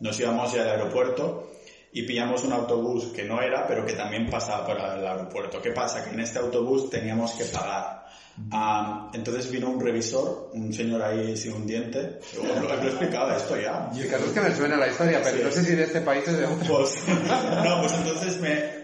[0.00, 1.48] nos íbamos ya al aeropuerto
[1.92, 5.62] y pillamos un autobús que no era, pero que también pasaba por el aeropuerto.
[5.62, 6.04] ¿Qué pasa?
[6.04, 8.01] Que en este autobús teníamos que pagar.
[8.50, 13.36] Ah, entonces vino un revisor, un señor ahí sin un diente, lo, lo he explicado
[13.36, 13.90] esto ya.
[13.94, 16.00] Y el caso es que me suena la historia, pero no sé si de este
[16.00, 16.76] país es de otro.
[16.76, 17.04] Pues,
[17.64, 18.82] no, pues entonces me,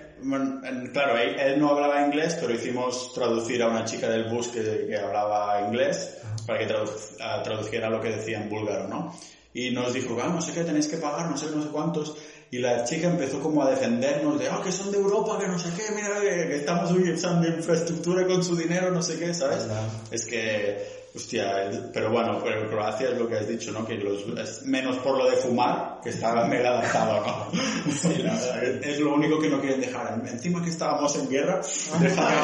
[0.92, 4.96] claro, él, no hablaba inglés, pero hicimos traducir a una chica del bus que, que
[4.96, 6.74] hablaba inglés para que
[7.20, 9.14] ah, tradujera lo que decía en búlgaro, ¿no?
[9.54, 12.16] Y nos dijo, ah, no sé qué tenéis que pagar, no sé, no sé cuántos
[12.50, 15.58] y la chica empezó como a defendernos de, ah, que son de Europa, que no
[15.58, 19.66] sé qué, mira que, estamos utilizando infraestructura con su dinero, no sé qué, ¿sabes?
[20.10, 23.84] Es que Hostia, pero bueno, pero Croacia es lo que has dicho, ¿no?
[23.84, 27.92] Que los, es menos por lo de fumar, que estaba mega adaptado, ¿no?
[27.92, 30.22] Sí, la verdad, es lo único que no quieren dejar.
[30.24, 31.60] Encima que estábamos en guerra,
[32.00, 32.36] déjame...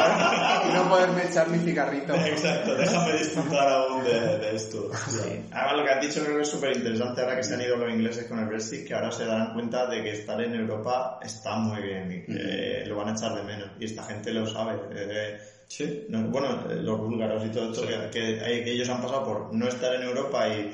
[0.68, 2.16] y no poderme echar mi cigarrito.
[2.16, 4.90] Exacto, déjame disfrutar aún de, esto.
[5.08, 5.46] Sí.
[5.52, 7.76] Además, lo que has dicho creo que es súper interesante ahora que se han ido
[7.76, 11.20] los ingleses con el Brexit, que ahora se darán cuenta de que estar en Europa
[11.22, 13.68] está muy bien y que lo van a echar de menos.
[13.78, 14.80] Y esta gente lo sabe.
[14.90, 15.38] Eh,
[15.68, 19.94] Sí, bueno, los búlgaros y todo esto, que, que, ellos han pasado por no estar
[19.94, 20.72] en Europa y,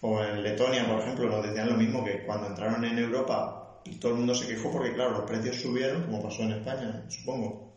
[0.00, 3.60] o en Letonia, por ejemplo, nos decían lo mismo, que cuando entraron en Europa
[3.98, 7.70] todo el mundo se quejó porque, claro, los precios subieron, como pasó en España, supongo.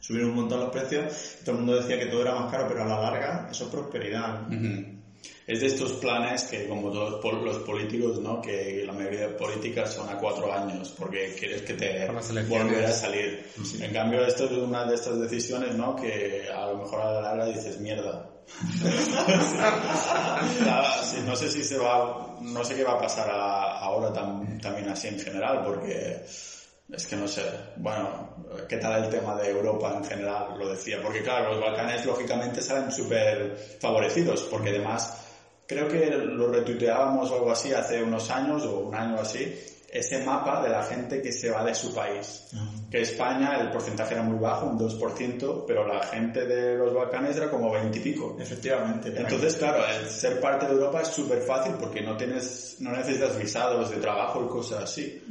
[0.00, 2.82] Subieron un montón los precios, todo el mundo decía que todo era más caro, pero
[2.82, 4.46] a la larga eso es prosperidad.
[5.46, 8.40] Es de estos planes que, como todos los políticos, ¿no?
[8.40, 12.08] que la mayoría de políticas son a cuatro años, porque quieres que te
[12.48, 13.46] vuelva a salir.
[13.80, 15.96] En cambio, esto es una de estas decisiones ¿no?
[15.96, 18.30] que a lo mejor a la larga dices, mierda.
[21.26, 25.20] no sé si se va, no sé qué va a pasar ahora también así en
[25.20, 26.24] general, porque
[26.92, 27.42] es que no sé,
[27.76, 28.34] bueno,
[28.68, 30.58] ¿qué tal el tema de Europa en general?
[30.58, 35.16] Lo decía, porque claro, los Balcanes lógicamente salen súper favorecidos, porque además
[35.66, 39.56] creo que lo retuiteábamos o algo así hace unos años o un año así,
[39.92, 42.46] ese mapa de la gente que se va de su país.
[42.90, 47.36] Que España el porcentaje era muy bajo, un 2%, pero la gente de los Balcanes
[47.36, 48.36] era como 20 y pico.
[48.38, 49.12] Efectivamente.
[49.14, 53.36] Entonces, claro, el ser parte de Europa es súper fácil porque no tienes, no necesitas
[53.36, 55.22] visados de trabajo y cosas así.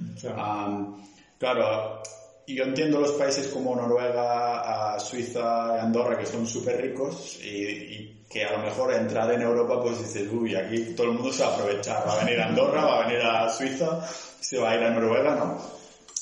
[1.39, 2.03] Claro,
[2.45, 8.17] y yo entiendo los países como Noruega, Suiza y Andorra que son súper ricos y,
[8.29, 11.43] que a lo mejor entrar en Europa pues dices, uy, aquí todo el mundo se
[11.43, 14.01] va a aprovechar, va a venir a Andorra, va a venir a Suiza,
[14.39, 15.57] se va a ir a Noruega, ¿no?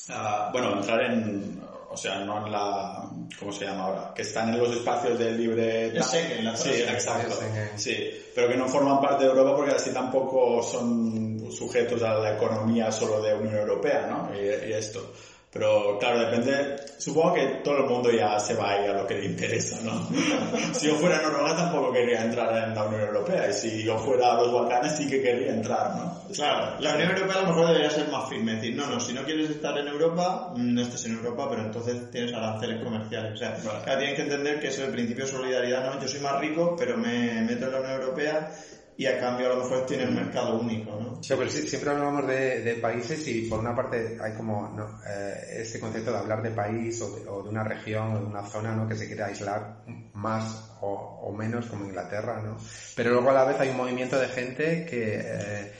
[0.08, 4.12] Uh, bueno, entrar en, o sea, no en la, ¿cómo se llama ahora?
[4.14, 5.92] Que están en los espacios del libre...
[5.94, 7.34] Yo sé que en la Sí, exacto.
[7.76, 12.34] Sí, pero que no forman parte de Europa porque así tampoco son sujetos a la
[12.36, 14.30] economía solo de Unión Europea, ¿no?
[14.34, 15.12] y, y esto.
[15.50, 19.06] Pero claro, depende, supongo que todo el mundo ya se va a ir a lo
[19.06, 20.06] que le interesa, ¿no?
[20.74, 24.32] si yo fuera Noruega tampoco querría entrar en la Unión Europea y si yo fuera
[24.32, 26.20] a los Balcanes sí que querría entrar, ¿no?
[26.34, 29.14] Claro, la Unión Europea a lo mejor debería ser más firme, decir, no, no, si
[29.14, 33.32] no quieres estar en Europa, no estés en Europa, pero entonces tienes aranceles comerciales.
[33.32, 35.98] O sea, tienes que entender que es el principio de solidaridad, ¿no?
[35.98, 38.50] Yo soy más rico, pero me meto en la Unión Europea
[38.98, 41.22] y a cambio a lo mejor tiene un mercado único, ¿no?
[41.22, 45.00] Sí, pero siempre hablamos de, de, países y por una parte hay como ¿no?
[45.08, 48.26] eh, ese concepto de hablar de país o de, o de, una región o de
[48.26, 48.88] una zona, ¿no?
[48.88, 49.84] Que se quiere aislar
[50.14, 52.56] más o, o, menos como Inglaterra, ¿no?
[52.96, 55.72] Pero luego a la vez hay un movimiento de gente que, eh,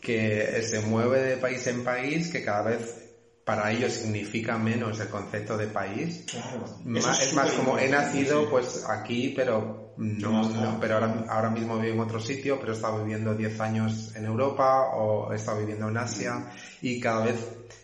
[0.00, 3.04] que se mueve de país en país, que cada vez
[3.44, 6.24] para ellos significa menos el concepto de país.
[6.28, 6.64] Claro.
[6.96, 12.00] es, más como he nacido pues aquí, pero no, pero ahora, ahora, mismo vivo en
[12.00, 15.96] otro sitio, pero he estado viviendo 10 años en Europa o he estado viviendo en
[15.96, 16.50] Asia
[16.82, 17.36] y cada vez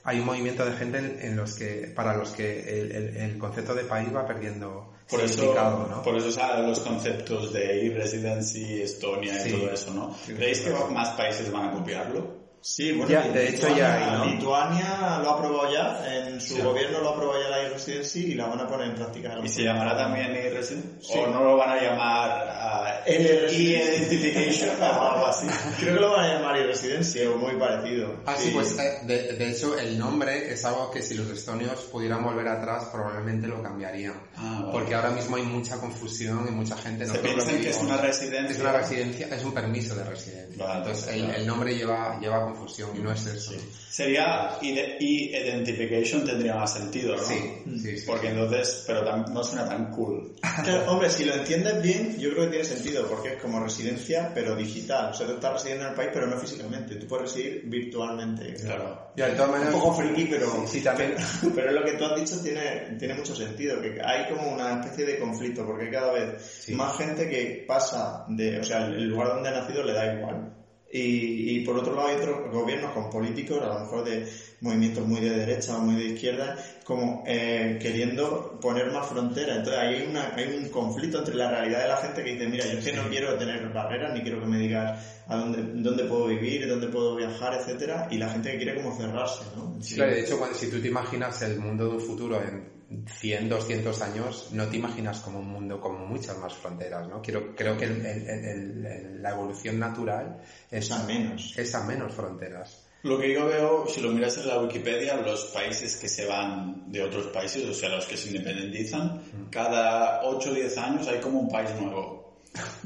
[0.05, 3.85] hay un movimiento de gente en, los que, para los que el, el, concepto de
[3.85, 6.03] país va perdiendo por significado, eso, ¿no?
[6.03, 10.17] Por eso salen los conceptos de e-residency, Estonia y todo eso, ¿no?
[10.27, 12.40] ¿Creéis que más países van a copiarlo?
[12.63, 16.61] Sí, bueno, ya, de hecho ya hay, Lituania lo ha aprobado ya, en su sí.
[16.61, 19.39] gobierno lo ha aprobado ya la e-residency y la van a poner en práctica.
[19.43, 20.89] ¿Y se llamará también e-residency?
[21.01, 21.19] Sí.
[21.19, 25.47] ¿O no lo van a llamar uh, e-identification o algo así?
[25.79, 28.21] Creo que lo van a llamar e-residency o muy parecido.
[28.27, 31.31] Ah, sí, sí pues eh, de, de, hecho el nombre es algo que si los
[31.31, 34.21] estonios pudieran volver atrás probablemente lo cambiarían.
[34.37, 34.73] Ah, vale.
[34.73, 37.97] Porque ahora mismo hay mucha confusión y mucha gente no Se piensan que es una
[37.97, 38.55] residencia.
[38.55, 40.67] Es una residencia, es un permiso de residencia.
[40.67, 43.53] Vale, Entonces el, el nombre lleva, lleva confusión y no es eso.
[43.91, 47.23] Sería ide- e-identification tendría más sentido, ¿no?
[47.23, 47.35] Sí,
[47.83, 48.05] sí, sí.
[48.07, 50.33] Porque entonces, pero no suena tan cool.
[50.65, 54.31] Claro, hombre, si lo entiendes bien, yo creo que tiene sentido, porque es como residencia,
[54.35, 55.11] pero digital.
[55.11, 56.97] O sea, tú estás residiendo en el país, pero no físicamente.
[56.97, 58.55] Tú puedes residir virtualmente.
[58.55, 59.11] Claro.
[59.17, 61.15] Ya, de todas Un maneras, poco friki, pero, Sí, también.
[61.55, 65.07] pero lo que tú has dicho tiene, tiene mucho sentido, que hay como una especie
[65.07, 69.29] de conflicto, porque hay cada vez más gente que pasa de, o sea, el lugar
[69.29, 70.53] donde ha nacido le da igual.
[70.93, 74.27] Y, y por otro lado hay otros gobiernos con políticos, a lo mejor de
[74.61, 79.59] movimientos muy de derecha o muy de izquierda, como eh, queriendo poner más fronteras.
[79.59, 82.49] Entonces ahí hay, una, hay un conflicto entre la realidad de la gente que dice,
[82.49, 85.63] mira, yo es que no quiero tener barreras, ni quiero que me digas a dónde,
[85.81, 89.79] dónde puedo vivir, dónde puedo viajar, etcétera, y la gente que quiere como cerrarse, ¿no?
[89.81, 92.80] Sí, claro, de hecho, cuando- si tú te imaginas el mundo de un futuro en
[93.07, 97.23] 100, 200 años, no te imaginas como un mundo con muchas más fronteras, ¿no?
[97.23, 100.41] Quiero, creo que el- el- el- el- la evolución natural
[100.71, 101.55] es Es a menos.
[101.57, 102.87] es a menos fronteras.
[103.03, 106.91] Lo que yo veo, si lo miras en la Wikipedia, los países que se van
[106.93, 111.19] de otros países, o sea, los que se independizan, cada 8 o 10 años hay
[111.21, 112.20] como un país nuevo.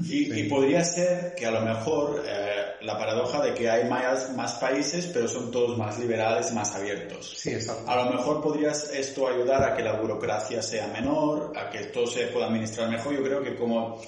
[0.02, 4.34] Y, y podría ser que a lo mejor eh, la paradoja de que hay más,
[4.34, 7.34] más países, pero son todos más liberales, más abiertos.
[7.38, 7.90] Sí, exacto.
[7.90, 12.06] A lo mejor podrías esto ayudar a que la burocracia sea menor, a que todo
[12.06, 13.14] se pueda administrar mejor.
[13.14, 14.00] Yo creo que como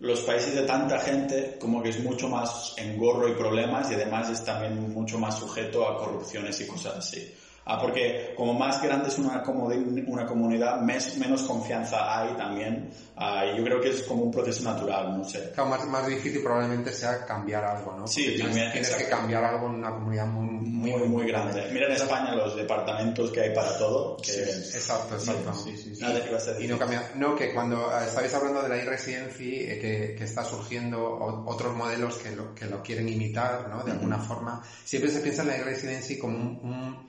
[0.00, 4.30] los países de tanta gente, como que es mucho más engorro y problemas y además
[4.30, 7.34] es también mucho más sujeto a corrupciones y cosas así.
[7.66, 9.42] Ah, porque como más grande es una,
[10.06, 12.90] una comunidad, mes- menos confianza hay también.
[13.16, 15.50] Ah, y yo creo que es como un proceso natural, no sé.
[15.54, 18.06] Claro, más, más difícil probablemente sea cambiar algo, ¿no?
[18.06, 21.68] Sí, tienes, también, tienes que cambiar algo en una comunidad muy, Muy, muy, muy grande.
[21.72, 24.16] Mira en España los departamentos que hay para todo.
[24.18, 25.54] Que Exacto, exacto.
[25.54, 26.02] Sí, sí, sí.
[26.02, 26.20] Nada.
[26.60, 27.10] Y no cambia.
[27.14, 31.02] No, que cuando eh, estabais hablando de la e-residency, eh, que, que está surgiendo
[31.46, 33.82] otros modelos que lo, que lo quieren imitar, ¿no?
[33.84, 34.62] De alguna forma.
[34.84, 37.08] Siempre se piensa en la e-residency como un, un-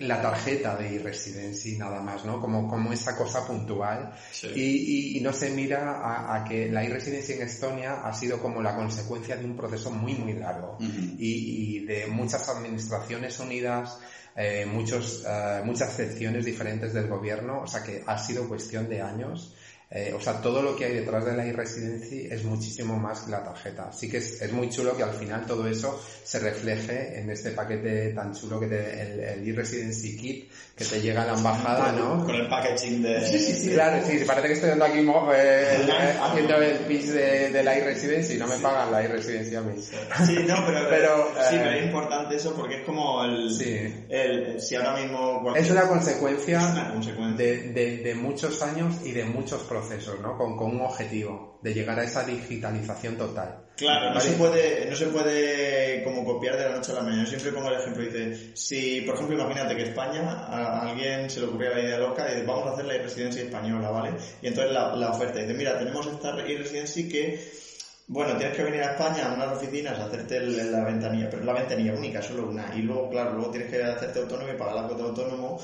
[0.00, 2.40] la tarjeta de e-residency nada más, ¿no?
[2.40, 4.12] Como, como esa cosa puntual.
[4.32, 4.48] Sí.
[4.54, 8.40] Y, y- y no se mira a, a que la e-residency en Estonia ha sido
[8.40, 10.76] como la consecuencia de un proceso muy, muy largo
[11.18, 13.98] y de muchas administraciones unidas,
[14.36, 19.02] eh, muchos, eh, muchas secciones diferentes del gobierno, o sea que ha sido cuestión de
[19.02, 19.54] años.
[19.90, 23.30] Eh, o sea, todo lo que hay detrás de la e-residency es muchísimo más que
[23.30, 23.88] la tarjeta.
[23.88, 27.52] Así que es, es muy chulo que al final todo eso se refleje en este
[27.52, 31.90] paquete tan chulo que te, el, el e-residency kit que te llega a la embajada,
[31.92, 32.22] ¿no?
[32.24, 33.26] Con el packaging de...
[33.26, 37.62] Sí, claro, sí, parece que estoy dando aquí eh, eh, haciendo el pitch de, de
[37.64, 39.80] la e-residency y no me pagan la e-residency a mí.
[39.80, 44.04] Sí, no, pero, Pero, sí, eh, pero es importante eso porque es como el, Sí.
[44.10, 47.36] el si ahora mismo Es una consecuencia, Es una consecuencia.
[47.46, 50.36] De, de- de muchos años y de muchos procesos, ¿no?
[50.36, 53.64] Con, con un objetivo, de llegar a esa digitalización total.
[53.76, 57.22] Claro, no se puede, no se puede como copiar de la noche a la mañana.
[57.22, 61.40] Yo siempre pongo el ejemplo, dice, si por ejemplo imagínate que España, a alguien se
[61.40, 64.10] le ocurriera la idea loca y dice, vamos a hacer la residencia española, ¿vale?
[64.42, 67.67] Y entonces la, la oferta dice, mira, tenemos esta residencia que
[68.08, 71.40] bueno, tienes que venir a España a unas oficinas a hacerte el- la ventanilla, pero
[71.42, 72.74] es la ventanilla única, solo una.
[72.74, 75.60] Y luego, claro, luego tienes que hacerte autónomo y pagar la cuota de autónomo.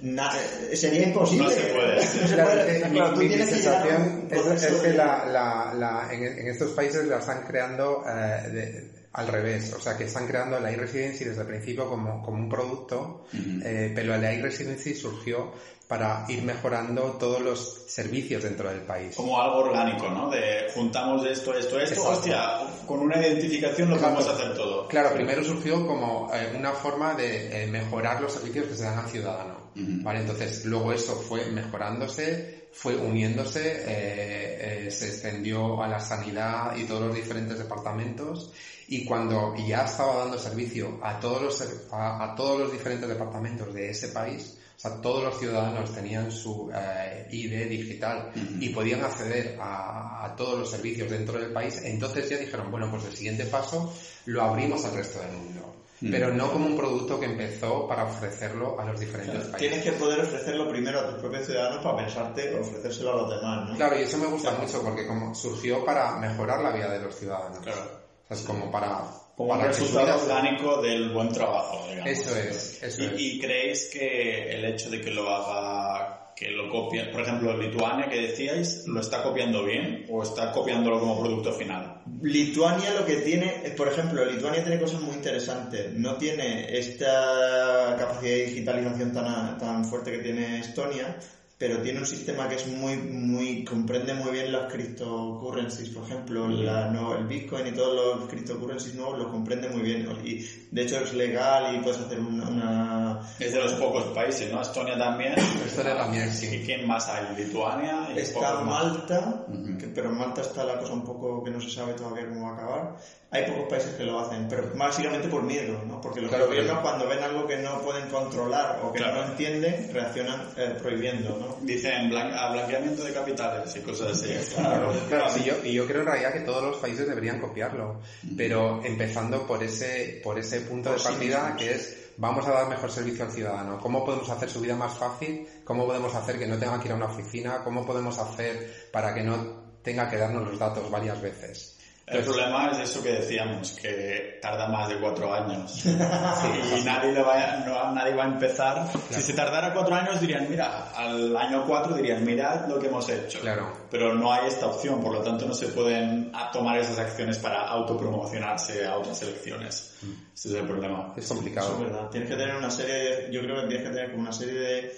[0.00, 0.30] Na-
[0.70, 1.44] eh, sería imposible.
[1.44, 1.96] No se puede.
[2.20, 2.80] No se puede.
[2.90, 8.04] Claro, mi, que sensación es, que la, la- en, en estos países la están creando
[8.08, 12.22] eh, de- al revés, o sea que están creando la e-residency desde el principio como,
[12.22, 13.24] como un producto,
[13.64, 15.52] eh, pero la e-residency surgió
[15.88, 19.16] para ir mejorando todos los servicios dentro del país.
[19.16, 20.30] Como algo orgánico, ¿no?
[20.30, 21.94] De juntamos esto, esto, esto.
[21.94, 22.10] Exacto.
[22.10, 24.16] Hostia, con una identificación lo Exacto.
[24.20, 24.86] podemos hacer todo.
[24.86, 28.98] Claro, primero surgió como eh, una forma de eh, mejorar los servicios que se dan
[28.98, 29.68] al ciudadano.
[29.74, 30.02] Ujú.
[30.02, 30.20] ¿vale?
[30.20, 36.84] Entonces, luego eso fue mejorándose, fue uniéndose, eh, eh, se extendió a la sanidad y
[36.84, 38.52] todos los diferentes departamentos.
[38.88, 43.74] Y cuando ya estaba dando servicio a todos los, a, a todos los diferentes departamentos
[43.74, 48.30] de ese país, o sea, todos los ciudadanos tenían su eh, ID digital
[48.60, 52.88] y podían acceder a, a todos los servicios dentro del país, entonces ya dijeron, bueno,
[52.88, 53.92] pues el siguiente paso
[54.26, 55.67] lo abrimos al resto del mundo.
[56.00, 59.56] Pero no como un producto que empezó para ofrecerlo a los diferentes países.
[59.56, 63.68] Tienes que poder ofrecerlo primero a tus propios ciudadanos para pensarte ofrecérselo a los demás,
[63.68, 63.76] ¿no?
[63.76, 67.14] Claro, y eso me gusta mucho porque como surgió para mejorar la vida de los
[67.16, 67.58] ciudadanos.
[67.58, 67.80] Claro.
[68.24, 69.04] O sea, es como para...
[69.36, 72.10] Como un resultado orgánico del buen trabajo, digamos.
[72.10, 73.12] Eso es, eso y, es.
[73.20, 78.08] y creéis que el hecho de que lo haga, que lo copien, por ejemplo, Lituania
[78.08, 82.02] que decíais, ¿lo está copiando bien o está copiándolo como producto final?
[82.22, 85.92] Lituania lo que tiene, por ejemplo, Lituania tiene cosas muy interesantes.
[85.94, 91.18] No tiene esta capacidad de digitalización tan, tan fuerte que tiene Estonia,
[91.58, 96.46] pero tiene un sistema que es muy, muy, comprende muy bien las cryptocurrencies, por ejemplo,
[96.46, 100.08] la, no, el Bitcoin y todos los cryptocurrencies nuevos los comprende muy bien.
[100.24, 103.20] Y de hecho es legal y puedes hacer una.
[103.40, 104.62] Es de los pocos países, ¿no?
[104.62, 105.34] Estonia también.
[105.66, 106.46] Estonia también, sí.
[106.46, 107.26] ¿Y quién más hay?
[107.36, 108.08] Lituania.
[108.14, 109.44] Y está Malta,
[109.92, 112.50] pero en Malta está la cosa un poco que no se sabe todavía cómo va
[112.50, 112.96] a acabar.
[113.30, 116.00] Hay pocos países que lo hacen, pero básicamente por miedo, ¿no?
[116.00, 120.40] Porque los gobiernos cuando ven algo que no pueden controlar o que no entienden, reaccionan
[120.56, 121.47] eh, prohibiendo, ¿no?
[121.62, 124.28] Dicen blanqueamiento de capitales y cosas así.
[124.58, 128.00] Claro, claro y, yo, y yo creo en realidad que todos los países deberían copiarlo,
[128.36, 132.90] pero empezando por ese, por ese punto de partida que es vamos a dar mejor
[132.90, 133.78] servicio al ciudadano.
[133.78, 135.46] ¿Cómo podemos hacer su vida más fácil?
[135.64, 137.62] ¿Cómo podemos hacer que no tenga que ir a una oficina?
[137.64, 141.77] ¿Cómo podemos hacer para que no tenga que darnos los datos varias veces?
[142.10, 145.84] El problema es eso que decíamos, que tarda más de cuatro años.
[145.86, 148.88] y nadie, va, nadie va a empezar.
[149.10, 153.08] Si se tardara cuatro años dirían, mira, al año cuatro dirían, mirad lo que hemos
[153.08, 153.40] hecho.
[153.40, 153.72] Claro.
[153.90, 157.66] Pero no hay esta opción, por lo tanto no se pueden tomar esas acciones para
[157.68, 159.94] autopromocionarse a otras elecciones.
[160.02, 160.34] Mm.
[160.34, 161.14] Ese es el problema.
[161.16, 161.72] Es complicado.
[161.74, 162.08] es verdad.
[162.10, 164.92] Tienes que tener una serie, yo creo que tienes que tener como una serie de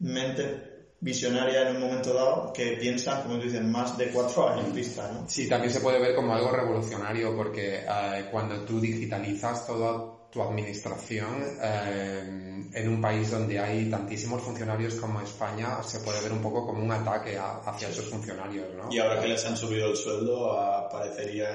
[0.00, 0.71] mentes
[1.02, 5.10] visionaria en un momento dado que piensan, como tú dices, más de cuatro años vista,
[5.12, 5.28] ¿no?
[5.28, 10.40] Sí, también se puede ver como algo revolucionario porque eh, cuando tú digitalizas toda tu
[10.40, 16.40] administración eh, en un país donde hay tantísimos funcionarios como España se puede ver un
[16.40, 18.90] poco como un ataque hacia esos funcionarios, ¿no?
[18.90, 21.48] Y ahora que les han subido el sueldo parecería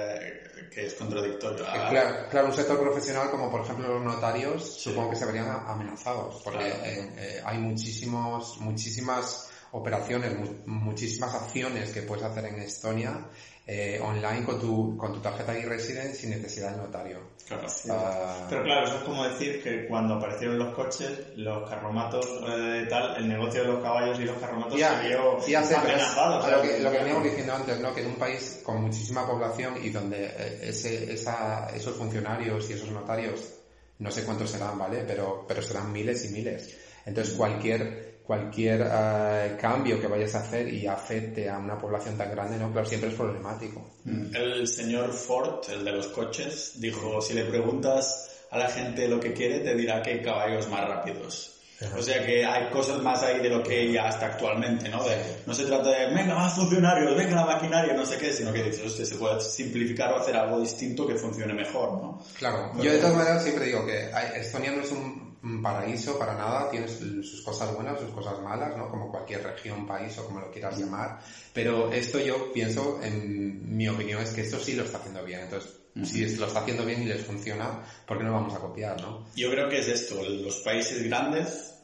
[0.72, 1.66] que es contradictorio.
[1.68, 1.88] Ah.
[1.90, 6.42] Claro, claro, un sector profesional como por ejemplo los notarios supongo que se verían amenazados
[6.44, 10.34] porque eh, hay muchísimos, muchísimas operaciones,
[10.66, 13.30] muchísimas acciones que puedes hacer en Estonia
[13.70, 17.20] eh, online con tu, con tu tarjeta de resident sin necesidad de notario.
[17.46, 17.68] Claro.
[17.90, 18.48] Ah.
[18.50, 23.18] Pero claro, eso es como decir que cuando aparecieron los coches, los carromatos eh, tal,
[23.18, 26.50] el negocio de los caballos y los carromatos se vio amenazado.
[26.50, 27.94] lo, que, lo que veníamos diciendo antes, ¿no?
[27.94, 32.74] que en un país con muchísima población y donde eh, ese, esa, esos funcionarios y
[32.74, 33.54] esos notarios,
[34.00, 35.04] no sé cuántos serán, ¿vale?
[35.06, 36.74] Pero, pero serán miles y miles.
[37.06, 42.30] Entonces cualquier cualquier uh, cambio que vayas a hacer y afecte a una población tan
[42.30, 42.70] grande, ¿no?
[42.74, 43.90] Claro, siempre es problemático.
[44.04, 44.36] Mm.
[44.36, 49.22] El señor Ford, el de los coches, dijo, si le preguntas a la gente lo
[49.22, 51.54] que quiere, te dirá que hay caballos más rápidos.
[51.96, 55.04] O sea que hay cosas más ahí de lo que ya está actualmente, ¿no?
[55.04, 58.52] De, no se trata de, venga, más funcionarios, venga la maquinaria, no sé qué, sino
[58.52, 62.24] que dices, se puede simplificar o hacer algo distinto que funcione mejor, ¿no?
[62.40, 65.27] Claro, yo de todas maneras siempre digo que Estonia no es un
[65.62, 68.90] paraíso para nada, tiene sus cosas buenas, sus cosas malas, ¿no?
[68.90, 71.20] Como cualquier región, país o como lo quieras llamar.
[71.54, 75.42] Pero esto yo pienso, en mi opinión, es que esto sí lo está haciendo bien.
[75.42, 79.02] Entonces, si lo está haciendo bien y les funciona, ¿por qué no vamos a copiar,
[79.02, 79.26] no?
[79.36, 81.77] Yo creo que es esto, los países grandes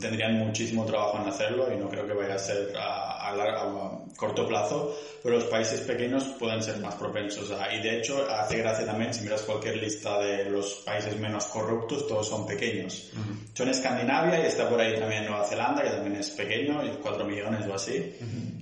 [0.00, 4.46] tendrían muchísimo trabajo en hacerlo y no creo que vaya a ser a, a, corto
[4.48, 8.84] plazo, pero los países pequeños pueden ser más propensos a, y de hecho hace gracia
[8.84, 13.10] también si miras cualquier lista de los países menos corruptos, todos son pequeños.
[13.54, 17.24] Son Escandinavia y está por ahí también Nueva Zelanda, que también es pequeño, y 4
[17.24, 18.16] millones o así,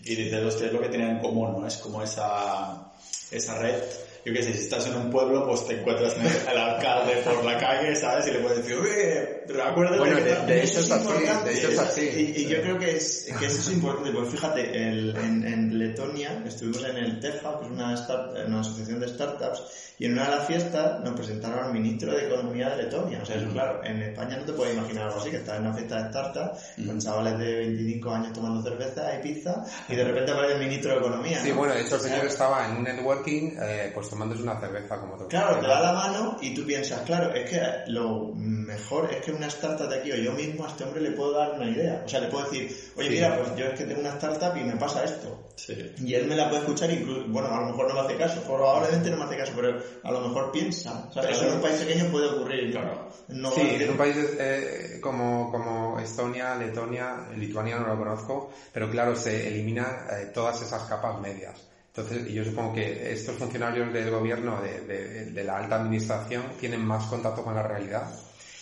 [0.05, 1.67] y de los tres lo que tienen en común, ¿no?
[1.67, 2.93] Es como esa,
[3.31, 3.83] esa red
[4.27, 6.17] yo qué sé, si estás en un pueblo, pues te encuentras
[6.49, 8.27] al alcalde por la calle, ¿sabes?
[8.27, 11.09] Y le puedes decir, oye, recuerda bueno, de, de, eso es así,
[11.45, 12.35] de eso es así.
[12.37, 16.43] Y, yo creo que, es, que eso es importante, pues fíjate, el, en, en, Letonia
[16.45, 18.07] estuvimos en el TEJA, que es una,
[18.49, 19.63] una asociación de startups,
[19.99, 23.21] y en una de las fiestas nos presentaron al ministro de Economía de Letonia.
[23.23, 25.67] O sea, eso, claro, en España no te puedes imaginar algo así, que estás en
[25.67, 30.05] una fiesta de startups con chavales de 25 años tomando cerveza y pizza y de
[30.05, 31.41] repente aparece el ministro de Economía.
[31.41, 34.99] Sí, bueno, de hecho el señor estaba en un networking eh, pues tomándose una cerveza
[34.99, 35.29] como tú.
[35.29, 39.31] Claro, te da la mano y tú piensas, claro, es que lo mejor es que
[39.31, 42.03] una startup de aquí o yo mismo a este hombre le puedo dar una idea.
[42.05, 44.65] O sea, le puedo decir, oye, mira, pues yo es que tengo una startup y
[44.65, 45.51] me pasa esto.
[45.57, 45.93] Sí.
[45.99, 48.41] Y él me la puede escuchar incluso, bueno, a lo mejor no me hace caso,
[48.43, 51.11] probablemente no me hace caso, pero a lo mejor piensa.
[51.29, 52.73] Eso en un país pequeño puede ocurrir.
[52.73, 53.09] Claro.
[53.55, 59.15] sí, en un país eh, como, como Estonia, Letonia, Lituania no lo conozco, pero claro,
[59.15, 61.76] se eliminan eh, todas esas capas medias.
[61.97, 66.85] Entonces, yo supongo que estos funcionarios del gobierno, de, de, de la alta administración, tienen
[66.85, 68.07] más contacto con la realidad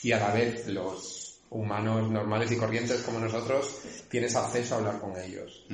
[0.03, 1.25] y a la vez los
[1.55, 5.65] humanos normales y corrientes como nosotros, tienes acceso a hablar con ellos.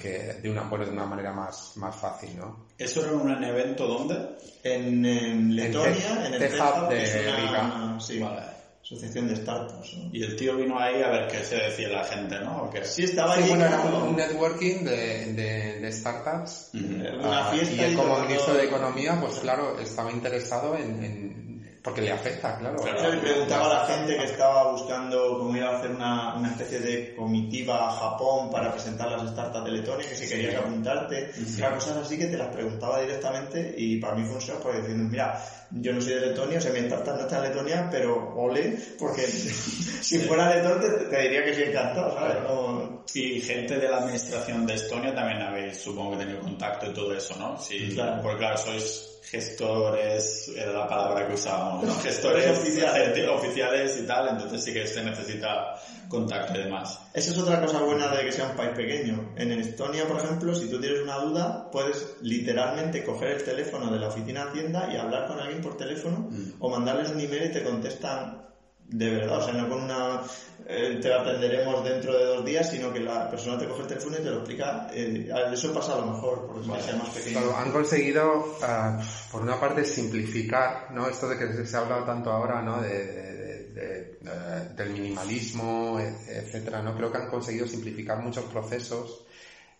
[0.00, 2.66] que de una, de una manera más, más fácil, ¿no?
[2.78, 4.16] ¿Eso era un evento dónde?
[4.64, 7.96] En, Letonia, en, el Tehab de Riga.
[8.00, 8.61] Sí, vale.
[8.82, 9.96] Asociación de startups.
[10.12, 12.68] Y el tío vino ahí a ver qué se decía la gente, ¿no?
[12.82, 15.32] Sí, estaba sí, Bueno, era un, networking de,
[15.80, 16.70] de, startups.
[16.74, 21.41] Una fiesta y él como ministro de Economía, pues claro, estaba interesado en
[21.82, 22.76] porque le afecta, claro.
[22.84, 26.48] Yo le preguntaba a la gente que estaba buscando cómo iba a hacer una, una
[26.50, 31.32] especie de comitiva a Japón para presentar las startups de Letonia, que si querías apuntarte,
[31.56, 34.78] claro, cosas así que te las preguntaba directamente y para mí fue un shock porque
[34.78, 35.42] diciendo, mira,
[35.72, 38.78] yo no soy de Letonia, o sea, mi startup no está en Letonia, pero ole,
[38.98, 42.36] porque si fuera letón te, te diría que sí encantado, ¿sabes?
[42.44, 46.94] No- Y gente de la administración de Estonia también habéis, supongo que tenido contacto y
[46.94, 47.58] todo eso, ¿no?
[47.60, 48.22] Sí, Claro.
[48.22, 51.94] Porque claro, sois gestores, era la palabra que usábamos, ¿no?
[52.02, 53.98] Gestores Oficiales.
[53.98, 55.74] y tal, entonces sí que se necesita
[56.06, 57.00] contacto y demás.
[57.14, 59.32] Esa es otra cosa buena de que sea un país pequeño.
[59.36, 63.98] En Estonia, por ejemplo, si tú tienes una duda, puedes literalmente coger el teléfono de
[63.98, 66.28] la oficina de Hacienda y hablar con alguien por teléfono
[66.58, 68.51] o mandarles un email y te contestan
[68.92, 69.38] de verdad.
[69.38, 70.20] O sea, no con una
[70.68, 74.16] eh, te atenderemos dentro de dos días, sino que la persona te coge el teléfono
[74.18, 74.88] y te lo explica.
[74.92, 77.38] Eh, eso pasa a lo mejor, porque sea más pequeño.
[77.40, 79.00] Claro, han conseguido, ah,
[79.32, 81.08] por una parte, simplificar, ¿no?
[81.08, 82.80] Esto de que se ha hablado tanto ahora, ¿no?
[82.80, 86.94] De, de- de- eh, del minimalismo, e- etcétera, ¿no?
[86.96, 89.24] Creo que han conseguido simplificar muchos procesos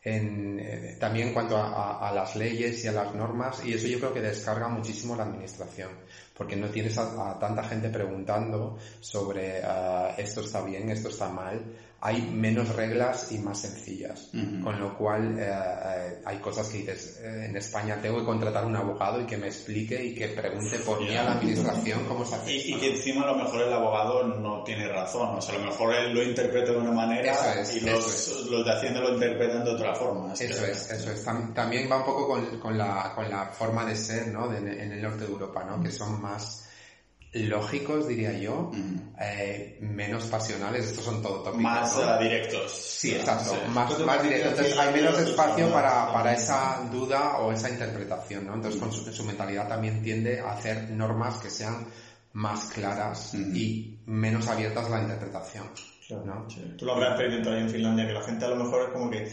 [0.02, 3.86] en, eh, también en cuanto a, a- las leyes y a las normas y eso
[3.88, 6.00] yo creo que descarga muchísimo la administración
[6.34, 11.28] porque no tienes a, a tanta gente preguntando sobre ah, esto está bien, esto está
[11.28, 11.66] mal
[12.04, 14.28] hay menos reglas y más sencillas
[14.64, 18.64] con lo cual eh, eh, hay cosas que dices eh, en España tengo que contratar
[18.66, 22.24] un abogado y que me explique y que pregunte por mí a la administración cómo
[22.24, 25.40] se hace Y, y que encima a lo mejor el abogado no tiene razón, o
[25.40, 28.72] sea, a lo mejor él lo interpreta de una manera es, y los, los de
[28.72, 30.32] Hacienda lo interpretan de otra forma.
[30.32, 31.24] Eso es, eso es.
[31.24, 34.48] Tam- También va un poco con, con la, con la forma de ser, ¿no?
[34.48, 35.80] De- en el norte de Europa, ¿no?
[35.82, 36.61] Que son más
[37.32, 38.70] lógicos, diría yo,
[39.20, 40.86] eh, menos pasionales.
[40.86, 41.62] Estos son todo tópicos.
[41.62, 42.18] Más ¿no?
[42.18, 42.72] directos.
[42.72, 43.50] Sí, exacto.
[43.50, 43.70] Sí.
[43.70, 44.48] Más, Cuanto más más directo.
[44.50, 48.54] Entonces hay menos espacio para, para esa duda o esa interpretación, ¿no?
[48.54, 51.86] Entonces con su, su mentalidad también tiende a hacer normas que sean
[52.34, 55.64] más claras y menos abiertas a la interpretación.
[56.10, 56.46] ¿no?
[56.76, 59.10] Tú lo habrás experimentado ahí en Finlandia, que la gente a lo mejor es como
[59.10, 59.32] que,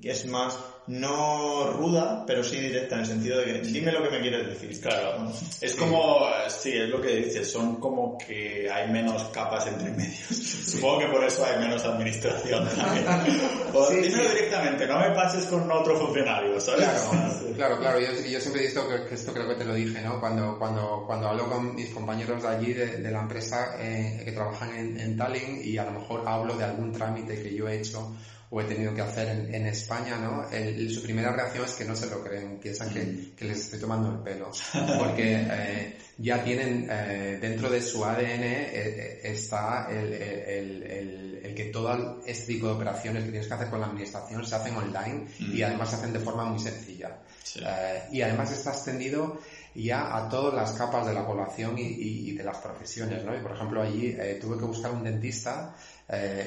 [0.00, 0.58] que es más,
[0.88, 4.46] no ruda, pero sí directa, en el sentido de que dime lo que me quieres
[4.48, 4.80] decir.
[4.80, 9.90] Claro, es como, sí, es lo que dices, son como que hay menos capas entre
[9.90, 10.28] medios.
[10.28, 13.06] Supongo que por eso hay menos administración también.
[13.74, 14.28] O, Sí, dímelo sí.
[14.36, 16.84] directamente, no me pases con otro funcionario, ¿sabes?
[16.84, 18.00] Claro, claro, claro.
[18.00, 20.18] Yo, yo siempre he visto que, que esto creo que te lo dije, ¿no?
[20.20, 24.32] Cuando, cuando, cuando hablo con mis compañeros de allí, de, de la empresa eh, que
[24.32, 27.78] trabajan en, en Tallinn y a lo mejor hablo de algún trámite que yo he
[27.80, 28.14] hecho
[28.50, 30.48] o he tenido que hacer en, en España, ¿no?
[30.50, 33.80] El- su primera reacción es que no se lo creen, piensan que, que les estoy
[33.80, 34.50] tomando el pelo,
[34.98, 41.40] porque eh, ya tienen eh, dentro de su ADN eh, eh, está el, el- el-
[41.44, 44.54] el que todo este tipo de operaciones que tienes que hacer con la administración se
[44.54, 47.18] hacen online y además se hacen de forma muy sencilla.
[47.42, 47.60] Sí.
[47.64, 49.40] Eh, y además está extendido
[49.74, 53.36] ya a todas las capas de la población y, y- y de las profesiones, ¿no?
[53.36, 55.74] Y por ejemplo allí eh, tuve que buscar un dentista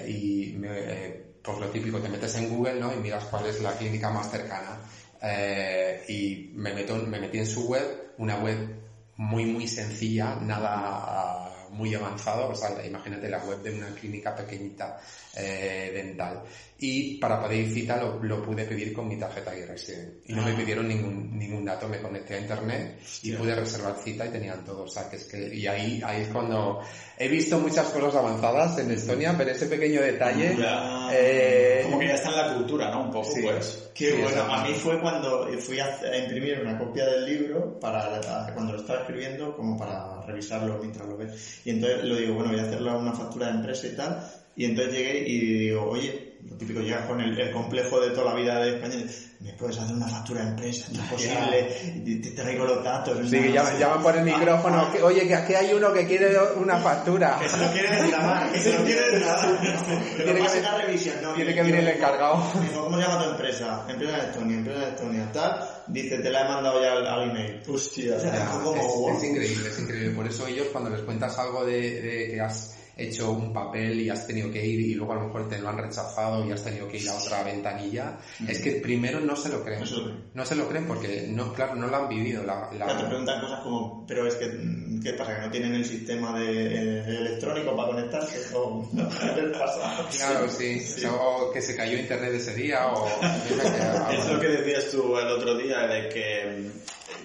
[0.08, 2.94] y me, pues lo típico, te metes en Google, ¿no?
[2.94, 4.80] Y miras cuál es la clínica más cercana.
[5.22, 8.80] Eh, y me, meto, me metí en su web, una web
[9.18, 15.00] muy muy sencilla, nada muy avanzado, o sea, imagínate la web de una clínica pequeñita
[15.36, 16.44] eh, dental.
[16.82, 20.14] Y para pedir cita lo, lo pude pedir con mi tarjeta iResident.
[20.28, 24.26] Y no me pidieron ningún, ningún dato, me conecté a internet y pude reservar cita
[24.26, 24.84] y tenían todo.
[24.84, 26.82] O sea, que es que, y ahí, ahí es cuando
[27.18, 31.10] he visto muchas cosas avanzadas en Estonia, pero ese pequeño detalle, Ya.
[31.12, 33.04] eh, Como que ya está en la cultura, ¿no?
[33.04, 33.42] Un poco, Sí.
[33.44, 33.90] pues.
[33.94, 37.78] Qué Sí, bueno, a mí fue cuando fui a, a imprimir una copia del libro
[37.78, 41.62] para la- cuando lo estaba escribiendo, como para revisarlo mientras lo ves.
[41.66, 44.32] Y entonces lo digo, bueno, voy a hacerle una factura de empresa y tal.
[44.56, 48.34] Y entonces llegué y digo, oye, lo típico, llegas con el, el complejo de toda
[48.34, 50.88] la vida de España, y, ¿me puedes hacer una factura de empresa?
[50.92, 51.94] ¿Es posible?
[52.06, 53.18] Y te traigo los datos.
[53.30, 54.92] Sí, una- llaman, llaman por el micrófono.
[54.92, 57.38] que, Oye, que aquí hay uno que quiere una factura.
[57.40, 59.60] Que se lo quiere desgravar, que se lo quiere desgravar.
[59.60, 61.34] Que Tiene que pase venir- a revisión, ¿no?
[61.34, 62.44] tiene que venir el encargado.
[62.62, 63.86] Dijo, ¿cómo se llama tu empresa?
[63.88, 65.70] Empresa de Estonia, empresa de Estonia, tal.
[65.90, 67.62] Dice, te la he mandado ya al, al email.
[67.68, 68.16] Hostia.
[68.16, 69.18] O sea, fue como, es, wow.
[69.18, 70.10] es increíble, es increíble.
[70.12, 74.10] Por eso ellos cuando les cuentas algo de, de que has hecho un papel y
[74.10, 76.64] has tenido que ir y luego a lo mejor te lo han rechazado y has
[76.64, 78.18] tenido que ir a otra ventanilla,
[78.48, 79.80] es que primero no se lo creen.
[79.82, 80.24] No se lo creen.
[80.34, 82.44] No se lo creen porque, no, claro, no lo han vivido.
[82.44, 85.36] La, la- Claro, te preguntan cosas como, pero es que, mm, ¿qué pasa?
[85.36, 88.56] ¿Que no tienen el sistema de, eh, electrónico para conectarse?
[88.56, 88.88] ¿O
[89.58, 90.08] pasa?
[90.18, 90.80] Claro, sí.
[90.80, 93.08] Sea, o que se cayó internet ese día o...
[94.12, 96.72] Es lo que decías tú el otro día de que,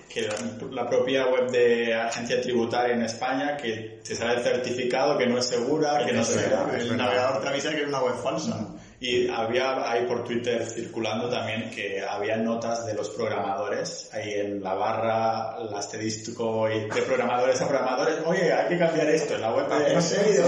[0.08, 0.34] que la,
[0.70, 5.38] la propia web de agencia tributaria en España que te sale el certificado que no
[5.38, 6.80] es segura, que no Es se verdad, ve.
[6.80, 8.68] el navegador te avisa que es una web falsa.
[9.06, 14.62] Y había ahí por Twitter circulando también que había notas de los programadores ahí en
[14.62, 18.16] la barra, la estadístico y de programadores a programadores.
[18.24, 19.66] Oye, hay que cambiar esto en la web.
[19.88, 20.44] ¿En serio?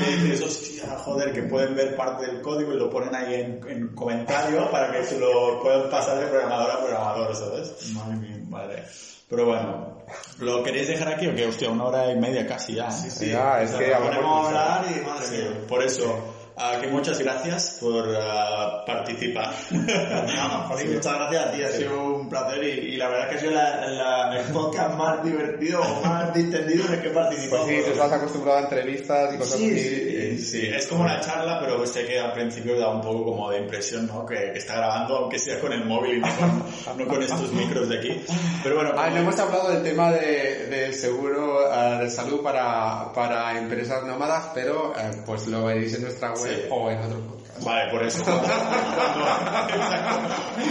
[0.00, 3.60] Y dices, hostia, joder, que pueden ver parte del código y lo ponen ahí en,
[3.68, 7.92] en comentario para que se lo puedan pasar de programador a programador, ¿sabes?
[7.92, 8.84] Madre mía, madre.
[9.28, 10.04] Pero bueno,
[10.38, 12.90] ¿lo queréis dejar aquí o que Hostia, una hora y media casi ya.
[12.90, 13.28] Sí, sí.
[13.30, 15.66] Ya, es que hablamos ponemos a hablar y madre Sí, mía.
[15.68, 19.54] por eso, ah, que muchas gracias por ah, participar.
[19.70, 23.36] Nada, Jolín, muchas gracias a ti, ha sido un placer y, y la verdad que
[23.36, 27.10] ha sido la, la- el podcast más divertido o más distendido en el que he
[27.10, 27.64] participado.
[27.64, 30.38] Pues sí, tú estás acostumbrado a entrevistas y cosas Sí, así.
[30.38, 33.50] sí, Sí, es como una charla, pero sé que al principio da un poco como
[33.50, 34.26] de impresión, ¿no?
[34.26, 37.52] Que, que está grabando, aunque sea con el móvil y no con, no con estos
[37.52, 38.20] micros de aquí.
[38.62, 43.12] Pero bueno, Ah, no hemos hablado del tema de, del seguro eh, de salud para,
[43.14, 46.62] para empresas nómadas, pero eh, pues lo veréis en nuestra web Sí.
[46.70, 47.37] o en otro.
[47.64, 48.22] Vale, por eso.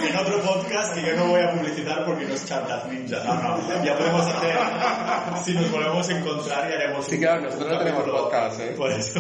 [0.10, 3.24] En otro podcast que yo no voy a publicitar porque no es charlas ninja.
[3.24, 3.84] No, no.
[3.84, 4.56] Ya podemos hacer.
[5.44, 7.06] Si nos volvemos a encontrar y haremos.
[7.06, 8.74] Sí, claro, nosotros no tenemos podcast, ¿eh?
[8.78, 9.20] Por eso.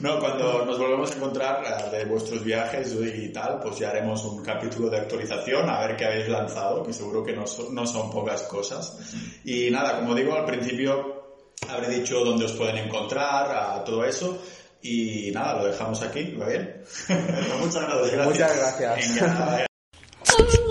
[0.00, 4.24] No, cuando nos volvemos a encontrar eh, de vuestros viajes y tal, pues ya haremos
[4.24, 7.86] un capítulo de actualización a ver qué habéis lanzado, que seguro que no son, no
[7.86, 8.98] son pocas cosas.
[9.44, 11.24] Y nada, como digo, al principio
[11.68, 14.38] habré dicho dónde os pueden encontrar, a todo eso.
[14.86, 16.82] Y nada, lo dejamos aquí, ¿va bien?
[17.06, 18.26] Pues muchas gracias.
[18.26, 19.68] Muchas gracias.